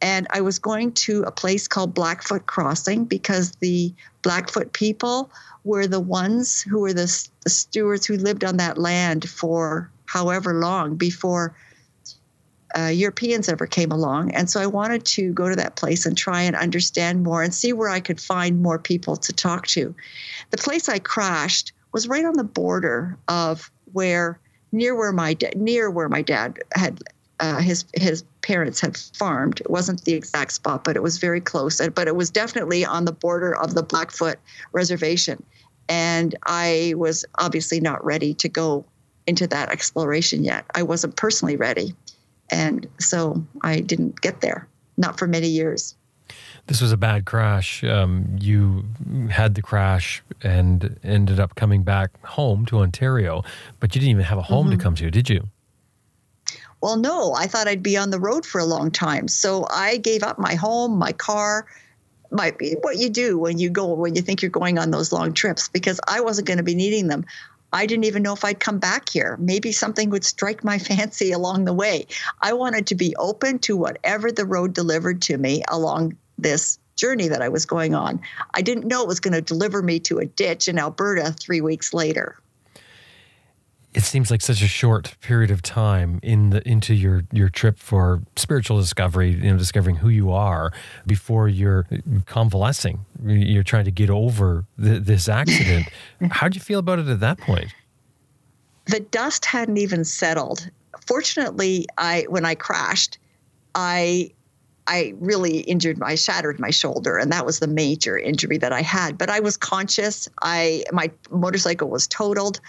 And 0.02 0.26
I 0.30 0.40
was 0.40 0.58
going 0.58 0.92
to 0.92 1.22
a 1.24 1.30
place 1.30 1.68
called 1.68 1.92
Blackfoot 1.92 2.46
Crossing 2.46 3.04
because 3.04 3.52
the 3.56 3.92
Blackfoot 4.22 4.72
people 4.72 5.30
were 5.64 5.86
the 5.86 6.00
ones 6.00 6.62
who 6.62 6.80
were 6.80 6.94
the, 6.94 7.28
the 7.44 7.50
stewards 7.50 8.06
who 8.06 8.16
lived 8.16 8.42
on 8.42 8.56
that 8.56 8.78
land 8.78 9.28
for 9.28 9.90
however 10.06 10.54
long 10.54 10.96
before 10.96 11.54
uh, 12.78 12.86
Europeans 12.86 13.48
ever 13.48 13.66
came 13.66 13.90
along. 13.90 14.32
And 14.32 14.48
so 14.48 14.60
I 14.60 14.66
wanted 14.66 15.04
to 15.06 15.32
go 15.32 15.48
to 15.48 15.56
that 15.56 15.76
place 15.76 16.06
and 16.06 16.16
try 16.16 16.42
and 16.42 16.54
understand 16.56 17.22
more 17.22 17.42
and 17.42 17.54
see 17.54 17.72
where 17.72 17.88
I 17.88 18.00
could 18.00 18.20
find 18.20 18.62
more 18.62 18.78
people 18.78 19.16
to 19.16 19.32
talk 19.32 19.66
to. 19.68 19.94
The 20.50 20.58
place 20.58 20.88
I 20.88 20.98
crashed 20.98 21.72
was 21.92 22.08
right 22.08 22.24
on 22.24 22.34
the 22.34 22.44
border 22.44 23.16
of 23.28 23.70
where 23.92 24.38
near 24.72 24.94
where 24.94 25.12
my 25.12 25.34
da- 25.34 25.52
near 25.56 25.90
where 25.90 26.08
my 26.08 26.22
dad 26.22 26.60
had 26.74 27.00
uh, 27.40 27.60
his 27.60 27.84
his 27.94 28.22
parents 28.42 28.80
had 28.80 28.96
farmed. 28.96 29.60
It 29.60 29.70
wasn't 29.70 30.04
the 30.04 30.14
exact 30.14 30.52
spot, 30.52 30.84
but 30.84 30.96
it 30.96 31.02
was 31.02 31.18
very 31.18 31.40
close. 31.40 31.80
But 31.94 32.06
it 32.06 32.14
was 32.14 32.30
definitely 32.30 32.84
on 32.84 33.04
the 33.04 33.12
border 33.12 33.56
of 33.56 33.74
the 33.74 33.82
Blackfoot 33.82 34.36
Reservation, 34.72 35.42
and 35.88 36.36
I 36.44 36.94
was 36.96 37.24
obviously 37.38 37.80
not 37.80 38.04
ready 38.04 38.34
to 38.34 38.48
go 38.48 38.84
into 39.26 39.46
that 39.48 39.70
exploration 39.70 40.44
yet. 40.44 40.64
I 40.74 40.82
wasn't 40.82 41.16
personally 41.16 41.56
ready. 41.56 41.94
And 42.50 42.86
so 42.98 43.44
I 43.62 43.80
didn't 43.80 44.20
get 44.20 44.40
there, 44.40 44.66
not 44.96 45.18
for 45.18 45.26
many 45.26 45.48
years. 45.48 45.94
This 46.66 46.80
was 46.80 46.92
a 46.92 46.96
bad 46.96 47.24
crash. 47.24 47.82
Um, 47.82 48.36
you 48.40 48.84
had 49.30 49.54
the 49.54 49.62
crash 49.62 50.22
and 50.42 50.98
ended 51.02 51.40
up 51.40 51.54
coming 51.54 51.82
back 51.82 52.10
home 52.24 52.66
to 52.66 52.78
Ontario, 52.78 53.42
but 53.80 53.94
you 53.94 54.00
didn't 54.00 54.12
even 54.12 54.24
have 54.24 54.38
a 54.38 54.42
home 54.42 54.68
mm-hmm. 54.68 54.78
to 54.78 54.82
come 54.82 54.94
to, 54.96 55.10
did 55.10 55.28
you? 55.28 55.48
Well, 56.80 56.96
no, 56.96 57.34
I 57.34 57.46
thought 57.46 57.68
I'd 57.68 57.82
be 57.82 57.96
on 57.96 58.10
the 58.10 58.20
road 58.20 58.46
for 58.46 58.60
a 58.60 58.64
long 58.64 58.90
time. 58.90 59.28
So 59.28 59.66
I 59.68 59.98
gave 59.98 60.22
up 60.22 60.38
my 60.38 60.54
home, 60.54 60.98
my 60.98 61.12
car, 61.12 61.66
might 62.30 62.58
be 62.58 62.76
what 62.82 62.96
you 62.96 63.10
do 63.10 63.38
when 63.38 63.58
you 63.58 63.68
go 63.68 63.92
when 63.92 64.14
you 64.14 64.22
think 64.22 64.40
you're 64.40 64.50
going 64.50 64.78
on 64.78 64.90
those 64.90 65.12
long 65.12 65.32
trips 65.32 65.68
because 65.68 66.00
I 66.06 66.20
wasn't 66.20 66.46
going 66.46 66.58
to 66.58 66.62
be 66.62 66.74
needing 66.74 67.08
them. 67.08 67.26
I 67.72 67.86
didn't 67.86 68.04
even 68.04 68.22
know 68.22 68.32
if 68.32 68.44
I'd 68.44 68.60
come 68.60 68.78
back 68.78 69.08
here. 69.08 69.36
Maybe 69.40 69.72
something 69.72 70.10
would 70.10 70.24
strike 70.24 70.64
my 70.64 70.78
fancy 70.90 71.32
along 71.32 71.64
the 71.64 71.72
way. 71.72 72.06
I 72.40 72.52
wanted 72.52 72.86
to 72.88 72.94
be 72.94 73.14
open 73.16 73.58
to 73.60 73.76
whatever 73.76 74.32
the 74.32 74.46
road 74.46 74.74
delivered 74.74 75.22
to 75.22 75.38
me 75.38 75.62
along 75.68 76.16
this 76.38 76.78
journey 76.96 77.28
that 77.28 77.42
I 77.42 77.48
was 77.48 77.66
going 77.66 77.94
on. 77.94 78.20
I 78.54 78.62
didn't 78.62 78.86
know 78.86 79.02
it 79.02 79.08
was 79.08 79.20
going 79.20 79.34
to 79.34 79.40
deliver 79.40 79.82
me 79.82 80.00
to 80.00 80.18
a 80.18 80.26
ditch 80.26 80.68
in 80.68 80.78
Alberta 80.78 81.32
three 81.32 81.60
weeks 81.60 81.94
later 81.94 82.36
it 83.92 84.02
seems 84.02 84.30
like 84.30 84.40
such 84.40 84.62
a 84.62 84.68
short 84.68 85.16
period 85.20 85.50
of 85.50 85.62
time 85.62 86.20
in 86.22 86.50
the 86.50 86.66
into 86.68 86.94
your 86.94 87.24
your 87.32 87.48
trip 87.48 87.78
for 87.78 88.22
spiritual 88.36 88.78
discovery 88.78 89.30
you 89.30 89.50
know 89.50 89.58
discovering 89.58 89.96
who 89.96 90.08
you 90.08 90.30
are 90.30 90.72
before 91.06 91.48
you're 91.48 91.86
convalescing. 92.26 93.04
You're 93.22 93.64
trying 93.64 93.86
to 93.86 93.90
get 93.90 94.10
over 94.10 94.64
the, 94.78 95.00
this 95.00 95.28
accident. 95.28 95.88
How 96.30 96.46
did 96.48 96.54
you 96.54 96.60
feel 96.60 96.78
about 96.78 96.98
it 97.00 97.08
at 97.08 97.20
that 97.20 97.38
point? 97.38 97.74
The 98.86 99.00
dust 99.00 99.44
hadn't 99.44 99.78
even 99.78 100.04
settled. 100.04 100.70
Fortunately 101.06 101.86
i 101.98 102.26
when 102.28 102.44
i 102.44 102.54
crashed 102.54 103.18
i 103.74 104.30
I 104.86 105.14
really 105.20 105.60
injured 105.60 105.98
my 105.98 106.16
shattered 106.16 106.58
my 106.58 106.70
shoulder 106.70 107.16
and 107.16 107.30
that 107.30 107.46
was 107.46 107.60
the 107.60 107.68
major 107.68 108.18
injury 108.18 108.58
that 108.58 108.72
I 108.72 108.82
had. 108.82 109.16
But 109.18 109.30
I 109.30 109.38
was 109.38 109.56
conscious. 109.56 110.28
I 110.42 110.82
my 110.90 111.10
motorcycle 111.30 111.88
was 111.88 112.08
totaled 112.08 112.60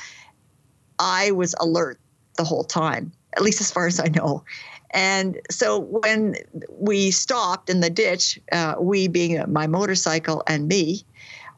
I 1.02 1.32
was 1.32 1.56
alert 1.60 2.00
the 2.38 2.44
whole 2.44 2.64
time, 2.64 3.12
at 3.36 3.42
least 3.42 3.60
as 3.60 3.72
far 3.72 3.88
as 3.88 4.00
I 4.00 4.06
know. 4.06 4.44
And 4.92 5.40
so 5.50 5.80
when 5.80 6.36
we 6.70 7.10
stopped 7.10 7.70
in 7.70 7.80
the 7.80 7.90
ditch, 7.90 8.40
uh, 8.52 8.76
we 8.80 9.08
being 9.08 9.44
my 9.52 9.66
motorcycle 9.66 10.44
and 10.46 10.68
me, 10.68 11.04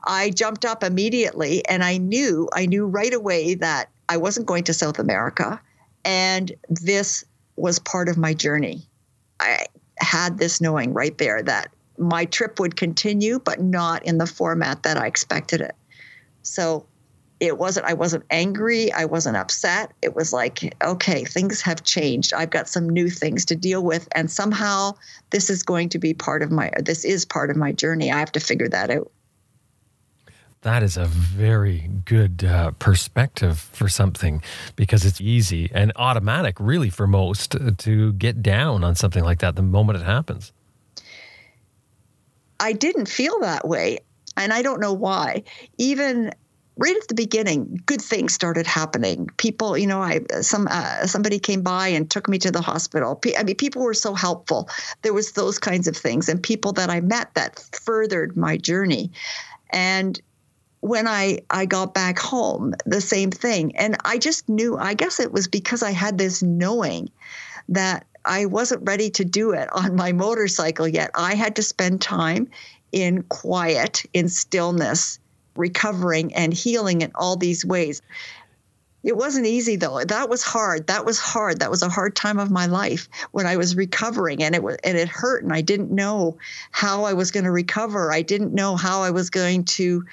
I 0.05 0.29
jumped 0.29 0.63
up 0.65 0.83
immediately 0.83 1.65
and 1.67 1.83
I 1.83 1.97
knew, 1.97 2.47
I 2.53 2.67
knew 2.67 2.85
right 2.85 3.13
away 3.13 3.55
that 3.55 3.89
I 4.07 4.17
wasn't 4.17 4.45
going 4.45 4.63
to 4.65 4.73
South 4.73 4.97
America 4.97 5.59
and 6.05 6.51
this 6.69 7.25
was 7.55 7.79
part 7.79 8.07
of 8.07 8.17
my 8.17 8.33
journey. 8.33 8.87
I 9.39 9.65
had 9.97 10.37
this 10.37 10.61
knowing 10.61 10.93
right 10.93 11.17
there 11.17 11.43
that 11.43 11.73
my 11.97 12.25
trip 12.25 12.59
would 12.59 12.75
continue, 12.75 13.39
but 13.39 13.61
not 13.61 14.03
in 14.03 14.17
the 14.17 14.25
format 14.25 14.83
that 14.83 14.97
I 14.97 15.07
expected 15.07 15.61
it. 15.61 15.75
So 16.43 16.85
it 17.43 17.57
wasn't 17.57 17.85
i 17.85 17.93
wasn't 17.93 18.23
angry. 18.29 18.91
I 18.91 19.05
wasn't 19.05 19.37
upset. 19.37 19.91
It 20.01 20.15
was 20.15 20.33
like 20.33 20.75
okay 20.83 21.25
things 21.25 21.61
have 21.61 21.83
changed. 21.83 22.33
I've 22.33 22.49
got 22.49 22.69
some 22.69 22.89
new 22.89 23.09
things 23.09 23.45
to 23.45 23.55
deal 23.55 23.83
with. 23.83 24.07
And 24.15 24.31
somehow 24.31 24.93
this 25.31 25.49
is 25.49 25.63
going 25.63 25.89
to 25.89 25.99
be 25.99 26.13
part 26.13 26.41
of 26.41 26.51
my 26.51 26.71
this 26.79 27.03
is 27.03 27.25
part 27.25 27.49
of 27.49 27.57
my 27.57 27.71
journey. 27.71 28.11
I 28.11 28.19
have 28.19 28.31
to 28.33 28.39
figure 28.39 28.69
that 28.69 28.89
out. 28.89 29.11
That 30.61 30.81
is 30.81 30.95
a 30.95 31.03
very 31.05 31.89
good 32.05 32.45
uh, 32.45 32.71
perspective 32.79 33.59
for 33.59 33.89
something 33.89 34.41
because 34.77 35.03
it's 35.03 35.19
easy 35.19 35.69
and 35.73 35.91
automatic 35.97 36.55
really 36.57 36.89
for 36.89 37.05
most 37.05 37.57
to 37.79 38.13
get 38.13 38.41
down 38.41 38.85
on 38.85 38.95
something 38.95 39.25
like 39.25 39.39
that 39.39 39.57
the 39.57 39.61
moment 39.61 39.99
it 39.99 40.05
happens. 40.05 40.53
I 42.61 42.71
didn't 42.71 43.07
feel 43.07 43.41
that 43.41 43.67
way 43.67 43.99
and 44.37 44.53
i 44.53 44.61
don't 44.61 44.79
know 44.79 44.93
why. 44.93 45.43
Even 45.77 46.31
right 46.77 46.95
at 46.95 47.07
the 47.07 47.15
beginning, 47.15 47.81
good 47.85 48.01
things 48.01 48.33
started 48.33 48.65
happening. 48.65 49.29
People, 49.37 49.77
you 49.77 49.87
know, 49.87 50.01
I 50.01 50.21
some 50.41 50.67
uh, 50.69 51.05
somebody 51.05 51.39
came 51.39 51.61
by 51.61 51.89
and 51.89 52.09
took 52.09 52.27
me 52.27 52.37
to 52.39 52.51
the 52.51 52.61
hospital. 52.61 53.19
I 53.37 53.43
mean, 53.43 53.55
people 53.55 53.83
were 53.83 53.93
so 53.93 54.13
helpful. 54.13 54.69
There 55.01 55.13
was 55.13 55.33
those 55.33 55.59
kinds 55.59 55.87
of 55.87 55.95
things, 55.95 56.29
and 56.29 56.41
people 56.41 56.73
that 56.73 56.89
I 56.89 57.01
met 57.01 57.33
that 57.35 57.59
furthered 57.59 58.35
my 58.35 58.57
journey. 58.57 59.11
And 59.69 60.19
when 60.81 61.07
I 61.07 61.39
I 61.49 61.65
got 61.65 61.93
back 61.93 62.19
home, 62.19 62.73
the 62.85 63.01
same 63.01 63.31
thing. 63.31 63.75
And 63.77 63.97
I 64.03 64.17
just 64.17 64.49
knew. 64.49 64.77
I 64.77 64.93
guess 64.93 65.19
it 65.19 65.31
was 65.31 65.47
because 65.47 65.83
I 65.83 65.91
had 65.91 66.17
this 66.17 66.41
knowing 66.41 67.09
that 67.69 68.05
I 68.25 68.45
wasn't 68.45 68.87
ready 68.87 69.09
to 69.11 69.25
do 69.25 69.51
it 69.51 69.69
on 69.73 69.95
my 69.95 70.11
motorcycle 70.11 70.87
yet. 70.87 71.11
I 71.13 71.35
had 71.35 71.55
to 71.57 71.63
spend 71.63 72.01
time 72.01 72.49
in 72.91 73.23
quiet, 73.23 74.03
in 74.13 74.29
stillness 74.29 75.19
recovering 75.55 76.33
and 76.33 76.53
healing 76.53 77.01
in 77.01 77.11
all 77.15 77.35
these 77.35 77.65
ways. 77.65 78.01
It 79.03 79.17
wasn't 79.17 79.47
easy 79.47 79.75
though. 79.75 80.01
That 80.01 80.29
was 80.29 80.43
hard. 80.43 80.87
That 80.87 81.05
was 81.05 81.19
hard. 81.19 81.59
That 81.59 81.69
was 81.69 81.81
a 81.81 81.89
hard 81.89 82.15
time 82.15 82.39
of 82.39 82.49
my 82.49 82.67
life 82.67 83.09
when 83.31 83.45
I 83.45 83.57
was 83.57 83.75
recovering 83.75 84.41
and 84.41 84.55
it 84.55 84.63
was 84.63 84.77
and 84.83 84.97
it 84.97 85.09
hurt 85.09 85.43
and 85.43 85.51
I 85.51 85.59
didn't 85.59 85.91
know 85.91 86.37
how 86.71 87.03
I 87.03 87.11
was 87.11 87.29
going 87.29 87.43
to 87.43 87.51
recover. 87.51 88.13
I 88.13 88.21
didn't 88.21 88.53
know 88.53 88.77
how 88.77 89.01
I 89.01 89.11
was 89.11 89.29
going 89.29 89.65
to 89.65 90.05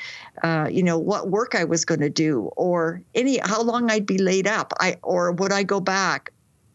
uh, 0.43 0.69
you 0.71 0.83
know 0.83 0.99
what 0.99 1.29
work 1.29 1.55
I 1.55 1.65
was 1.65 1.85
going 1.85 2.01
to 2.01 2.11
do 2.11 2.51
or 2.57 3.01
any 3.15 3.39
how 3.39 3.63
long 3.63 3.91
I'd 3.91 4.07
be 4.07 4.19
laid 4.19 4.49
up. 4.49 4.73
I 4.81 4.97
or 5.03 5.31
would 5.33 5.53
I 5.53 5.63
go 5.63 5.79
back? 5.79 6.33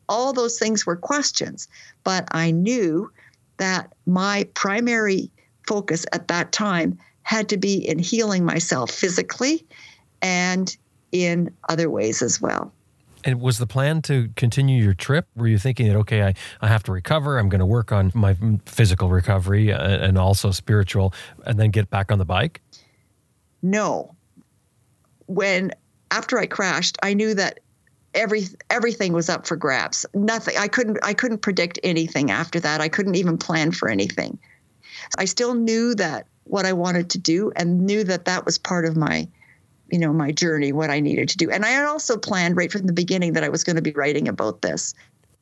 All 0.07 0.31
those 0.31 0.57
things 0.57 0.85
were 0.85 0.95
questions, 0.95 1.67
but 2.05 2.27
I 2.31 2.51
knew 2.51 3.11
that 3.57 3.91
my 4.05 4.47
primary 4.53 5.31
focus 5.67 6.05
at 6.13 6.29
that 6.29 6.53
time 6.53 6.97
had 7.25 7.49
to 7.49 7.57
be 7.57 7.75
in 7.75 7.97
healing 7.97 8.45
myself 8.45 8.91
physically 8.91 9.65
and 10.21 10.77
in 11.11 11.51
other 11.69 11.89
ways 11.89 12.21
as 12.21 12.39
well. 12.39 12.71
And 13.23 13.41
was 13.41 13.57
the 13.57 13.65
plan 13.65 14.03
to 14.03 14.29
continue 14.35 14.81
your 14.81 14.93
trip? 14.93 15.25
Were 15.35 15.47
you 15.47 15.57
thinking 15.57 15.87
that, 15.87 15.95
okay, 15.97 16.21
I, 16.21 16.35
I 16.61 16.67
have 16.67 16.83
to 16.83 16.91
recover, 16.91 17.39
I'm 17.39 17.49
going 17.49 17.59
to 17.59 17.65
work 17.65 17.91
on 17.91 18.11
my 18.13 18.37
physical 18.67 19.09
recovery 19.09 19.73
uh, 19.73 19.79
and 19.79 20.19
also 20.19 20.51
spiritual, 20.51 21.15
and 21.47 21.59
then 21.59 21.71
get 21.71 21.89
back 21.89 22.11
on 22.11 22.19
the 22.19 22.25
bike? 22.25 22.61
No. 23.63 24.13
When, 25.25 25.71
after 26.11 26.37
I 26.37 26.45
crashed, 26.45 26.99
I 27.01 27.15
knew 27.15 27.33
that 27.33 27.59
every 28.13 28.43
everything 28.69 29.13
was 29.13 29.29
up 29.29 29.47
for 29.47 29.55
grabs. 29.55 30.05
Nothing. 30.13 30.57
I 30.59 30.67
couldn't 30.67 30.99
I 31.01 31.15
couldn't 31.15 31.39
predict 31.39 31.79
anything 31.83 32.29
after 32.29 32.59
that. 32.59 32.81
I 32.81 32.87
couldn't 32.87 33.15
even 33.15 33.39
plan 33.39 33.71
for 33.71 33.89
anything. 33.89 34.37
I 35.17 35.25
still 35.25 35.55
knew 35.55 35.95
that 35.95 36.27
what 36.45 36.65
I 36.65 36.73
wanted 36.73 37.09
to 37.11 37.17
do 37.17 37.51
and 37.55 37.85
knew 37.85 38.03
that 38.05 38.25
that 38.25 38.45
was 38.45 38.57
part 38.57 38.85
of 38.85 38.95
my 38.95 39.27
you 39.91 39.99
know 39.99 40.13
my 40.13 40.31
journey 40.31 40.71
what 40.71 40.89
I 40.89 40.99
needed 40.99 41.29
to 41.29 41.37
do. 41.37 41.51
And 41.51 41.65
I 41.65 41.69
had 41.69 41.85
also 41.85 42.17
planned 42.17 42.57
right 42.57 42.71
from 42.71 42.87
the 42.87 42.93
beginning 42.93 43.33
that 43.33 43.43
I 43.43 43.49
was 43.49 43.63
going 43.63 43.75
to 43.75 43.81
be 43.81 43.91
writing 43.91 44.27
about 44.27 44.61
this. 44.61 44.93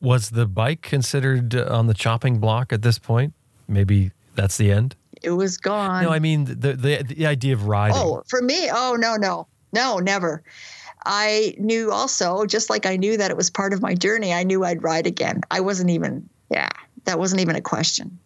Was 0.01 0.31
the 0.31 0.45
bike 0.45 0.81
considered 0.81 1.55
uh, 1.55 1.67
on 1.69 1.87
the 1.87 1.93
chopping 1.93 2.39
block 2.39 2.73
at 2.73 2.81
this 2.81 2.99
point? 2.99 3.33
Maybe 3.67 4.11
that's 4.35 4.57
the 4.57 4.71
end? 4.71 4.95
It 5.21 5.31
was 5.31 5.57
gone. 5.57 6.03
No 6.03 6.11
I 6.11 6.19
mean 6.19 6.45
the 6.45 6.73
the, 6.73 7.03
the 7.07 7.25
idea 7.25 7.53
of 7.53 7.67
riding. 7.67 7.97
Oh 7.97 8.23
for 8.27 8.41
me? 8.41 8.69
Oh 8.71 8.97
no 8.99 9.15
no. 9.15 9.47
No 9.71 9.99
never. 9.99 10.43
I 11.05 11.55
knew 11.57 11.91
also 11.91 12.45
just 12.45 12.69
like 12.69 12.85
I 12.85 12.95
knew 12.95 13.17
that 13.17 13.31
it 13.31 13.37
was 13.37 13.49
part 13.49 13.73
of 13.73 13.81
my 13.81 13.93
journey 13.93 14.33
I 14.33 14.43
knew 14.43 14.63
I'd 14.63 14.83
ride 14.83 15.07
again. 15.07 15.41
I 15.51 15.59
wasn't 15.59 15.89
even 15.89 16.29
yeah 16.49 16.69
that 17.05 17.19
wasn't 17.19 17.41
even 17.41 17.55
a 17.55 17.61
question 17.61 18.19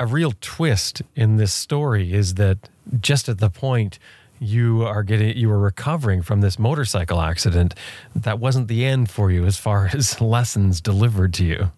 a 0.00 0.06
real 0.06 0.32
twist 0.40 1.02
in 1.14 1.36
this 1.36 1.52
story 1.52 2.12
is 2.12 2.34
that 2.34 2.58
just 3.00 3.28
at 3.28 3.38
the 3.38 3.50
point 3.50 3.98
you 4.40 4.82
are 4.84 5.02
getting 5.02 5.36
you 5.36 5.48
were 5.48 5.58
recovering 5.58 6.22
from 6.22 6.40
this 6.40 6.58
motorcycle 6.58 7.20
accident 7.20 7.74
that 8.14 8.38
wasn't 8.38 8.68
the 8.68 8.84
end 8.84 9.10
for 9.10 9.30
you 9.30 9.44
as 9.44 9.56
far 9.56 9.86
as 9.92 10.20
lessons 10.20 10.80
delivered 10.80 11.34
to 11.34 11.44
you 11.44 11.70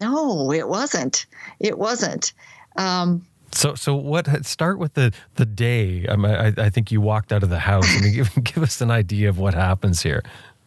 no 0.00 0.52
it 0.52 0.68
wasn't 0.68 1.26
it 1.58 1.78
wasn't 1.78 2.32
um, 2.76 3.24
so, 3.52 3.74
so 3.74 3.94
what? 3.94 4.44
Start 4.44 4.78
with 4.78 4.94
the 4.94 5.12
the 5.36 5.46
day. 5.46 6.06
I, 6.08 6.52
I 6.58 6.68
think 6.68 6.92
you 6.92 7.00
walked 7.00 7.32
out 7.32 7.42
of 7.42 7.48
the 7.48 7.58
house. 7.58 7.86
I 7.88 8.02
mean, 8.02 8.14
give, 8.14 8.34
give 8.44 8.62
us 8.62 8.80
an 8.80 8.90
idea 8.90 9.28
of 9.28 9.38
what 9.38 9.54
happens 9.54 10.02
here. 10.02 10.22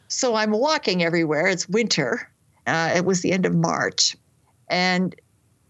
So 0.07 0.33
I'm 0.33 0.51
walking 0.51 1.03
everywhere. 1.03 1.47
It's 1.47 1.69
winter. 1.69 2.27
Uh, 2.65 2.93
it 2.95 3.05
was 3.05 3.21
the 3.21 3.31
end 3.31 3.45
of 3.45 3.53
March, 3.53 4.17
and 4.69 5.15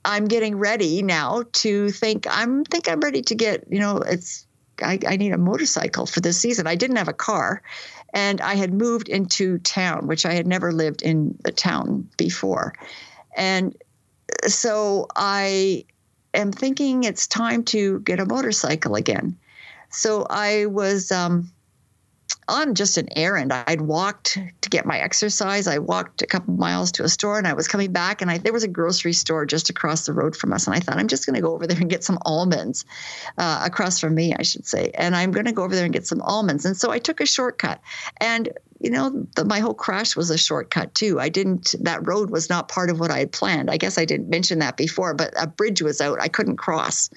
I'm 0.05 0.27
getting 0.27 0.57
ready 0.57 1.01
now 1.01 1.43
to 1.53 1.91
think 1.91 2.25
I'm 2.29 2.63
think 2.63 2.87
I'm 2.87 2.99
ready 2.99 3.21
to 3.23 3.35
get, 3.35 3.65
you 3.69 3.79
know, 3.79 3.97
it's 3.97 4.45
I, 4.81 4.99
I 5.07 5.17
need 5.17 5.33
a 5.33 5.37
motorcycle 5.37 6.05
for 6.05 6.21
this 6.21 6.39
season. 6.39 6.67
I 6.67 6.75
didn't 6.75 6.95
have 6.95 7.07
a 7.07 7.13
car 7.13 7.61
and 8.13 8.41
I 8.41 8.55
had 8.55 8.73
moved 8.73 9.09
into 9.09 9.59
town, 9.59 10.07
which 10.07 10.25
I 10.25 10.33
had 10.33 10.47
never 10.47 10.71
lived 10.71 11.01
in 11.01 11.37
the 11.43 11.51
town 11.51 12.09
before. 12.17 12.73
And 13.35 13.75
so 14.47 15.07
I 15.15 15.85
am 16.33 16.51
thinking 16.51 17.03
it's 17.03 17.27
time 17.27 17.63
to 17.65 17.99
get 18.01 18.19
a 18.19 18.25
motorcycle 18.25 18.95
again. 18.95 19.37
So 19.89 20.25
I 20.29 20.67
was 20.67 21.11
um, 21.11 21.51
on 22.49 22.75
just 22.75 22.97
an 22.97 23.07
errand. 23.15 23.53
I'd 23.53 23.81
walked 23.81 24.37
to 24.61 24.69
get 24.69 24.85
my 24.85 24.99
exercise. 24.99 25.67
I 25.67 25.77
walked 25.77 26.21
a 26.21 26.27
couple 26.27 26.53
miles 26.55 26.91
to 26.93 27.03
a 27.03 27.09
store 27.09 27.37
and 27.37 27.47
I 27.47 27.53
was 27.53 27.67
coming 27.67 27.91
back 27.91 28.21
and 28.21 28.29
I, 28.29 28.37
there 28.37 28.53
was 28.53 28.63
a 28.63 28.67
grocery 28.67 29.13
store 29.13 29.45
just 29.45 29.69
across 29.69 30.05
the 30.05 30.13
road 30.13 30.35
from 30.35 30.51
us. 30.53 30.67
And 30.67 30.75
I 30.75 30.79
thought, 30.79 30.97
I'm 30.97 31.07
just 31.07 31.25
going 31.25 31.35
to 31.35 31.41
go 31.41 31.53
over 31.53 31.67
there 31.67 31.77
and 31.77 31.89
get 31.89 32.03
some 32.03 32.17
almonds 32.25 32.85
uh, 33.37 33.61
across 33.65 33.99
from 33.99 34.15
me, 34.15 34.33
I 34.37 34.43
should 34.43 34.67
say. 34.67 34.91
And 34.95 35.15
I'm 35.15 35.31
going 35.31 35.45
to 35.45 35.51
go 35.51 35.63
over 35.63 35.75
there 35.75 35.85
and 35.85 35.93
get 35.93 36.07
some 36.07 36.21
almonds. 36.21 36.65
And 36.65 36.75
so 36.75 36.91
I 36.91 36.99
took 36.99 37.21
a 37.21 37.25
shortcut. 37.25 37.79
And 38.19 38.49
you 38.79 38.89
know, 38.89 39.27
the, 39.35 39.43
my 39.43 39.59
whole 39.59 39.73
crash 39.73 40.15
was 40.15 40.29
a 40.29 40.37
shortcut 40.37 40.95
too. 40.95 41.19
I 41.19 41.27
didn't, 41.27 41.75
that 41.81 42.07
road 42.07 42.29
was 42.29 42.49
not 42.49 42.69
part 42.69 42.89
of 42.89 42.99
what 42.99 43.11
I 43.11 43.19
had 43.19 43.31
planned. 43.31 43.69
I 43.69 43.77
guess 43.77 43.97
I 43.97 44.05
didn't 44.05 44.29
mention 44.29 44.59
that 44.59 44.77
before, 44.77 45.13
but 45.13 45.33
a 45.37 45.47
bridge 45.47 45.81
was 45.81 45.99
out. 45.99 46.21
I 46.21 46.29
couldn't 46.29 46.57
cross. 46.57 47.09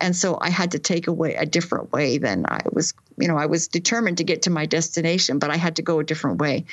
And 0.00 0.16
so 0.16 0.38
I 0.40 0.50
had 0.50 0.72
to 0.72 0.78
take 0.78 1.06
away 1.06 1.34
a 1.36 1.46
different 1.46 1.92
way 1.92 2.18
than 2.18 2.46
I 2.48 2.60
was, 2.72 2.94
you 3.16 3.28
know, 3.28 3.36
I 3.36 3.46
was 3.46 3.68
determined 3.68 4.18
to 4.18 4.24
get 4.24 4.42
to 4.42 4.50
my 4.50 4.66
destination, 4.66 5.38
but 5.38 5.50
I 5.50 5.56
had 5.56 5.76
to 5.76 5.82
go 5.82 6.00
a 6.00 6.04
different 6.04 6.40
way. 6.40 6.64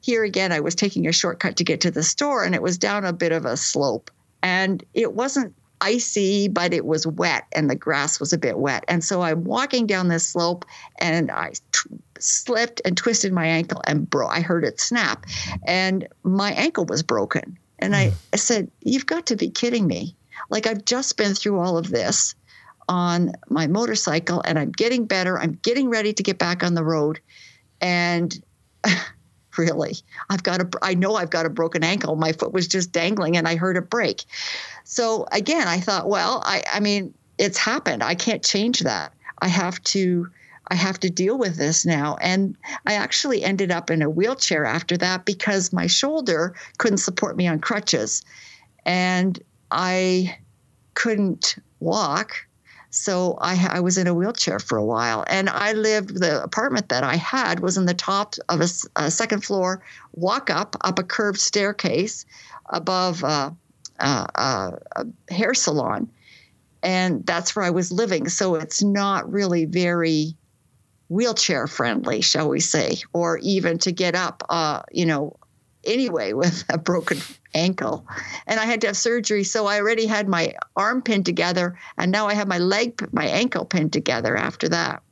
Here 0.00 0.24
again, 0.24 0.50
I 0.50 0.60
was 0.60 0.74
taking 0.74 1.06
a 1.06 1.12
shortcut 1.12 1.56
to 1.56 1.64
get 1.64 1.80
to 1.82 1.90
the 1.92 2.02
store 2.02 2.44
and 2.44 2.54
it 2.56 2.62
was 2.62 2.78
down 2.78 3.04
a 3.04 3.12
bit 3.12 3.30
of 3.30 3.44
a 3.44 3.56
slope. 3.56 4.10
And 4.42 4.84
it 4.94 5.12
wasn't 5.12 5.54
icy, 5.80 6.48
but 6.48 6.72
it 6.72 6.84
was 6.84 7.06
wet 7.06 7.44
and 7.52 7.70
the 7.70 7.76
grass 7.76 8.18
was 8.18 8.32
a 8.32 8.38
bit 8.38 8.58
wet. 8.58 8.84
And 8.88 9.04
so 9.04 9.22
I'm 9.22 9.44
walking 9.44 9.86
down 9.86 10.08
this 10.08 10.26
slope 10.26 10.64
and 10.98 11.30
I 11.30 11.52
t- 11.72 11.90
slipped 12.22 12.80
and 12.84 12.96
twisted 12.96 13.32
my 13.32 13.46
ankle 13.46 13.80
and 13.86 14.08
bro 14.08 14.26
I 14.26 14.40
heard 14.40 14.64
it 14.64 14.80
snap 14.80 15.26
and 15.66 16.08
my 16.22 16.52
ankle 16.52 16.84
was 16.84 17.02
broken. 17.02 17.58
And 17.78 17.94
I, 17.94 18.08
hmm. 18.08 18.16
I 18.32 18.36
said, 18.36 18.70
You've 18.82 19.06
got 19.06 19.26
to 19.26 19.36
be 19.36 19.50
kidding 19.50 19.86
me. 19.86 20.14
Like 20.50 20.66
I've 20.66 20.84
just 20.84 21.16
been 21.16 21.34
through 21.34 21.58
all 21.58 21.78
of 21.78 21.90
this 21.90 22.34
on 22.88 23.32
my 23.48 23.66
motorcycle 23.66 24.42
and 24.44 24.58
I'm 24.58 24.70
getting 24.70 25.06
better. 25.06 25.38
I'm 25.38 25.58
getting 25.62 25.88
ready 25.88 26.12
to 26.12 26.22
get 26.22 26.38
back 26.38 26.62
on 26.62 26.74
the 26.74 26.84
road. 26.84 27.20
And 27.80 28.38
really, 29.58 29.96
I've 30.30 30.42
got 30.42 30.60
a 30.60 30.68
I 30.82 30.94
know 30.94 31.16
I've 31.16 31.30
got 31.30 31.46
a 31.46 31.50
broken 31.50 31.82
ankle. 31.82 32.16
My 32.16 32.32
foot 32.32 32.52
was 32.52 32.68
just 32.68 32.92
dangling 32.92 33.36
and 33.36 33.48
I 33.48 33.56
heard 33.56 33.76
it 33.76 33.90
break. 33.90 34.24
So 34.84 35.26
again, 35.32 35.66
I 35.66 35.80
thought, 35.80 36.08
well, 36.08 36.42
I, 36.44 36.62
I 36.72 36.80
mean, 36.80 37.12
it's 37.38 37.58
happened. 37.58 38.02
I 38.02 38.14
can't 38.14 38.44
change 38.44 38.80
that. 38.80 39.12
I 39.40 39.48
have 39.48 39.82
to 39.84 40.30
I 40.68 40.74
have 40.74 40.98
to 41.00 41.10
deal 41.10 41.38
with 41.38 41.56
this 41.56 41.86
now. 41.86 42.16
And 42.20 42.56
I 42.86 42.94
actually 42.94 43.44
ended 43.44 43.70
up 43.70 43.90
in 43.90 44.02
a 44.02 44.10
wheelchair 44.10 44.64
after 44.64 44.96
that 44.98 45.24
because 45.24 45.72
my 45.72 45.86
shoulder 45.86 46.54
couldn't 46.78 46.98
support 46.98 47.36
me 47.36 47.46
on 47.46 47.60
crutches. 47.60 48.24
And 48.84 49.40
I 49.70 50.38
couldn't 50.94 51.56
walk. 51.80 52.46
So 52.90 53.36
I, 53.40 53.68
I 53.70 53.80
was 53.80 53.98
in 53.98 54.06
a 54.06 54.14
wheelchair 54.14 54.58
for 54.58 54.78
a 54.78 54.84
while. 54.84 55.24
And 55.28 55.50
I 55.50 55.72
lived, 55.72 56.20
the 56.20 56.42
apartment 56.42 56.88
that 56.88 57.04
I 57.04 57.16
had 57.16 57.60
was 57.60 57.76
in 57.76 57.86
the 57.86 57.94
top 57.94 58.34
of 58.48 58.60
a, 58.60 58.68
a 58.96 59.10
second 59.10 59.44
floor 59.44 59.82
walk 60.12 60.50
up, 60.50 60.76
up 60.80 60.98
a 60.98 61.04
curved 61.04 61.40
staircase 61.40 62.24
above. 62.70 63.22
Uh, 63.22 63.50
uh, 63.98 64.26
uh, 64.34 64.70
a 64.96 65.32
hair 65.32 65.54
salon. 65.54 66.10
And 66.82 67.24
that's 67.24 67.56
where 67.56 67.64
I 67.64 67.70
was 67.70 67.90
living. 67.90 68.28
So 68.28 68.54
it's 68.56 68.82
not 68.82 69.30
really 69.30 69.64
very 69.64 70.36
wheelchair 71.08 71.66
friendly, 71.66 72.20
shall 72.20 72.48
we 72.48 72.60
say, 72.60 72.98
or 73.12 73.38
even 73.38 73.78
to 73.78 73.92
get 73.92 74.14
up, 74.14 74.42
uh, 74.48 74.82
you 74.90 75.06
know, 75.06 75.36
anyway 75.84 76.32
with 76.32 76.64
a 76.68 76.78
broken 76.78 77.18
ankle. 77.54 78.06
And 78.46 78.60
I 78.60 78.64
had 78.64 78.80
to 78.82 78.88
have 78.88 78.96
surgery. 78.96 79.44
So 79.44 79.66
I 79.66 79.80
already 79.80 80.06
had 80.06 80.28
my 80.28 80.54
arm 80.76 81.02
pinned 81.02 81.26
together. 81.26 81.78
And 81.96 82.12
now 82.12 82.26
I 82.26 82.34
have 82.34 82.48
my 82.48 82.58
leg, 82.58 83.08
my 83.12 83.26
ankle 83.26 83.64
pinned 83.64 83.92
together 83.92 84.36
after 84.36 84.68
that 84.68 85.02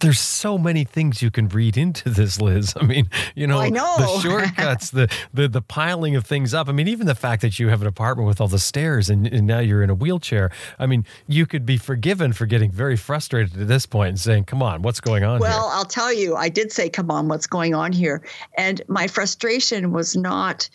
there's 0.00 0.20
so 0.20 0.58
many 0.58 0.84
things 0.84 1.22
you 1.22 1.30
can 1.30 1.48
read 1.48 1.76
into 1.76 2.10
this, 2.10 2.40
Liz. 2.40 2.74
I 2.80 2.84
mean, 2.84 3.08
you 3.34 3.46
know, 3.46 3.60
oh, 3.60 3.68
know. 3.68 3.96
the 3.98 4.20
shortcuts, 4.20 4.90
the, 4.98 5.08
the 5.32 5.48
the 5.48 5.62
piling 5.62 6.16
of 6.16 6.26
things 6.26 6.54
up. 6.54 6.68
I 6.68 6.72
mean, 6.72 6.88
even 6.88 7.06
the 7.06 7.14
fact 7.14 7.42
that 7.42 7.58
you 7.58 7.68
have 7.68 7.80
an 7.80 7.86
apartment 7.86 8.28
with 8.28 8.40
all 8.40 8.48
the 8.48 8.58
stairs 8.58 9.10
and, 9.10 9.26
and 9.26 9.46
now 9.46 9.58
you're 9.58 9.82
in 9.82 9.90
a 9.90 9.94
wheelchair. 9.94 10.50
I 10.78 10.86
mean, 10.86 11.04
you 11.26 11.46
could 11.46 11.66
be 11.66 11.76
forgiven 11.76 12.32
for 12.32 12.46
getting 12.46 12.70
very 12.70 12.96
frustrated 12.96 13.60
at 13.60 13.68
this 13.68 13.86
point 13.86 14.10
and 14.10 14.20
saying, 14.20 14.44
"Come 14.44 14.62
on, 14.62 14.82
what's 14.82 15.00
going 15.00 15.24
on?" 15.24 15.40
Well, 15.40 15.68
here? 15.68 15.78
I'll 15.78 15.84
tell 15.84 16.12
you, 16.12 16.36
I 16.36 16.48
did 16.48 16.72
say, 16.72 16.88
"Come 16.88 17.10
on, 17.10 17.28
what's 17.28 17.46
going 17.46 17.74
on 17.74 17.92
here?" 17.92 18.22
And 18.56 18.82
my 18.88 19.06
frustration 19.06 19.92
was 19.92 20.16
not 20.16 20.68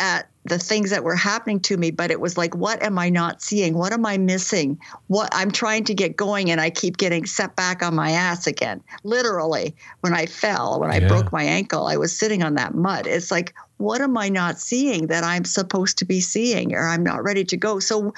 at 0.00 0.28
the 0.46 0.58
things 0.58 0.90
that 0.90 1.04
were 1.04 1.14
happening 1.14 1.60
to 1.60 1.76
me 1.76 1.90
but 1.90 2.10
it 2.10 2.18
was 2.20 2.38
like 2.38 2.56
what 2.56 2.82
am 2.82 2.98
i 2.98 3.10
not 3.10 3.42
seeing? 3.42 3.74
What 3.74 3.92
am 3.92 4.06
i 4.06 4.16
missing? 4.16 4.78
What 5.08 5.28
i'm 5.32 5.50
trying 5.50 5.84
to 5.84 5.94
get 5.94 6.16
going 6.16 6.50
and 6.50 6.60
i 6.60 6.70
keep 6.70 6.96
getting 6.96 7.26
set 7.26 7.54
back 7.54 7.82
on 7.82 7.94
my 7.94 8.10
ass 8.10 8.46
again. 8.46 8.82
Literally 9.04 9.76
when 10.00 10.14
i 10.14 10.26
fell 10.26 10.80
when 10.80 10.90
i 10.90 10.98
yeah. 10.98 11.08
broke 11.08 11.30
my 11.30 11.44
ankle 11.44 11.86
i 11.86 11.96
was 11.96 12.18
sitting 12.18 12.42
on 12.42 12.54
that 12.54 12.74
mud. 12.74 13.06
It's 13.06 13.30
like 13.30 13.54
what 13.76 14.00
am 14.00 14.16
i 14.16 14.28
not 14.28 14.58
seeing 14.58 15.08
that 15.08 15.22
i'm 15.22 15.44
supposed 15.44 15.98
to 15.98 16.04
be 16.04 16.20
seeing 16.20 16.74
or 16.74 16.88
i'm 16.88 17.04
not 17.04 17.22
ready 17.22 17.44
to 17.44 17.56
go? 17.56 17.78
So 17.78 18.14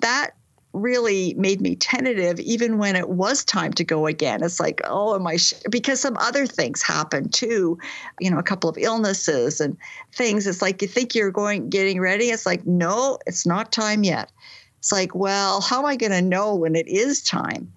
that 0.00 0.32
really 0.72 1.34
made 1.34 1.60
me 1.60 1.76
tentative 1.76 2.40
even 2.40 2.78
when 2.78 2.96
it 2.96 3.08
was 3.08 3.44
time 3.44 3.72
to 3.74 3.84
go 3.84 4.06
again. 4.06 4.42
It's 4.42 4.58
like 4.58 4.80
oh 4.84 5.14
am 5.14 5.26
i 5.26 5.36
sh-? 5.36 5.54
because 5.70 6.00
some 6.00 6.16
other 6.16 6.46
things 6.46 6.82
happened 6.82 7.32
too 7.34 7.78
you 8.20 8.30
know 8.30 8.38
a 8.38 8.42
couple 8.42 8.70
of 8.70 8.78
illnesses 8.78 9.60
and 9.60 9.76
things. 10.12 10.46
It's 10.46 10.62
like 10.62 10.80
you 10.80 10.88
think 10.88 11.14
you're 11.14 11.30
going 11.30 11.68
getting 11.68 12.00
ready? 12.00 12.26
It's 12.26 12.46
like 12.46 12.66
no 12.66 13.18
it's 13.26 13.46
not 13.46 13.72
time 13.72 14.02
yet. 14.02 14.30
It's 14.78 14.92
like 14.92 15.14
well 15.14 15.60
how 15.60 15.80
am 15.80 15.86
i 15.86 15.96
going 15.96 16.12
to 16.12 16.22
know 16.22 16.54
when 16.56 16.74
it 16.74 16.88
is 16.88 17.22
time? 17.22 17.72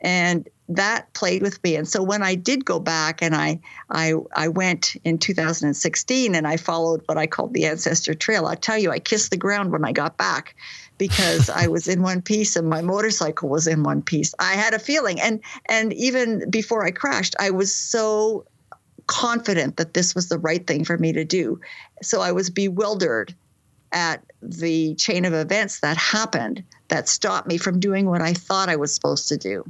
And 0.00 0.48
that 0.70 1.12
played 1.14 1.42
with 1.42 1.62
me. 1.64 1.76
And 1.76 1.88
so 1.88 2.02
when 2.02 2.22
i 2.22 2.34
did 2.34 2.64
go 2.64 2.80
back 2.80 3.20
and 3.20 3.34
i 3.34 3.60
i 3.90 4.14
i 4.34 4.48
went 4.48 4.96
in 5.04 5.18
2016 5.18 6.34
and 6.34 6.46
i 6.46 6.56
followed 6.56 7.02
what 7.06 7.18
i 7.18 7.26
called 7.26 7.52
the 7.52 7.66
ancestor 7.66 8.14
trail 8.14 8.46
i 8.46 8.54
tell 8.54 8.78
you 8.78 8.90
i 8.90 8.98
kissed 8.98 9.30
the 9.30 9.36
ground 9.36 9.72
when 9.72 9.84
i 9.84 9.92
got 9.92 10.16
back 10.16 10.54
because 10.98 11.48
I 11.54 11.68
was 11.68 11.88
in 11.88 12.02
one 12.02 12.22
piece 12.22 12.56
and 12.56 12.68
my 12.68 12.82
motorcycle 12.82 13.48
was 13.48 13.66
in 13.66 13.82
one 13.82 14.02
piece. 14.02 14.34
I 14.38 14.54
had 14.54 14.74
a 14.74 14.78
feeling 14.78 15.20
and 15.20 15.40
and 15.68 15.92
even 15.94 16.50
before 16.50 16.84
I 16.84 16.90
crashed, 16.90 17.34
I 17.40 17.50
was 17.50 17.74
so 17.74 18.44
confident 19.06 19.78
that 19.78 19.94
this 19.94 20.14
was 20.14 20.28
the 20.28 20.38
right 20.38 20.66
thing 20.66 20.84
for 20.84 20.98
me 20.98 21.12
to 21.12 21.24
do. 21.24 21.60
So 22.02 22.20
I 22.20 22.32
was 22.32 22.50
bewildered 22.50 23.34
at 23.90 24.22
the 24.42 24.94
chain 24.96 25.24
of 25.24 25.32
events 25.32 25.80
that 25.80 25.96
happened 25.96 26.62
that 26.88 27.08
stopped 27.08 27.48
me 27.48 27.56
from 27.56 27.80
doing 27.80 28.06
what 28.06 28.20
I 28.20 28.34
thought 28.34 28.68
I 28.68 28.76
was 28.76 28.94
supposed 28.94 29.28
to 29.28 29.36
do. 29.36 29.64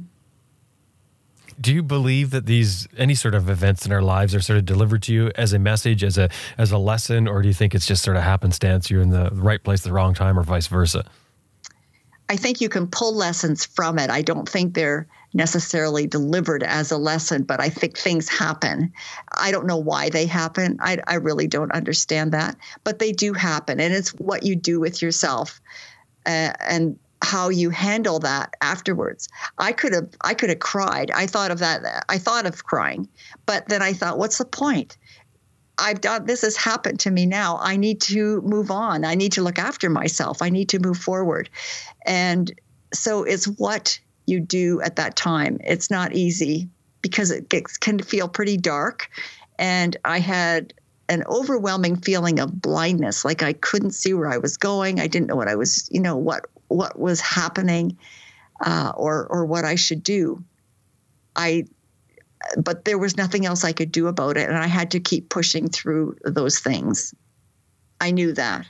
Do 1.59 1.73
you 1.73 1.83
believe 1.83 2.31
that 2.31 2.45
these 2.45 2.87
any 2.97 3.15
sort 3.15 3.35
of 3.35 3.49
events 3.49 3.85
in 3.85 3.91
our 3.91 4.01
lives 4.01 4.33
are 4.33 4.41
sort 4.41 4.57
of 4.57 4.65
delivered 4.65 5.03
to 5.03 5.13
you 5.13 5.31
as 5.35 5.51
a 5.51 5.59
message, 5.59 6.03
as 6.03 6.17
a 6.17 6.29
as 6.57 6.71
a 6.71 6.77
lesson, 6.77 7.27
or 7.27 7.41
do 7.41 7.47
you 7.47 7.53
think 7.53 7.75
it's 7.75 7.85
just 7.85 8.03
sort 8.03 8.17
of 8.17 8.23
happenstance? 8.23 8.89
You're 8.89 9.01
in 9.01 9.09
the 9.09 9.29
right 9.33 9.61
place 9.63 9.81
at 9.81 9.85
the 9.85 9.93
wrong 9.93 10.13
time, 10.13 10.39
or 10.39 10.43
vice 10.43 10.67
versa? 10.67 11.05
I 12.29 12.35
think 12.35 12.61
you 12.61 12.69
can 12.69 12.87
pull 12.87 13.13
lessons 13.13 13.65
from 13.65 13.97
it. 13.97 14.11
I 14.11 14.21
don't 14.21 14.47
think 14.47 14.75
they're 14.75 15.07
necessarily 15.33 16.07
delivered 16.07 16.63
as 16.63 16.91
a 16.91 16.97
lesson, 16.97 17.43
but 17.43 17.59
I 17.59 17.69
think 17.69 17.97
things 17.97 18.29
happen. 18.29 18.91
I 19.37 19.51
don't 19.51 19.65
know 19.65 19.77
why 19.77 20.09
they 20.09 20.25
happen. 20.25 20.77
I, 20.79 20.99
I 21.07 21.15
really 21.15 21.47
don't 21.47 21.71
understand 21.71 22.31
that, 22.31 22.55
but 22.83 22.99
they 22.99 23.11
do 23.11 23.33
happen. 23.33 23.79
And 23.79 23.93
it's 23.93 24.09
what 24.15 24.43
you 24.43 24.55
do 24.55 24.79
with 24.79 25.01
yourself 25.01 25.59
uh, 26.25 26.53
and 26.67 26.97
how 27.21 27.49
you 27.49 27.69
handle 27.69 28.19
that 28.19 28.53
afterwards. 28.61 29.27
I 29.57 29.71
could 29.71 29.93
have 29.93 30.09
I 30.21 30.33
could 30.33 30.49
have 30.49 30.59
cried. 30.59 31.11
I 31.11 31.27
thought 31.27 31.51
of 31.51 31.59
that. 31.59 32.05
I 32.07 32.17
thought 32.17 32.45
of 32.45 32.63
crying, 32.63 33.07
but 33.45 33.67
then 33.67 33.81
I 33.81 33.93
thought, 33.93 34.17
what's 34.17 34.37
the 34.37 34.45
point? 34.45 34.97
I've 35.77 36.01
done 36.01 36.25
this 36.25 36.41
has 36.41 36.55
happened 36.57 36.99
to 37.01 37.11
me 37.11 37.25
now. 37.25 37.57
I 37.61 37.77
need 37.77 38.01
to 38.01 38.41
move 38.41 38.71
on. 38.71 39.05
I 39.05 39.15
need 39.15 39.33
to 39.33 39.41
look 39.41 39.59
after 39.59 39.89
myself. 39.89 40.41
I 40.41 40.49
need 40.49 40.69
to 40.69 40.79
move 40.79 40.97
forward. 40.97 41.49
And 42.05 42.51
so 42.93 43.23
it's 43.23 43.45
what 43.45 43.99
you 44.25 44.39
do 44.39 44.81
at 44.81 44.97
that 44.97 45.15
time. 45.15 45.57
It's 45.63 45.89
not 45.89 46.13
easy 46.13 46.69
because 47.01 47.31
it 47.31 47.49
gets, 47.49 47.77
can 47.77 47.99
feel 47.99 48.27
pretty 48.27 48.57
dark. 48.57 49.09
And 49.57 49.95
I 50.05 50.19
had 50.19 50.73
an 51.07 51.23
overwhelming 51.27 51.97
feeling 51.97 52.39
of 52.39 52.61
blindness, 52.61 53.25
like 53.25 53.41
I 53.41 53.53
couldn't 53.53 53.91
see 53.91 54.13
where 54.13 54.29
I 54.29 54.37
was 54.37 54.57
going. 54.57 54.99
I 54.99 55.07
didn't 55.07 55.27
know 55.27 55.35
what 55.35 55.47
I 55.47 55.55
was, 55.55 55.89
you 55.91 55.99
know, 55.99 56.15
what 56.15 56.45
what 56.69 56.97
was 56.97 57.19
happening, 57.19 57.97
uh, 58.61 58.93
or 58.95 59.27
or 59.27 59.45
what 59.45 59.65
I 59.65 59.75
should 59.75 60.01
do. 60.03 60.41
I 61.35 61.65
but 62.57 62.85
there 62.85 62.97
was 62.97 63.17
nothing 63.17 63.45
else 63.45 63.63
I 63.63 63.73
could 63.73 63.91
do 63.91 64.07
about 64.07 64.37
it. 64.37 64.47
And 64.47 64.57
I 64.57 64.67
had 64.67 64.91
to 64.91 64.99
keep 64.99 65.29
pushing 65.29 65.69
through 65.69 66.17
those 66.23 66.59
things. 66.59 67.13
I 67.99 68.11
knew 68.11 68.33
that. 68.33 68.65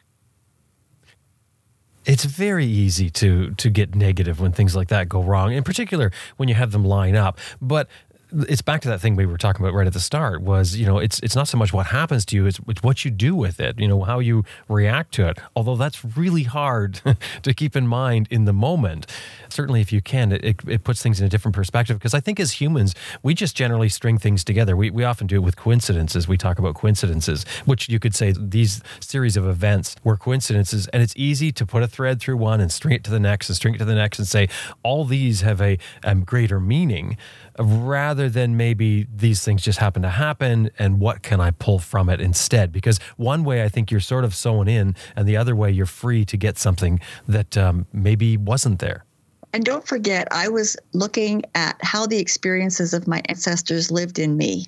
It's 2.05 2.25
very 2.25 2.65
easy 2.65 3.09
to 3.11 3.51
to 3.51 3.69
get 3.69 3.93
negative 3.93 4.39
when 4.39 4.51
things 4.51 4.75
like 4.75 4.87
that 4.87 5.09
go 5.09 5.21
wrong, 5.21 5.53
in 5.53 5.63
particular 5.63 6.11
when 6.37 6.49
you 6.49 6.55
have 6.55 6.71
them 6.71 6.83
line 6.83 7.15
up. 7.15 7.37
But 7.61 7.87
it's 8.31 8.61
back 8.61 8.81
to 8.81 8.87
that 8.89 9.01
thing 9.01 9.15
we 9.15 9.25
were 9.25 9.37
talking 9.37 9.65
about 9.65 9.73
right 9.73 9.87
at 9.87 9.93
the 9.93 9.99
start 9.99 10.41
was 10.41 10.75
you 10.75 10.85
know 10.85 10.99
it's 10.99 11.19
it's 11.21 11.35
not 11.35 11.47
so 11.47 11.57
much 11.57 11.73
what 11.73 11.87
happens 11.87 12.25
to 12.25 12.35
you 12.35 12.45
it's, 12.45 12.59
it's 12.67 12.83
what 12.83 13.03
you 13.03 13.11
do 13.11 13.35
with 13.35 13.59
it 13.59 13.79
you 13.79 13.87
know 13.87 14.03
how 14.03 14.19
you 14.19 14.43
react 14.67 15.13
to 15.13 15.27
it. 15.27 15.39
Although 15.55 15.75
that's 15.75 16.03
really 16.17 16.43
hard 16.43 17.01
to 17.43 17.53
keep 17.53 17.75
in 17.75 17.87
mind 17.87 18.27
in 18.29 18.45
the 18.45 18.53
moment. 18.53 19.07
Certainly 19.49 19.81
if 19.81 19.91
you 19.91 20.01
can 20.01 20.31
it, 20.31 20.43
it, 20.67 20.83
puts 20.83 21.01
things 21.01 21.19
in 21.19 21.25
a 21.25 21.29
different 21.29 21.55
perspective 21.55 21.97
because 21.97 22.13
i 22.13 22.19
think 22.19 22.39
as 22.39 22.53
humans 22.53 22.95
we 23.21 23.33
just 23.33 23.55
generally 23.55 23.89
string 23.89 24.17
things 24.17 24.43
together. 24.43 24.75
We, 24.75 24.89
we 24.89 25.03
often 25.03 25.27
do 25.27 25.35
it 25.35 25.39
with 25.39 25.55
coincidences. 25.55 26.27
We 26.27 26.37
talk 26.37 26.59
about 26.59 26.75
coincidences 26.75 27.45
which 27.65 27.89
you 27.89 27.99
could 27.99 28.15
say 28.15 28.33
these 28.37 28.81
series 28.99 29.35
of 29.37 29.47
events 29.47 29.95
were 30.03 30.17
coincidences 30.17 30.87
and 30.87 31.01
it's 31.03 31.13
easy 31.15 31.51
to 31.51 31.65
put 31.65 31.83
a 31.83 31.87
thread 31.87 32.19
through 32.19 32.37
one 32.37 32.61
and 32.61 32.71
string 32.71 32.93
it 32.95 33.03
to 33.05 33.11
the 33.11 33.19
next 33.19 33.49
and 33.49 33.55
string 33.55 33.75
it 33.75 33.79
to 33.79 33.85
the 33.85 33.95
next 33.95 34.19
and 34.19 34.27
say 34.27 34.47
all 34.83 35.05
these 35.05 35.41
have 35.41 35.61
a 35.61 35.77
um, 36.03 36.23
greater 36.23 36.59
meaning 36.59 37.17
rather 37.59 38.29
than 38.29 38.55
maybe 38.55 39.05
these 39.13 39.43
things 39.43 39.61
just 39.61 39.79
happen 39.79 40.01
to 40.01 40.09
happen 40.09 40.69
and 40.79 40.99
what 40.99 41.21
can 41.21 41.41
I 41.41 41.51
pull 41.51 41.77
from 41.79 42.09
it 42.09 42.21
instead? 42.21 42.71
Because 42.71 42.99
one 43.17 43.43
way 43.43 43.63
I 43.63 43.69
think 43.69 43.91
you're 43.91 43.99
sort 43.99 44.23
of 44.23 44.33
sewn 44.33 44.67
in, 44.67 44.95
and 45.15 45.27
the 45.27 45.35
other 45.35 45.55
way 45.55 45.69
you're 45.69 45.85
free 45.85 46.23
to 46.25 46.37
get 46.37 46.57
something 46.57 46.99
that 47.27 47.57
um, 47.57 47.85
maybe 47.91 48.37
wasn't 48.37 48.79
there. 48.79 49.05
And 49.51 49.65
don't 49.65 49.85
forget, 49.87 50.27
I 50.31 50.47
was 50.47 50.77
looking 50.93 51.43
at 51.55 51.75
how 51.81 52.05
the 52.05 52.19
experiences 52.19 52.93
of 52.93 53.07
my 53.07 53.21
ancestors 53.25 53.91
lived 53.91 54.19
in 54.19 54.37
me. 54.37 54.67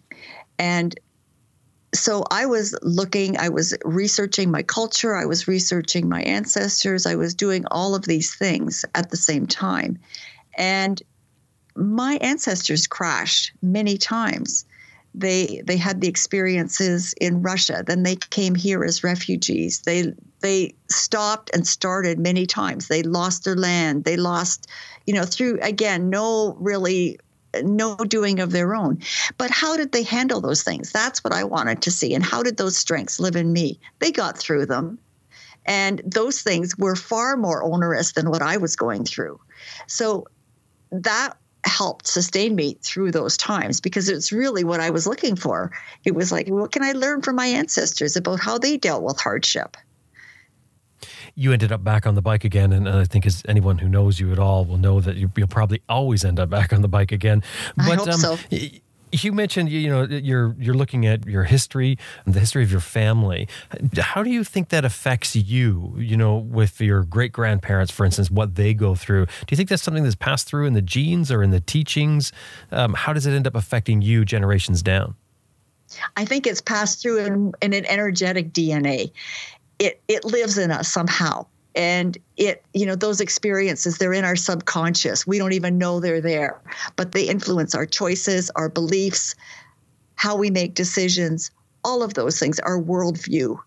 And 0.57 0.99
so 1.93 2.23
I 2.31 2.45
was 2.45 2.75
looking, 2.81 3.37
I 3.37 3.49
was 3.49 3.75
researching 3.85 4.49
my 4.49 4.63
culture, 4.63 5.15
I 5.15 5.25
was 5.25 5.47
researching 5.47 6.09
my 6.09 6.21
ancestors, 6.23 7.05
I 7.05 7.15
was 7.15 7.35
doing 7.35 7.65
all 7.69 7.95
of 7.95 8.05
these 8.05 8.33
things 8.33 8.85
at 8.95 9.11
the 9.11 9.17
same 9.17 9.45
time. 9.45 9.99
And 10.57 11.01
my 11.75 12.17
ancestors 12.21 12.87
crashed 12.87 13.51
many 13.61 13.97
times. 13.97 14.65
They 15.13 15.61
they 15.65 15.77
had 15.77 15.99
the 15.99 16.07
experiences 16.07 17.13
in 17.19 17.41
Russia, 17.41 17.83
then 17.85 18.03
they 18.03 18.15
came 18.15 18.55
here 18.55 18.83
as 18.83 19.03
refugees. 19.03 19.81
They 19.81 20.13
they 20.39 20.73
stopped 20.89 21.51
and 21.53 21.67
started 21.67 22.17
many 22.17 22.45
times. 22.45 22.87
They 22.87 23.03
lost 23.03 23.43
their 23.43 23.55
land. 23.55 24.05
They 24.05 24.17
lost, 24.17 24.67
you 25.05 25.13
know, 25.13 25.25
through 25.25 25.59
again, 25.61 26.09
no 26.09 26.55
really 26.59 27.19
no 27.61 27.95
doing 27.97 28.39
of 28.39 28.51
their 28.51 28.73
own. 28.73 28.99
But 29.37 29.51
how 29.51 29.75
did 29.75 29.91
they 29.91 30.03
handle 30.03 30.39
those 30.39 30.63
things? 30.63 30.91
That's 30.91 31.23
what 31.23 31.33
I 31.33 31.43
wanted 31.43 31.81
to 31.81 31.91
see. 31.91 32.13
And 32.13 32.23
how 32.23 32.43
did 32.43 32.57
those 32.57 32.77
strengths 32.77 33.19
live 33.19 33.35
in 33.35 33.51
me? 33.51 33.79
They 33.99 34.11
got 34.11 34.37
through 34.37 34.67
them. 34.67 34.97
And 35.65 36.01
those 36.05 36.41
things 36.41 36.77
were 36.77 36.95
far 36.95 37.37
more 37.37 37.63
onerous 37.63 38.13
than 38.13 38.29
what 38.29 38.41
I 38.41 38.57
was 38.57 38.75
going 38.75 39.03
through. 39.03 39.39
So 39.87 40.27
that 40.91 41.37
helped 41.65 42.07
sustain 42.07 42.55
me 42.55 42.77
through 42.81 43.11
those 43.11 43.37
times 43.37 43.81
because 43.81 44.09
it's 44.09 44.31
really 44.31 44.63
what 44.63 44.79
I 44.79 44.89
was 44.89 45.05
looking 45.07 45.35
for. 45.35 45.71
It 46.03 46.15
was 46.15 46.31
like, 46.31 46.47
what 46.47 46.71
can 46.71 46.83
I 46.83 46.93
learn 46.93 47.21
from 47.21 47.35
my 47.35 47.47
ancestors 47.47 48.15
about 48.15 48.39
how 48.39 48.57
they 48.57 48.77
dealt 48.77 49.03
with 49.03 49.19
hardship? 49.19 49.77
you 51.35 51.53
ended 51.53 51.71
up 51.71 51.83
back 51.83 52.05
on 52.05 52.15
the 52.15 52.21
bike 52.21 52.43
again, 52.43 52.73
and, 52.73 52.87
I 52.87 53.05
think 53.05 53.25
as 53.25 53.41
anyone 53.47 53.77
who 53.77 53.87
knows 53.87 54.19
you 54.19 54.31
at 54.31 54.39
all 54.39 54.65
will 54.65 54.77
know 54.77 54.99
that 54.99 55.15
you, 55.15 55.31
will 55.35 55.47
probably 55.47 55.81
always 55.87 56.25
end 56.25 56.39
up 56.39 56.49
back 56.49 56.73
on 56.73 56.81
the 56.81 56.87
bike 56.87 57.11
again. 57.11 57.43
But, 57.77 57.89
I 57.89 57.95
hope 57.95 58.07
um, 58.09 58.19
so. 58.19 58.37
You 59.11 59.33
mentioned 59.33 59.69
you 59.69 59.89
know 59.89 60.03
you're 60.03 60.55
you're 60.57 60.75
looking 60.75 61.05
at 61.05 61.25
your 61.25 61.43
history, 61.43 61.97
the 62.25 62.39
history 62.39 62.63
of 62.63 62.71
your 62.71 62.81
family. 62.81 63.47
How 63.97 64.23
do 64.23 64.29
you 64.29 64.43
think 64.43 64.69
that 64.69 64.85
affects 64.85 65.35
you? 65.35 65.95
You 65.97 66.17
know, 66.17 66.37
with 66.37 66.79
your 66.79 67.03
great 67.03 67.31
grandparents, 67.31 67.91
for 67.91 68.05
instance, 68.05 68.31
what 68.31 68.55
they 68.55 68.73
go 68.73 68.95
through. 68.95 69.25
Do 69.25 69.45
you 69.51 69.57
think 69.57 69.69
that's 69.69 69.83
something 69.83 70.03
that's 70.03 70.15
passed 70.15 70.47
through 70.47 70.65
in 70.65 70.73
the 70.73 70.81
genes 70.81 71.31
or 71.31 71.43
in 71.43 71.51
the 71.51 71.61
teachings? 71.61 72.31
Um, 72.71 72.93
how 72.93 73.13
does 73.13 73.25
it 73.25 73.33
end 73.33 73.47
up 73.47 73.55
affecting 73.55 74.01
you 74.01 74.25
generations 74.25 74.81
down? 74.81 75.15
I 76.15 76.23
think 76.23 76.47
it's 76.47 76.61
passed 76.61 77.01
through 77.01 77.25
in, 77.25 77.53
in 77.61 77.73
an 77.73 77.85
energetic 77.85 78.53
DNA 78.53 79.11
it 79.81 79.99
it 80.07 80.23
lives 80.23 80.57
in 80.57 80.71
us 80.71 80.87
somehow 80.87 81.45
and 81.75 82.17
it 82.37 82.63
you 82.73 82.85
know 82.85 82.95
those 82.95 83.21
experiences 83.21 83.97
they're 83.97 84.13
in 84.13 84.25
our 84.25 84.35
subconscious. 84.35 85.25
We 85.25 85.37
don't 85.37 85.53
even 85.53 85.77
know 85.77 85.99
they're 85.99 86.21
there 86.21 86.61
but 86.95 87.11
they 87.11 87.23
influence 87.23 87.75
our 87.75 87.85
choices 87.85 88.49
our 88.55 88.69
beliefs 88.69 89.35
how 90.15 90.35
we 90.35 90.51
make 90.51 90.75
decisions 90.75 91.49
all 91.83 92.03
of 92.03 92.13
those 92.13 92.39
things 92.39 92.59
our 92.59 92.81
worldview. 92.81 93.57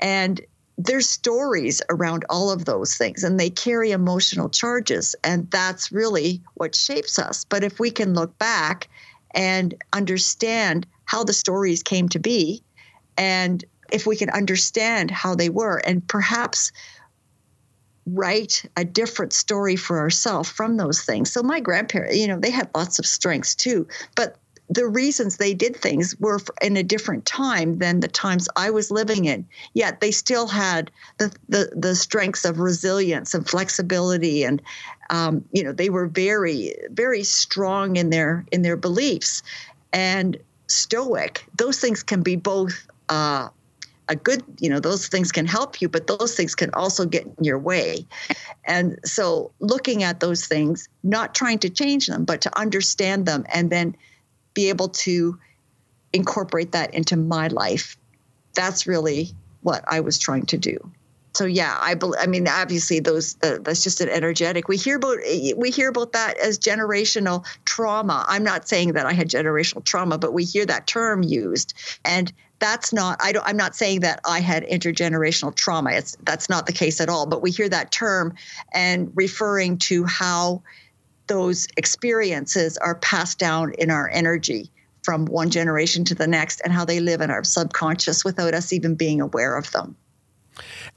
And 0.00 0.40
there's 0.76 1.08
stories 1.08 1.80
around 1.88 2.24
all 2.28 2.50
of 2.50 2.64
those 2.64 2.94
things 2.96 3.22
and 3.22 3.38
they 3.38 3.50
carry 3.50 3.92
emotional 3.92 4.48
charges 4.48 5.14
and 5.22 5.50
that's 5.50 5.92
really 5.92 6.42
what 6.54 6.74
shapes 6.74 7.18
us. 7.18 7.44
But 7.44 7.62
if 7.62 7.78
we 7.78 7.90
can 7.90 8.12
look 8.14 8.36
back 8.38 8.88
and 9.34 9.74
understand 9.92 10.86
how 11.06 11.24
the 11.24 11.32
stories 11.32 11.82
came 11.82 12.08
to 12.10 12.18
be 12.18 12.62
and 13.16 13.64
if 13.92 14.06
we 14.06 14.16
can 14.16 14.30
understand 14.30 15.10
how 15.10 15.34
they 15.34 15.48
were 15.48 15.78
and 15.86 16.06
perhaps 16.08 16.72
write 18.06 18.64
a 18.76 18.84
different 18.84 19.32
story 19.32 19.76
for 19.76 19.98
ourselves 19.98 20.48
from 20.48 20.76
those 20.76 21.02
things. 21.02 21.32
So 21.32 21.42
my 21.42 21.60
grandparents, 21.60 22.16
you 22.16 22.28
know, 22.28 22.38
they 22.38 22.50
had 22.50 22.70
lots 22.74 22.98
of 22.98 23.06
strengths 23.06 23.54
too, 23.54 23.86
but 24.14 24.36
the 24.68 24.86
reasons 24.86 25.36
they 25.36 25.52
did 25.52 25.76
things 25.76 26.18
were 26.18 26.40
in 26.62 26.76
a 26.76 26.82
different 26.82 27.26
time 27.26 27.78
than 27.78 28.00
the 28.00 28.08
times 28.08 28.48
I 28.56 28.70
was 28.70 28.90
living 28.90 29.26
in. 29.26 29.46
Yet 29.74 30.00
they 30.00 30.10
still 30.10 30.46
had 30.46 30.90
the 31.18 31.34
the, 31.48 31.70
the 31.76 31.94
strengths 31.94 32.44
of 32.44 32.58
resilience 32.58 33.34
and 33.34 33.48
flexibility, 33.48 34.42
and 34.42 34.62
um, 35.10 35.44
you 35.52 35.62
know 35.62 35.72
they 35.72 35.90
were 35.90 36.06
very 36.06 36.74
very 36.90 37.24
strong 37.24 37.96
in 37.96 38.10
their 38.10 38.44
in 38.52 38.62
their 38.62 38.76
beliefs 38.76 39.42
and 39.92 40.38
stoic. 40.66 41.44
Those 41.56 41.78
things 41.78 42.02
can 42.02 42.22
be 42.22 42.36
both 42.36 42.86
uh, 43.10 43.48
a 44.08 44.16
good 44.16 44.42
you 44.60 44.68
know 44.68 44.80
those 44.80 45.08
things 45.08 45.32
can 45.32 45.46
help 45.46 45.80
you 45.80 45.88
but 45.88 46.06
those 46.06 46.36
things 46.36 46.54
can 46.54 46.70
also 46.74 47.06
get 47.06 47.24
in 47.24 47.44
your 47.44 47.58
way. 47.58 48.06
And 48.64 48.98
so 49.04 49.52
looking 49.60 50.02
at 50.02 50.20
those 50.20 50.46
things 50.46 50.88
not 51.02 51.34
trying 51.34 51.58
to 51.60 51.70
change 51.70 52.06
them 52.06 52.24
but 52.24 52.40
to 52.42 52.58
understand 52.58 53.26
them 53.26 53.44
and 53.52 53.70
then 53.70 53.96
be 54.52 54.68
able 54.68 54.88
to 54.88 55.38
incorporate 56.12 56.72
that 56.72 56.94
into 56.94 57.16
my 57.16 57.48
life. 57.48 57.96
That's 58.54 58.86
really 58.86 59.30
what 59.64 59.82
i 59.88 59.98
was 59.98 60.18
trying 60.18 60.46
to 60.46 60.58
do 60.58 60.92
so 61.34 61.44
yeah 61.44 61.76
i 61.80 61.94
believe 61.94 62.20
i 62.20 62.26
mean 62.26 62.46
obviously 62.48 63.00
those 63.00 63.36
uh, 63.42 63.58
that's 63.62 63.82
just 63.82 64.00
an 64.00 64.08
energetic 64.08 64.68
we 64.68 64.76
hear 64.76 64.96
about 64.96 65.18
we 65.56 65.70
hear 65.70 65.88
about 65.88 66.12
that 66.12 66.38
as 66.38 66.58
generational 66.58 67.44
trauma 67.64 68.24
i'm 68.28 68.44
not 68.44 68.68
saying 68.68 68.92
that 68.92 69.06
i 69.06 69.12
had 69.12 69.28
generational 69.28 69.84
trauma 69.84 70.16
but 70.18 70.32
we 70.32 70.44
hear 70.44 70.64
that 70.64 70.86
term 70.86 71.22
used 71.22 71.74
and 72.04 72.32
that's 72.60 72.92
not 72.92 73.18
I 73.20 73.32
don't 73.32 73.46
I'm 73.46 73.58
not 73.58 73.74
saying 73.74 74.00
that 74.00 74.20
I 74.24 74.40
had 74.40 74.64
intergenerational 74.64 75.54
trauma. 75.54 75.90
It's 75.90 76.16
that's 76.22 76.48
not 76.48 76.64
the 76.64 76.72
case 76.72 76.98
at 77.00 77.10
all, 77.10 77.26
but 77.26 77.42
we 77.42 77.50
hear 77.50 77.68
that 77.68 77.90
term 77.90 78.34
and 78.72 79.12
referring 79.14 79.76
to 79.78 80.04
how 80.04 80.62
those 81.26 81.66
experiences 81.76 82.78
are 82.78 82.94
passed 82.94 83.38
down 83.38 83.72
in 83.74 83.90
our 83.90 84.08
energy 84.08 84.70
from 85.02 85.26
one 85.26 85.50
generation 85.50 86.04
to 86.04 86.14
the 86.14 86.26
next 86.26 86.60
and 86.64 86.72
how 86.72 86.84
they 86.84 87.00
live 87.00 87.20
in 87.20 87.30
our 87.30 87.44
subconscious 87.44 88.24
without 88.24 88.54
us 88.54 88.72
even 88.72 88.94
being 88.94 89.20
aware 89.20 89.56
of 89.56 89.70
them. 89.72 89.94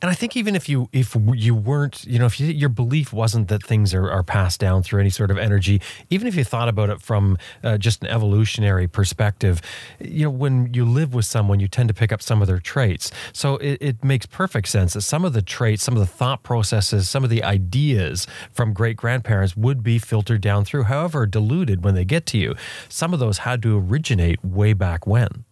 And 0.01 0.11
I 0.11 0.13
think 0.13 0.37
even 0.37 0.55
if 0.55 0.69
you 0.69 0.89
if 0.91 1.15
you 1.33 1.55
weren't, 1.55 2.05
you 2.05 2.19
know, 2.19 2.25
if 2.25 2.39
you, 2.39 2.47
your 2.47 2.69
belief 2.69 3.11
wasn't 3.11 3.47
that 3.47 3.63
things 3.63 3.93
are, 3.93 4.09
are 4.09 4.23
passed 4.23 4.59
down 4.59 4.83
through 4.83 4.99
any 4.99 5.09
sort 5.09 5.31
of 5.31 5.37
energy, 5.37 5.81
even 6.09 6.27
if 6.27 6.35
you 6.35 6.43
thought 6.43 6.69
about 6.69 6.89
it 6.89 7.01
from 7.01 7.37
uh, 7.63 7.77
just 7.77 8.03
an 8.03 8.09
evolutionary 8.09 8.87
perspective, 8.87 9.61
you 9.99 10.25
know, 10.25 10.29
when 10.29 10.73
you 10.73 10.85
live 10.85 11.13
with 11.13 11.25
someone, 11.25 11.59
you 11.59 11.67
tend 11.67 11.87
to 11.87 11.93
pick 11.93 12.11
up 12.11 12.21
some 12.21 12.41
of 12.41 12.47
their 12.47 12.59
traits. 12.59 13.11
So 13.33 13.57
it, 13.57 13.77
it 13.81 14.03
makes 14.03 14.25
perfect 14.25 14.67
sense 14.67 14.93
that 14.93 15.01
some 15.01 15.25
of 15.25 15.33
the 15.33 15.41
traits, 15.41 15.83
some 15.83 15.95
of 15.95 15.99
the 15.99 16.05
thought 16.05 16.43
processes, 16.43 17.09
some 17.09 17.23
of 17.23 17.29
the 17.29 17.43
ideas 17.43 18.27
from 18.51 18.73
great 18.73 18.97
grandparents 18.97 19.57
would 19.57 19.81
be 19.81 19.97
filtered 19.97 20.41
down 20.41 20.65
through, 20.65 20.83
however 20.83 21.25
diluted 21.25 21.83
when 21.83 21.95
they 21.95 22.05
get 22.05 22.25
to 22.27 22.37
you. 22.37 22.55
Some 22.89 23.13
of 23.13 23.19
those 23.19 23.39
had 23.39 23.61
to 23.63 23.77
originate 23.79 24.43
way 24.43 24.73
back 24.73 25.07
when. 25.07 25.45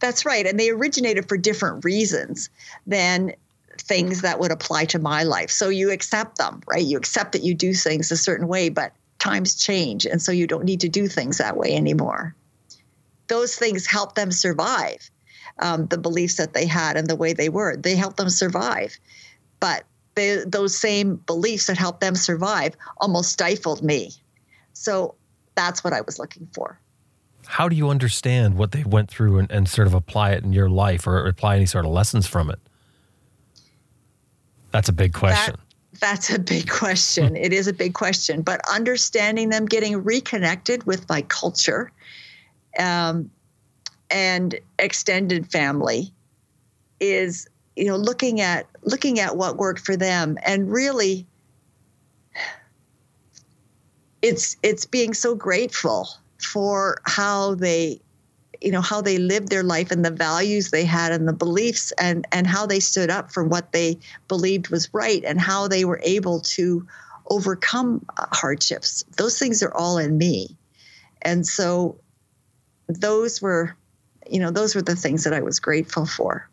That's 0.00 0.24
right. 0.24 0.46
And 0.46 0.58
they 0.58 0.70
originated 0.70 1.28
for 1.28 1.36
different 1.36 1.84
reasons 1.84 2.50
than 2.86 3.34
things 3.78 4.22
that 4.22 4.40
would 4.40 4.52
apply 4.52 4.86
to 4.86 4.98
my 4.98 5.22
life. 5.22 5.50
So 5.50 5.68
you 5.68 5.90
accept 5.90 6.38
them, 6.38 6.62
right? 6.66 6.84
You 6.84 6.96
accept 6.96 7.32
that 7.32 7.42
you 7.42 7.54
do 7.54 7.74
things 7.74 8.10
a 8.10 8.16
certain 8.16 8.48
way, 8.48 8.68
but 8.68 8.92
times 9.18 9.54
change. 9.54 10.06
And 10.06 10.20
so 10.20 10.32
you 10.32 10.46
don't 10.46 10.64
need 10.64 10.80
to 10.80 10.88
do 10.88 11.08
things 11.08 11.38
that 11.38 11.56
way 11.56 11.74
anymore. 11.74 12.34
Those 13.28 13.56
things 13.56 13.86
help 13.86 14.14
them 14.14 14.32
survive. 14.32 15.10
Um, 15.58 15.86
the 15.86 15.98
beliefs 15.98 16.36
that 16.36 16.52
they 16.52 16.66
had 16.66 16.96
and 16.96 17.06
the 17.06 17.16
way 17.16 17.32
they 17.32 17.48
were, 17.48 17.76
they 17.76 17.96
help 17.96 18.16
them 18.16 18.28
survive. 18.28 18.98
But 19.58 19.84
they, 20.14 20.42
those 20.46 20.76
same 20.76 21.16
beliefs 21.16 21.66
that 21.66 21.78
helped 21.78 22.00
them 22.00 22.14
survive 22.14 22.76
almost 22.98 23.32
stifled 23.32 23.82
me. 23.82 24.12
So 24.74 25.14
that's 25.54 25.82
what 25.82 25.92
I 25.92 26.02
was 26.02 26.18
looking 26.18 26.48
for. 26.52 26.78
How 27.46 27.68
do 27.68 27.76
you 27.76 27.88
understand 27.90 28.56
what 28.56 28.72
they 28.72 28.82
went 28.84 29.08
through 29.08 29.38
and, 29.38 29.50
and 29.50 29.68
sort 29.68 29.86
of 29.86 29.94
apply 29.94 30.32
it 30.32 30.44
in 30.44 30.52
your 30.52 30.68
life 30.68 31.06
or 31.06 31.26
apply 31.26 31.56
any 31.56 31.66
sort 31.66 31.84
of 31.84 31.90
lessons 31.90 32.26
from 32.26 32.50
it? 32.50 32.58
That's 34.72 34.88
a 34.88 34.92
big 34.92 35.12
question. 35.12 35.56
That, 35.92 36.00
that's 36.00 36.30
a 36.30 36.38
big 36.38 36.68
question. 36.68 37.36
it 37.36 37.52
is 37.52 37.66
a 37.66 37.72
big 37.72 37.94
question. 37.94 38.42
But 38.42 38.60
understanding 38.68 39.50
them, 39.50 39.66
getting 39.66 40.02
reconnected 40.02 40.84
with 40.84 41.08
my 41.08 41.22
culture 41.22 41.90
um, 42.78 43.30
and 44.10 44.58
extended 44.78 45.50
family 45.50 46.12
is 47.00 47.48
you 47.74 47.86
know 47.86 47.96
looking 47.96 48.40
at 48.40 48.66
looking 48.82 49.20
at 49.20 49.36
what 49.36 49.56
worked 49.56 49.80
for 49.80 49.96
them 49.96 50.38
and 50.46 50.70
really 50.70 51.26
it's 54.22 54.56
it's 54.62 54.84
being 54.86 55.12
so 55.12 55.34
grateful 55.34 56.08
for 56.38 57.00
how 57.04 57.54
they 57.54 58.00
you 58.60 58.72
know 58.72 58.80
how 58.80 59.02
they 59.02 59.18
lived 59.18 59.48
their 59.48 59.62
life 59.62 59.90
and 59.90 60.04
the 60.04 60.10
values 60.10 60.70
they 60.70 60.84
had 60.84 61.12
and 61.12 61.28
the 61.28 61.32
beliefs 61.32 61.92
and 61.98 62.26
and 62.32 62.46
how 62.46 62.66
they 62.66 62.80
stood 62.80 63.10
up 63.10 63.30
for 63.30 63.44
what 63.44 63.72
they 63.72 63.98
believed 64.28 64.70
was 64.70 64.92
right 64.94 65.22
and 65.24 65.40
how 65.40 65.68
they 65.68 65.84
were 65.84 66.00
able 66.02 66.40
to 66.40 66.86
overcome 67.28 68.04
uh, 68.16 68.26
hardships. 68.32 69.04
Those 69.16 69.38
things 69.38 69.62
are 69.62 69.74
all 69.74 69.98
in 69.98 70.16
me. 70.16 70.56
And 71.22 71.46
so 71.46 71.98
those 72.88 73.42
were, 73.42 73.76
you 74.30 74.40
know, 74.40 74.50
those 74.50 74.74
were 74.74 74.82
the 74.82 74.96
things 74.96 75.24
that 75.24 75.34
I 75.34 75.40
was 75.40 75.60
grateful 75.60 76.06
for 76.06 76.48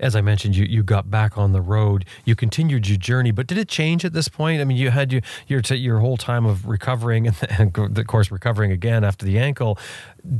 as 0.00 0.14
I 0.14 0.20
mentioned, 0.20 0.56
you, 0.56 0.64
you 0.64 0.82
got 0.82 1.10
back 1.10 1.36
on 1.36 1.52
the 1.52 1.60
road. 1.60 2.04
You 2.24 2.36
continued 2.36 2.88
your 2.88 2.98
journey, 2.98 3.30
but 3.30 3.46
did 3.46 3.58
it 3.58 3.68
change 3.68 4.04
at 4.04 4.12
this 4.12 4.28
point? 4.28 4.60
I 4.60 4.64
mean, 4.64 4.76
you 4.76 4.90
had 4.90 5.12
your 5.12 5.22
your, 5.46 5.60
your 5.60 5.98
whole 5.98 6.16
time 6.16 6.46
of 6.46 6.66
recovering 6.66 7.26
and, 7.26 7.36
and 7.76 7.98
of 7.98 8.06
course 8.06 8.30
recovering 8.30 8.70
again 8.70 9.04
after 9.04 9.24
the 9.24 9.38
ankle. 9.38 9.78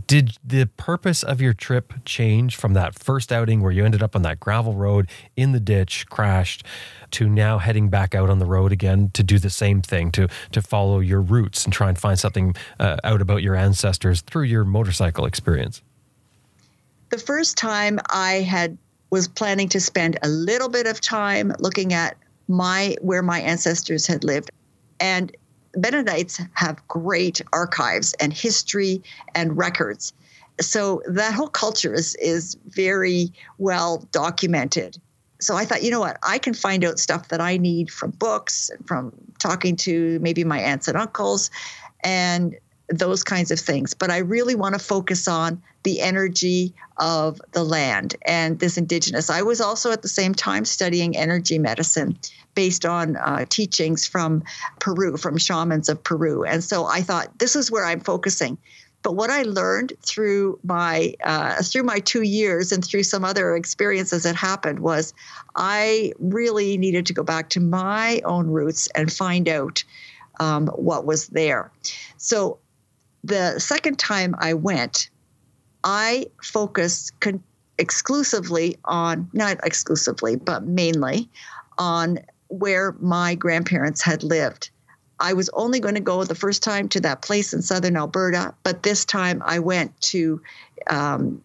Did 0.07 0.37
the 0.45 0.67
purpose 0.77 1.23
of 1.23 1.41
your 1.41 1.55
trip 1.55 1.93
change 2.05 2.57
from 2.57 2.75
that 2.75 2.99
first 2.99 3.33
outing 3.33 3.63
where 3.63 3.73
you 3.73 3.85
ended 3.85 4.03
up 4.03 4.15
on 4.15 4.23
that 4.23 4.39
gravel 4.39 4.75
road 4.75 5.09
in 5.37 5.53
the 5.53 5.61
ditch, 5.61 6.07
crashed, 6.09 6.65
to 7.13 7.29
now 7.29 7.59
heading 7.59 7.89
back 7.89 8.15
out 8.15 8.29
on 8.29 8.39
the 8.39 8.45
road 8.45 8.71
again 8.71 9.11
to 9.15 9.23
do 9.23 9.39
the 9.39 9.51
same 9.51 9.83
thing, 9.83 10.11
to 10.13 10.29
to 10.53 10.63
follow 10.63 11.01
your 11.01 11.21
roots 11.21 11.65
and 11.65 11.73
try 11.73 11.89
and 11.89 11.99
find 11.99 12.19
something 12.19 12.55
uh, 12.79 12.97
out 13.03 13.21
about 13.21 13.43
your 13.43 13.55
ancestors 13.55 14.21
through 14.21 14.45
your 14.45 14.65
motorcycle 14.65 15.25
experience? 15.25 15.83
The 17.11 17.19
first 17.19 17.57
time 17.57 17.99
I 18.11 18.43
had 18.43 18.77
was 19.11 19.29
planning 19.29 19.69
to 19.71 19.81
spend 19.81 20.19
a 20.23 20.29
little 20.29 20.69
bit 20.69 20.87
of 20.87 21.01
time 21.01 21.53
looking 21.59 21.93
at 21.93 22.17
my 22.49 22.97
where 23.01 23.23
my 23.23 23.41
ancestors 23.41 24.07
had 24.07 24.25
lived 24.25 24.51
and 25.01 25.35
Mennonites 25.77 26.41
have 26.55 26.87
great 26.89 27.41
archives 27.53 28.15
and 28.15 28.33
history 28.33 29.03
and 29.35 29.57
records. 29.57 30.13
So 30.61 31.03
that 31.07 31.35
whole 31.35 31.49
culture 31.49 31.95
is 31.95 32.15
is 32.17 32.57
very 32.67 33.33
well 33.59 34.07
documented. 34.11 34.99
So 35.41 35.55
I 35.55 35.65
thought, 35.65 35.85
you 35.85 35.91
know 35.91 36.01
what, 36.01 36.19
I 36.23 36.39
can 36.39 36.53
find 36.53 36.85
out 36.85 36.99
stuff 36.99 37.29
that 37.29 37.41
I 37.41 37.59
need 37.59 37.91
from 37.91 38.11
books 38.13 38.71
from 38.87 39.13
talking 39.39 39.77
to 39.77 40.19
maybe 40.21 40.43
my 40.43 40.59
aunts 40.59 40.89
and 40.89 40.97
uncles 40.97 41.51
and 42.03 42.57
those 42.89 43.23
kinds 43.23 43.51
of 43.51 43.59
things. 43.59 43.95
But 43.95 44.11
I 44.11 44.19
really 44.19 44.55
want 44.55 44.75
to 44.75 44.79
focus 44.79 45.29
on 45.29 45.63
the 45.83 46.01
energy 46.01 46.75
of 46.97 47.41
the 47.53 47.65
land 47.65 48.17
and 48.27 48.59
this 48.59 48.77
indigenous. 48.77 49.31
I 49.31 49.43
was 49.43 49.61
also 49.61 49.93
at 49.93 50.03
the 50.03 50.09
same 50.09 50.35
time 50.35 50.65
studying 50.65 51.17
energy 51.17 51.59
medicine 51.59 52.19
based 52.55 52.85
on 52.85 53.17
uh, 53.17 53.45
teachings 53.49 54.07
from 54.07 54.43
Peru, 54.81 55.17
from 55.17 55.39
shamans 55.39 55.89
of 55.89 56.03
Peru. 56.03 56.45
And 56.45 56.65
so 56.65 56.87
I 56.87 57.03
thought 57.03 57.39
this 57.39 57.55
is 57.55 57.71
where 57.71 57.85
I'm 57.85 58.01
focusing. 58.01 58.59
But 59.03 59.13
what 59.13 59.31
I 59.31 59.43
learned 59.43 59.93
through 60.03 60.59
my 60.65 61.15
uh, 61.23 61.63
through 61.63 61.85
my 61.85 62.01
two 62.01 62.23
years 62.23 62.73
and 62.73 62.85
through 62.85 63.05
some 63.05 63.25
other 63.25 63.55
experiences 63.55 64.25
that 64.25 64.35
happened 64.35 64.81
was 64.81 65.15
I 65.55 66.13
really 66.19 66.77
needed 66.77 67.07
to 67.07 67.15
go 67.15 67.23
back 67.23 67.49
to 67.51 67.61
my 67.61 68.21
own 68.25 68.49
roots 68.49 68.89
and 68.97 69.13
find 69.13 69.49
out 69.49 69.85
um, 70.41 70.67
what 70.69 71.07
was 71.07 71.29
there. 71.29 71.71
So 72.17 72.59
the 73.25 73.59
second 73.59 73.99
time 73.99 74.35
I 74.39 74.55
went, 74.55 75.11
I 75.85 76.27
focused 76.43 77.19
con- 77.21 77.43
exclusively 77.79 78.77
on, 78.85 79.29
not 79.33 79.59
exclusively, 79.65 80.37
but 80.37 80.65
mainly 80.65 81.29
on 81.79 82.19
where 82.49 82.93
my 83.01 83.35
grandparents 83.35 84.03
had 84.03 84.23
lived. 84.23 84.71
I 85.21 85.33
was 85.33 85.49
only 85.51 85.81
going 85.81 85.95
to 85.95 86.01
go 86.01 86.25
the 86.25 86.35
first 86.35 86.63
time 86.63 86.89
to 86.91 87.01
that 87.01 87.23
place 87.23 87.53
in 87.53 87.63
southern 87.63 87.97
Alberta, 87.97 88.55
but 88.63 88.83
this 88.83 89.05
time 89.05 89.43
I 89.45 89.59
went 89.59 90.01
to 90.03 90.41
um, 90.89 91.43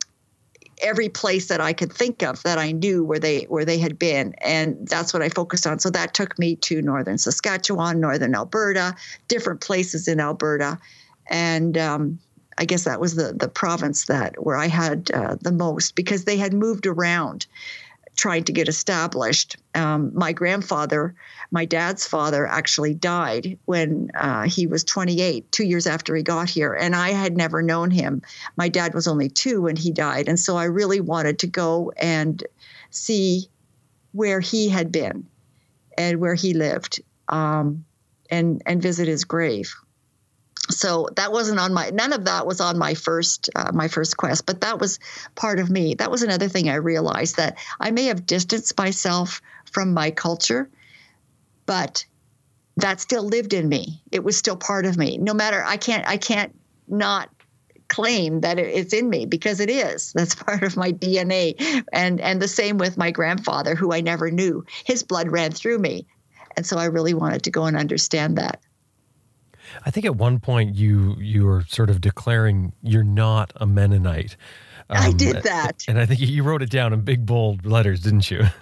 every 0.81 1.09
place 1.09 1.47
that 1.47 1.61
I 1.61 1.73
could 1.73 1.91
think 1.91 2.21
of 2.21 2.43
that 2.43 2.57
I 2.57 2.71
knew 2.71 3.03
where 3.03 3.19
they 3.19 3.43
where 3.43 3.65
they 3.65 3.79
had 3.79 3.97
been, 3.97 4.35
and 4.41 4.87
that's 4.87 5.13
what 5.13 5.23
I 5.23 5.29
focused 5.29 5.65
on. 5.65 5.79
So 5.79 5.89
that 5.89 6.13
took 6.13 6.37
me 6.37 6.55
to 6.57 6.81
northern 6.81 7.17
Saskatchewan, 7.17 7.99
northern 7.99 8.35
Alberta, 8.35 8.95
different 9.27 9.61
places 9.61 10.07
in 10.07 10.19
Alberta, 10.19 10.79
and 11.27 11.77
um, 11.77 12.19
I 12.57 12.65
guess 12.65 12.83
that 12.83 12.99
was 12.99 13.15
the 13.15 13.33
the 13.33 13.47
province 13.47 14.05
that 14.05 14.43
where 14.43 14.57
I 14.57 14.67
had 14.67 15.11
uh, 15.11 15.35
the 15.41 15.51
most 15.51 15.95
because 15.95 16.25
they 16.25 16.37
had 16.37 16.53
moved 16.53 16.85
around 16.85 17.45
trying 18.15 18.43
to 18.43 18.51
get 18.51 18.67
established. 18.67 19.57
Um, 19.73 20.11
my 20.13 20.33
grandfather, 20.33 21.15
my 21.49 21.65
dad's 21.65 22.05
father, 22.05 22.45
actually 22.45 22.93
died 22.93 23.57
when 23.65 24.11
uh, 24.13 24.43
he 24.43 24.67
was 24.67 24.83
28, 24.83 25.51
two 25.51 25.63
years 25.63 25.87
after 25.87 26.15
he 26.15 26.21
got 26.21 26.49
here, 26.49 26.73
and 26.73 26.95
I 26.95 27.09
had 27.09 27.35
never 27.35 27.61
known 27.63 27.89
him. 27.89 28.21
My 28.55 28.69
dad 28.69 28.93
was 28.93 29.07
only 29.07 29.29
two 29.29 29.63
when 29.63 29.75
he 29.75 29.91
died, 29.91 30.27
and 30.27 30.39
so 30.39 30.57
I 30.57 30.65
really 30.65 31.01
wanted 31.01 31.39
to 31.39 31.47
go 31.47 31.91
and 31.97 32.43
see 32.91 33.47
where 34.11 34.39
he 34.39 34.69
had 34.69 34.91
been 34.91 35.25
and 35.97 36.19
where 36.19 36.35
he 36.35 36.53
lived, 36.53 37.01
um, 37.29 37.83
and 38.29 38.61
and 38.65 38.81
visit 38.81 39.07
his 39.07 39.23
grave 39.23 39.73
so 40.69 41.09
that 41.15 41.31
wasn't 41.31 41.59
on 41.59 41.73
my 41.73 41.89
none 41.89 42.13
of 42.13 42.25
that 42.25 42.47
was 42.47 42.61
on 42.61 42.77
my 42.77 42.93
first 42.93 43.49
uh, 43.55 43.71
my 43.73 43.87
first 43.87 44.15
quest 44.17 44.45
but 44.45 44.61
that 44.61 44.79
was 44.79 44.99
part 45.35 45.59
of 45.59 45.69
me. 45.69 45.95
That 45.95 46.11
was 46.11 46.23
another 46.23 46.47
thing 46.47 46.69
i 46.69 46.75
realized 46.75 47.37
that 47.37 47.57
i 47.79 47.91
may 47.91 48.05
have 48.05 48.25
distanced 48.25 48.77
myself 48.77 49.41
from 49.71 49.93
my 49.93 50.11
culture 50.11 50.69
but 51.65 52.05
that 52.77 52.99
still 52.99 53.23
lived 53.23 53.53
in 53.53 53.69
me. 53.69 54.01
It 54.11 54.23
was 54.23 54.35
still 54.35 54.55
part 54.55 54.85
of 54.85 54.97
me. 54.97 55.17
No 55.17 55.33
matter 55.33 55.63
i 55.65 55.77
can't 55.77 56.07
i 56.07 56.17
can't 56.17 56.57
not 56.87 57.29
claim 57.89 58.41
that 58.41 58.57
it's 58.57 58.93
in 58.93 59.09
me 59.09 59.25
because 59.25 59.59
it 59.59 59.69
is. 59.69 60.13
That's 60.13 60.35
part 60.47 60.63
of 60.63 60.77
my 60.77 60.93
dna 60.93 61.83
and 61.91 62.21
and 62.21 62.41
the 62.41 62.47
same 62.47 62.77
with 62.77 62.97
my 62.97 63.11
grandfather 63.11 63.75
who 63.75 63.91
i 63.91 63.99
never 63.99 64.31
knew. 64.31 64.65
His 64.85 65.03
blood 65.03 65.29
ran 65.29 65.51
through 65.51 65.79
me. 65.79 66.07
And 66.55 66.65
so 66.65 66.77
i 66.77 66.85
really 66.85 67.13
wanted 67.13 67.43
to 67.43 67.51
go 67.51 67.65
and 67.65 67.75
understand 67.75 68.37
that 68.37 68.61
I 69.85 69.91
think 69.91 70.05
at 70.05 70.15
one 70.15 70.39
point 70.39 70.75
you 70.75 71.15
you 71.19 71.45
were 71.45 71.63
sort 71.67 71.89
of 71.89 72.01
declaring 72.01 72.73
you're 72.81 73.03
not 73.03 73.51
a 73.55 73.65
Mennonite. 73.65 74.35
Um, 74.89 74.97
I 74.97 75.11
did 75.11 75.43
that, 75.43 75.83
and 75.87 75.99
I 75.99 76.05
think 76.05 76.19
you 76.19 76.43
wrote 76.43 76.61
it 76.61 76.69
down 76.69 76.93
in 76.93 77.01
big 77.01 77.25
bold 77.25 77.65
letters, 77.65 78.01
didn't 78.01 78.29
you? 78.29 78.45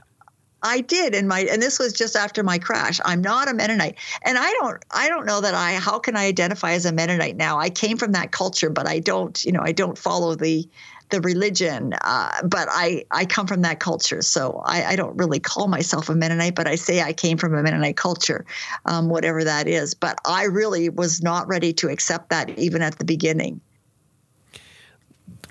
I 0.64 0.82
did 0.82 1.16
and 1.16 1.28
my 1.28 1.39
and 1.41 1.62
this 1.62 1.80
was 1.80 1.93
just 1.93 2.16
after 2.16 2.43
my 2.43 2.59
crash. 2.59 2.99
I'm 3.03 3.22
not 3.22 3.49
a 3.49 3.53
Mennonite. 3.53 3.97
And 4.24 4.38
I 4.38 4.51
don't 4.59 4.84
I 4.91 5.09
don't 5.09 5.26
know 5.26 5.41
that 5.41 5.55
I 5.55 5.74
how 5.74 5.97
can 5.99 6.16
I 6.16 6.26
identify 6.26 6.74
as 6.74 6.86
a 6.86 6.91
Mennonite 6.91 7.36
now? 7.36 7.59
I 7.59 7.70
came 7.70 7.97
from 7.97 8.12
that 8.12 8.32
culture, 8.32 8.70
but 8.70 8.88
I 8.88 8.99
don't, 8.99 9.43
you 9.43 9.51
know, 9.51 9.62
I 9.62 9.72
don't 9.72 9.97
follow 9.97 10.36
the 10.36 10.68
the 11.12 11.22
religion, 11.22 11.93
uh, 12.01 12.32
but 12.43 12.68
I, 12.72 13.03
I 13.12 13.26
come 13.26 13.47
from 13.47 13.62
that 13.62 13.80
culture. 13.80 14.22
So 14.22 14.62
I, 14.66 14.86
I, 14.86 14.95
don't 14.95 15.16
really 15.18 15.39
call 15.39 15.68
myself 15.68 16.09
a 16.09 16.16
Mennonite, 16.16 16.55
but 16.55 16.68
I 16.68 16.76
say 16.76 17.01
I 17.01 17.14
came 17.14 17.38
from 17.38 17.53
a 17.53 17.62
Mennonite 17.62 17.97
culture, 17.97 18.45
um, 18.86 19.09
whatever 19.09 19.43
that 19.43 19.68
is. 19.68 19.93
But 19.93 20.18
I 20.26 20.45
really 20.45 20.89
was 20.89 21.22
not 21.22 21.47
ready 21.47 21.74
to 21.74 21.89
accept 21.89 22.30
that 22.30 22.57
even 22.57 22.82
at 22.82 22.97
the 22.97 23.05
beginning. 23.05 23.62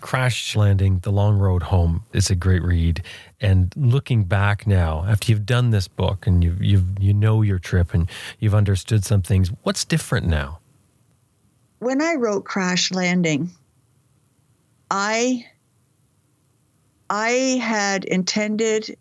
Crash 0.00 0.56
Landing, 0.56 1.00
The 1.00 1.12
Long 1.12 1.38
Road 1.38 1.64
Home 1.64 2.04
is 2.12 2.30
a 2.30 2.34
great 2.34 2.62
read. 2.62 3.02
And 3.40 3.72
looking 3.76 4.24
back 4.24 4.66
now, 4.66 5.04
after 5.06 5.30
you've 5.30 5.46
done 5.46 5.70
this 5.70 5.88
book 5.88 6.26
and 6.26 6.42
you 6.42 6.56
you 6.60 6.84
you 6.98 7.12
know 7.12 7.42
your 7.42 7.58
trip 7.58 7.94
and 7.94 8.08
you've 8.38 8.54
understood 8.54 9.04
some 9.04 9.22
things, 9.22 9.50
what's 9.62 9.84
different 9.84 10.26
now? 10.26 10.58
When 11.78 12.02
I 12.02 12.14
wrote 12.14 12.44
Crash 12.44 12.90
Landing, 12.90 13.50
I 14.90 15.46
I 17.08 17.58
had 17.62 18.04
intended 18.04 18.96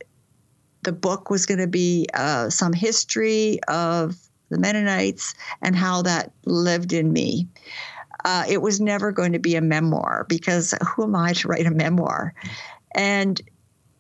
the 0.83 0.91
book 0.91 1.29
was 1.29 1.45
going 1.45 1.59
to 1.59 1.67
be 1.67 2.07
uh, 2.13 2.49
some 2.49 2.73
history 2.73 3.59
of 3.67 4.15
the 4.49 4.57
Mennonites 4.57 5.35
and 5.61 5.75
how 5.75 6.01
that 6.03 6.31
lived 6.45 6.93
in 6.93 7.11
me. 7.11 7.47
Uh, 8.25 8.45
it 8.49 8.61
was 8.61 8.79
never 8.79 9.11
going 9.11 9.33
to 9.33 9.39
be 9.39 9.55
a 9.55 9.61
memoir 9.61 10.25
because 10.27 10.73
who 10.95 11.03
am 11.03 11.15
I 11.15 11.33
to 11.33 11.47
write 11.47 11.65
a 11.65 11.71
memoir? 11.71 12.33
And 12.95 13.41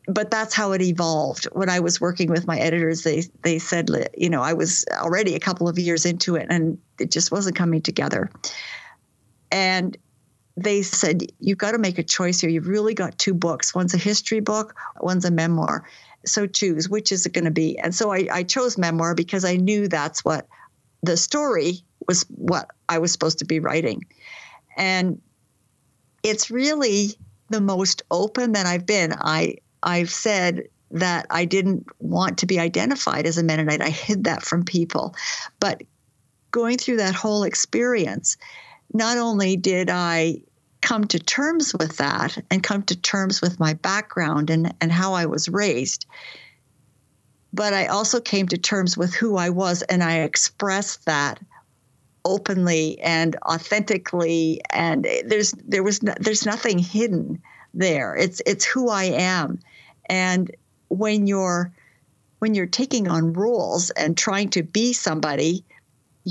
but 0.07 0.31
that's 0.31 0.55
how 0.55 0.71
it 0.71 0.81
evolved. 0.81 1.45
When 1.51 1.69
I 1.69 1.79
was 1.79 2.01
working 2.01 2.29
with 2.29 2.47
my 2.47 2.57
editors, 2.57 3.03
they 3.03 3.23
they 3.43 3.59
said, 3.59 3.89
you 4.17 4.29
know, 4.29 4.41
I 4.41 4.53
was 4.53 4.83
already 4.93 5.35
a 5.35 5.39
couple 5.39 5.69
of 5.69 5.77
years 5.77 6.05
into 6.05 6.35
it, 6.35 6.47
and 6.49 6.79
it 6.99 7.11
just 7.11 7.31
wasn't 7.31 7.55
coming 7.55 7.81
together. 7.81 8.31
And 9.51 9.95
they 10.57 10.81
said, 10.81 11.23
You've 11.39 11.57
got 11.57 11.71
to 11.71 11.77
make 11.77 11.97
a 11.97 12.03
choice 12.03 12.41
here. 12.41 12.49
You've 12.49 12.67
really 12.67 12.93
got 12.93 13.17
two 13.17 13.33
books 13.33 13.73
one's 13.73 13.93
a 13.93 13.97
history 13.97 14.39
book, 14.39 14.75
one's 14.99 15.25
a 15.25 15.31
memoir. 15.31 15.87
So 16.25 16.47
choose 16.47 16.89
which 16.89 17.11
is 17.11 17.25
it 17.25 17.33
going 17.33 17.45
to 17.45 17.51
be? 17.51 17.77
And 17.79 17.95
so 17.95 18.11
I, 18.11 18.27
I 18.31 18.43
chose 18.43 18.77
memoir 18.77 19.15
because 19.15 19.45
I 19.45 19.55
knew 19.55 19.87
that's 19.87 20.25
what 20.25 20.47
the 21.01 21.15
story 21.15 21.81
was 22.07 22.25
what 22.29 22.69
I 22.89 22.97
was 22.99 23.11
supposed 23.11 23.39
to 23.39 23.45
be 23.45 23.59
writing. 23.59 24.03
And 24.75 25.21
it's 26.23 26.51
really 26.51 27.15
the 27.49 27.61
most 27.61 28.03
open 28.11 28.51
that 28.53 28.65
I've 28.65 28.85
been. 28.85 29.13
I 29.13 29.55
I've 29.81 30.09
said 30.09 30.63
that 30.91 31.27
I 31.29 31.45
didn't 31.45 31.85
want 31.99 32.39
to 32.39 32.45
be 32.45 32.59
identified 32.59 33.25
as 33.25 33.37
a 33.37 33.43
Mennonite. 33.43 33.81
I 33.81 33.89
hid 33.89 34.25
that 34.25 34.43
from 34.43 34.65
people. 34.65 35.15
But 35.59 35.83
going 36.51 36.77
through 36.77 36.97
that 36.97 37.15
whole 37.15 37.43
experience, 37.43 38.37
not 38.93 39.17
only 39.17 39.55
did 39.55 39.89
I 39.89 40.41
come 40.81 41.05
to 41.05 41.19
terms 41.19 41.73
with 41.73 41.97
that 41.97 42.37
and 42.49 42.63
come 42.63 42.83
to 42.83 42.95
terms 42.95 43.41
with 43.41 43.59
my 43.59 43.73
background 43.73 44.49
and, 44.49 44.73
and 44.81 44.91
how 44.91 45.13
I 45.13 45.25
was 45.25 45.49
raised. 45.49 46.05
But 47.51 47.73
I 47.73 47.87
also 47.87 48.21
came 48.21 48.47
to 48.47 48.57
terms 48.57 48.97
with 48.97 49.13
who 49.13 49.35
I 49.35 49.49
was 49.49 49.81
and 49.83 50.03
I 50.03 50.19
expressed 50.19 51.05
that 51.05 51.39
openly 52.25 52.99
and 52.99 53.35
authentically 53.45 54.61
and 54.71 55.07
there's 55.25 55.53
there 55.65 55.83
was 55.83 56.03
no, 56.03 56.13
there's 56.19 56.45
nothing 56.45 56.77
hidden 56.77 57.41
there 57.73 58.13
it's 58.13 58.41
it's 58.45 58.65
who 58.65 58.89
I 58.89 59.05
am 59.05 59.57
and 60.07 60.51
when 60.89 61.27
you're 61.27 61.71
when 62.39 62.55
you're 62.55 62.65
taking 62.65 63.07
on 63.07 63.31
roles 63.33 63.89
and 63.91 64.17
trying 64.17 64.49
to 64.49 64.63
be 64.63 64.91
somebody 64.91 65.63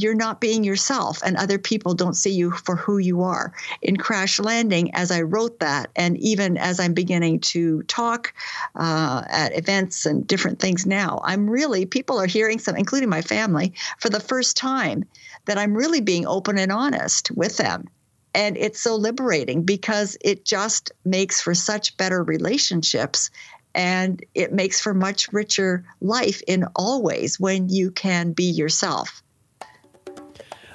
you're 0.01 0.14
not 0.14 0.40
being 0.40 0.64
yourself 0.64 1.20
and 1.24 1.36
other 1.36 1.59
people 1.59 1.94
don't 1.94 2.14
see 2.14 2.30
you 2.30 2.51
for 2.51 2.76
who 2.76 2.99
you 2.99 3.22
are. 3.22 3.53
In 3.82 3.96
crash 3.96 4.38
landing 4.38 4.94
as 4.94 5.11
i 5.11 5.20
wrote 5.20 5.59
that 5.61 5.90
and 5.96 6.16
even 6.18 6.57
as 6.57 6.80
i'm 6.80 6.94
beginning 6.94 7.40
to 7.40 7.82
talk 7.84 8.32
uh, 8.76 9.22
at 9.28 9.57
events 9.57 10.07
and 10.07 10.26
different 10.26 10.59
things 10.61 10.86
now 10.86 11.20
i'm 11.24 11.49
really 11.49 11.86
people 11.86 12.18
are 12.18 12.26
hearing 12.26 12.59
some 12.59 12.76
including 12.76 13.09
my 13.09 13.22
family 13.22 13.72
for 13.99 14.09
the 14.09 14.20
first 14.20 14.57
time 14.57 15.05
that 15.46 15.59
i'm 15.59 15.74
really 15.74 16.01
being 16.01 16.26
open 16.26 16.59
and 16.59 16.72
honest 16.72 17.30
with 17.32 17.57
them. 17.57 17.88
And 18.34 18.57
it's 18.57 18.80
so 18.80 18.94
liberating 18.94 19.64
because 19.64 20.16
it 20.20 20.44
just 20.44 20.92
makes 21.05 21.40
for 21.40 21.55
such 21.55 21.96
better 21.96 22.22
relationships 22.22 23.30
and 23.74 24.24
it 24.34 24.53
makes 24.53 24.80
for 24.80 24.94
much 24.94 25.32
richer 25.32 25.84
life 26.01 26.42
in 26.46 26.64
all 26.76 27.03
ways 27.03 27.40
when 27.40 27.68
you 27.68 27.90
can 27.90 28.32
be 28.32 28.44
yourself 28.44 29.22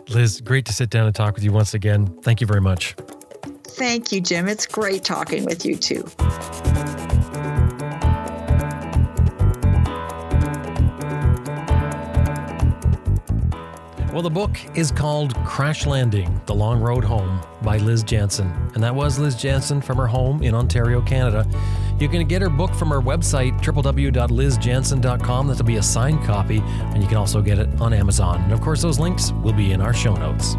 Liz, 0.09 0.41
great 0.41 0.65
to 0.65 0.73
sit 0.73 0.89
down 0.89 1.05
and 1.05 1.15
talk 1.15 1.35
with 1.35 1.43
you 1.43 1.51
once 1.51 1.73
again. 1.73 2.07
Thank 2.21 2.41
you 2.41 2.47
very 2.47 2.61
much. 2.61 2.95
Thank 3.63 4.11
you, 4.11 4.21
Jim. 4.21 4.47
It's 4.47 4.67
great 4.67 5.03
talking 5.03 5.45
with 5.45 5.65
you 5.65 5.75
too. 5.75 6.03
Well, 14.13 14.21
the 14.21 14.29
book 14.29 14.59
is 14.77 14.91
called 14.91 15.33
Crash 15.43 15.87
Landing 15.87 16.39
The 16.45 16.53
Long 16.53 16.79
Road 16.79 17.03
Home 17.03 17.41
by 17.63 17.77
Liz 17.77 18.03
Jansen. 18.03 18.45
And 18.75 18.83
that 18.83 18.93
was 18.93 19.17
Liz 19.17 19.35
Jansen 19.35 19.81
from 19.81 19.97
her 19.97 20.05
home 20.05 20.43
in 20.43 20.53
Ontario, 20.53 21.01
Canada. 21.01 21.47
You 22.03 22.09
can 22.09 22.27
get 22.27 22.41
her 22.41 22.49
book 22.49 22.75
from 22.75 22.89
her 22.89 22.99
website, 22.99 23.57
www.lizjansen.com. 23.61 25.47
That'll 25.47 25.65
be 25.65 25.77
a 25.77 25.81
signed 25.81 26.21
copy, 26.25 26.61
and 26.61 27.01
you 27.01 27.07
can 27.07 27.15
also 27.15 27.41
get 27.41 27.59
it 27.59 27.69
on 27.79 27.93
Amazon. 27.93 28.41
And 28.41 28.51
of 28.51 28.59
course, 28.59 28.81
those 28.81 28.99
links 28.99 29.31
will 29.41 29.53
be 29.53 29.71
in 29.71 29.79
our 29.79 29.93
show 29.93 30.13
notes. 30.13 30.57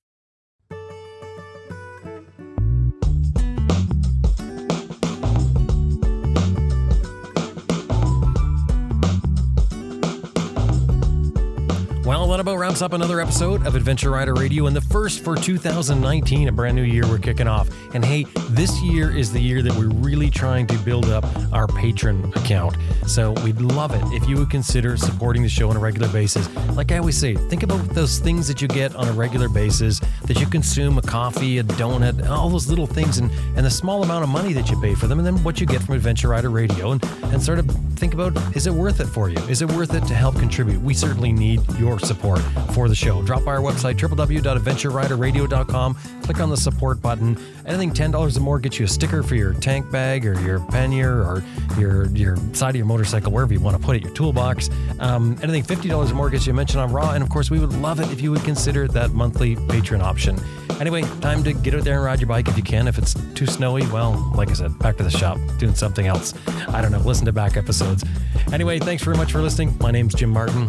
About 12.41 12.57
wraps 12.57 12.81
up 12.81 12.93
another 12.93 13.21
episode 13.21 13.67
of 13.67 13.75
Adventure 13.75 14.09
Rider 14.09 14.33
Radio 14.33 14.65
and 14.65 14.75
the 14.75 14.81
first 14.81 15.23
for 15.23 15.35
2019, 15.35 16.47
a 16.47 16.51
brand 16.51 16.75
new 16.75 16.81
year 16.81 17.07
we're 17.07 17.19
kicking 17.19 17.47
off. 17.47 17.69
And 17.93 18.03
hey, 18.03 18.23
this 18.49 18.81
year 18.81 19.15
is 19.15 19.31
the 19.31 19.39
year 19.39 19.61
that 19.61 19.71
we're 19.73 19.89
really 19.89 20.31
trying 20.31 20.65
to 20.65 20.77
build 20.79 21.05
up 21.05 21.23
our 21.53 21.67
Patreon 21.67 22.35
account. 22.35 22.77
So 23.05 23.33
we'd 23.43 23.61
love 23.61 23.93
it 23.93 24.01
if 24.11 24.27
you 24.27 24.37
would 24.37 24.49
consider 24.49 24.97
supporting 24.97 25.43
the 25.43 25.49
show 25.49 25.69
on 25.69 25.77
a 25.77 25.79
regular 25.79 26.07
basis. 26.07 26.49
Like 26.75 26.91
I 26.91 26.97
always 26.97 27.15
say, 27.15 27.35
think 27.35 27.61
about 27.61 27.77
those 27.89 28.17
things 28.17 28.47
that 28.47 28.59
you 28.59 28.67
get 28.67 28.95
on 28.95 29.07
a 29.07 29.13
regular 29.13 29.47
basis 29.47 30.01
that 30.23 30.39
you 30.39 30.47
consume 30.47 30.97
a 30.97 31.03
coffee, 31.03 31.59
a 31.59 31.63
donut, 31.63 32.27
all 32.27 32.49
those 32.49 32.67
little 32.67 32.87
things, 32.87 33.19
and, 33.19 33.29
and 33.55 33.63
the 33.63 33.69
small 33.69 34.01
amount 34.01 34.23
of 34.23 34.29
money 34.31 34.51
that 34.53 34.67
you 34.71 34.81
pay 34.81 34.95
for 34.95 35.05
them, 35.05 35.19
and 35.19 35.27
then 35.27 35.43
what 35.43 35.61
you 35.61 35.67
get 35.67 35.83
from 35.83 35.93
Adventure 35.93 36.29
Rider 36.29 36.49
Radio, 36.49 36.89
and, 36.89 37.03
and 37.25 37.39
sort 37.39 37.59
of 37.59 37.67
think 38.01 38.13
about 38.15 38.35
is 38.55 38.65
it 38.65 38.73
worth 38.73 38.99
it 38.99 39.05
for 39.05 39.29
you? 39.29 39.37
Is 39.47 39.61
it 39.61 39.71
worth 39.73 39.93
it 39.93 40.03
to 40.07 40.15
help 40.15 40.35
contribute? 40.39 40.81
We 40.81 40.95
certainly 40.95 41.31
need 41.31 41.61
your 41.77 41.99
support 41.99 42.39
for 42.73 42.89
the 42.89 42.95
show. 42.95 43.21
Drop 43.21 43.45
by 43.45 43.51
our 43.51 43.59
website, 43.59 43.99
www.adventureriderradio.com. 43.99 45.93
Click 46.23 46.39
on 46.39 46.49
the 46.49 46.57
support 46.57 46.99
button. 46.99 47.37
Anything 47.67 47.91
$10 47.91 48.35
or 48.35 48.39
more 48.39 48.59
gets 48.59 48.79
you 48.79 48.85
a 48.85 48.87
sticker 48.87 49.21
for 49.21 49.35
your 49.35 49.53
tank 49.53 49.91
bag 49.91 50.25
or 50.25 50.33
your 50.41 50.61
pannier 50.71 51.21
or 51.21 51.43
your, 51.77 52.07
your 52.07 52.37
side 52.55 52.71
of 52.71 52.77
your 52.77 52.87
motorcycle, 52.87 53.31
wherever 53.31 53.53
you 53.53 53.59
want 53.59 53.79
to 53.79 53.83
put 53.83 53.95
it, 53.95 54.01
your 54.01 54.13
toolbox. 54.13 54.71
Um, 54.99 55.37
anything 55.43 55.61
$50 55.63 56.11
or 56.11 56.15
more 56.15 56.31
gets 56.31 56.47
you 56.47 56.53
a 56.53 56.55
mention 56.55 56.79
on 56.79 56.91
Raw. 56.91 57.11
And 57.11 57.23
of 57.23 57.29
course, 57.29 57.51
we 57.51 57.59
would 57.59 57.73
love 57.73 57.99
it 57.99 58.11
if 58.11 58.19
you 58.19 58.31
would 58.31 58.43
consider 58.43 58.87
that 58.87 59.11
monthly 59.11 59.57
Patreon 59.57 60.01
option. 60.01 60.39
Anyway, 60.81 61.03
time 61.21 61.43
to 61.43 61.53
get 61.53 61.75
out 61.75 61.83
there 61.83 61.97
and 61.97 62.03
ride 62.03 62.19
your 62.19 62.27
bike 62.27 62.47
if 62.47 62.57
you 62.57 62.63
can. 62.63 62.87
If 62.87 62.97
it's 62.97 63.13
too 63.35 63.45
snowy, 63.45 63.85
well, 63.91 64.31
like 64.35 64.49
I 64.49 64.53
said, 64.53 64.79
back 64.79 64.97
to 64.97 65.03
the 65.03 65.11
shop, 65.11 65.37
doing 65.59 65.75
something 65.75 66.07
else. 66.07 66.33
I 66.69 66.81
don't 66.81 66.91
know, 66.91 66.97
listen 66.97 67.25
to 67.27 67.31
back 67.31 67.55
episodes. 67.91 68.53
Anyway, 68.53 68.79
thanks 68.79 69.03
very 69.03 69.17
much 69.17 69.31
for 69.31 69.41
listening. 69.41 69.75
My 69.79 69.91
name's 69.91 70.13
Jim 70.13 70.29
Martin. 70.29 70.67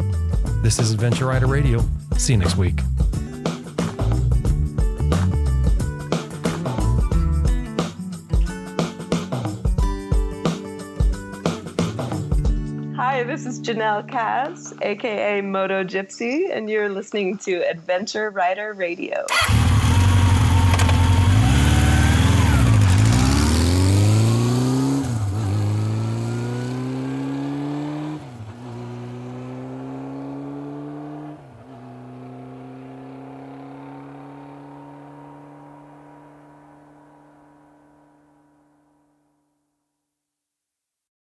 This 0.63 0.79
is 0.79 0.93
Adventure 0.93 1.27
Rider 1.27 1.47
Radio. 1.47 1.85
See 2.17 2.35
you 2.35 2.39
next 2.39 2.57
week. 2.57 2.79
Hi, 12.97 13.25
this 13.25 13.47
is 13.47 13.61
Janelle 13.61 14.09
Kaz, 14.09 14.73
aka 14.83 15.41
Moto 15.41 15.85
Gypsy, 15.85 16.55
and 16.55 16.71
you're 16.71 16.89
listening 16.89 17.37
to 17.39 17.69
Adventure 17.69 18.31
Rider 18.31 18.73
Radio. 18.75 19.27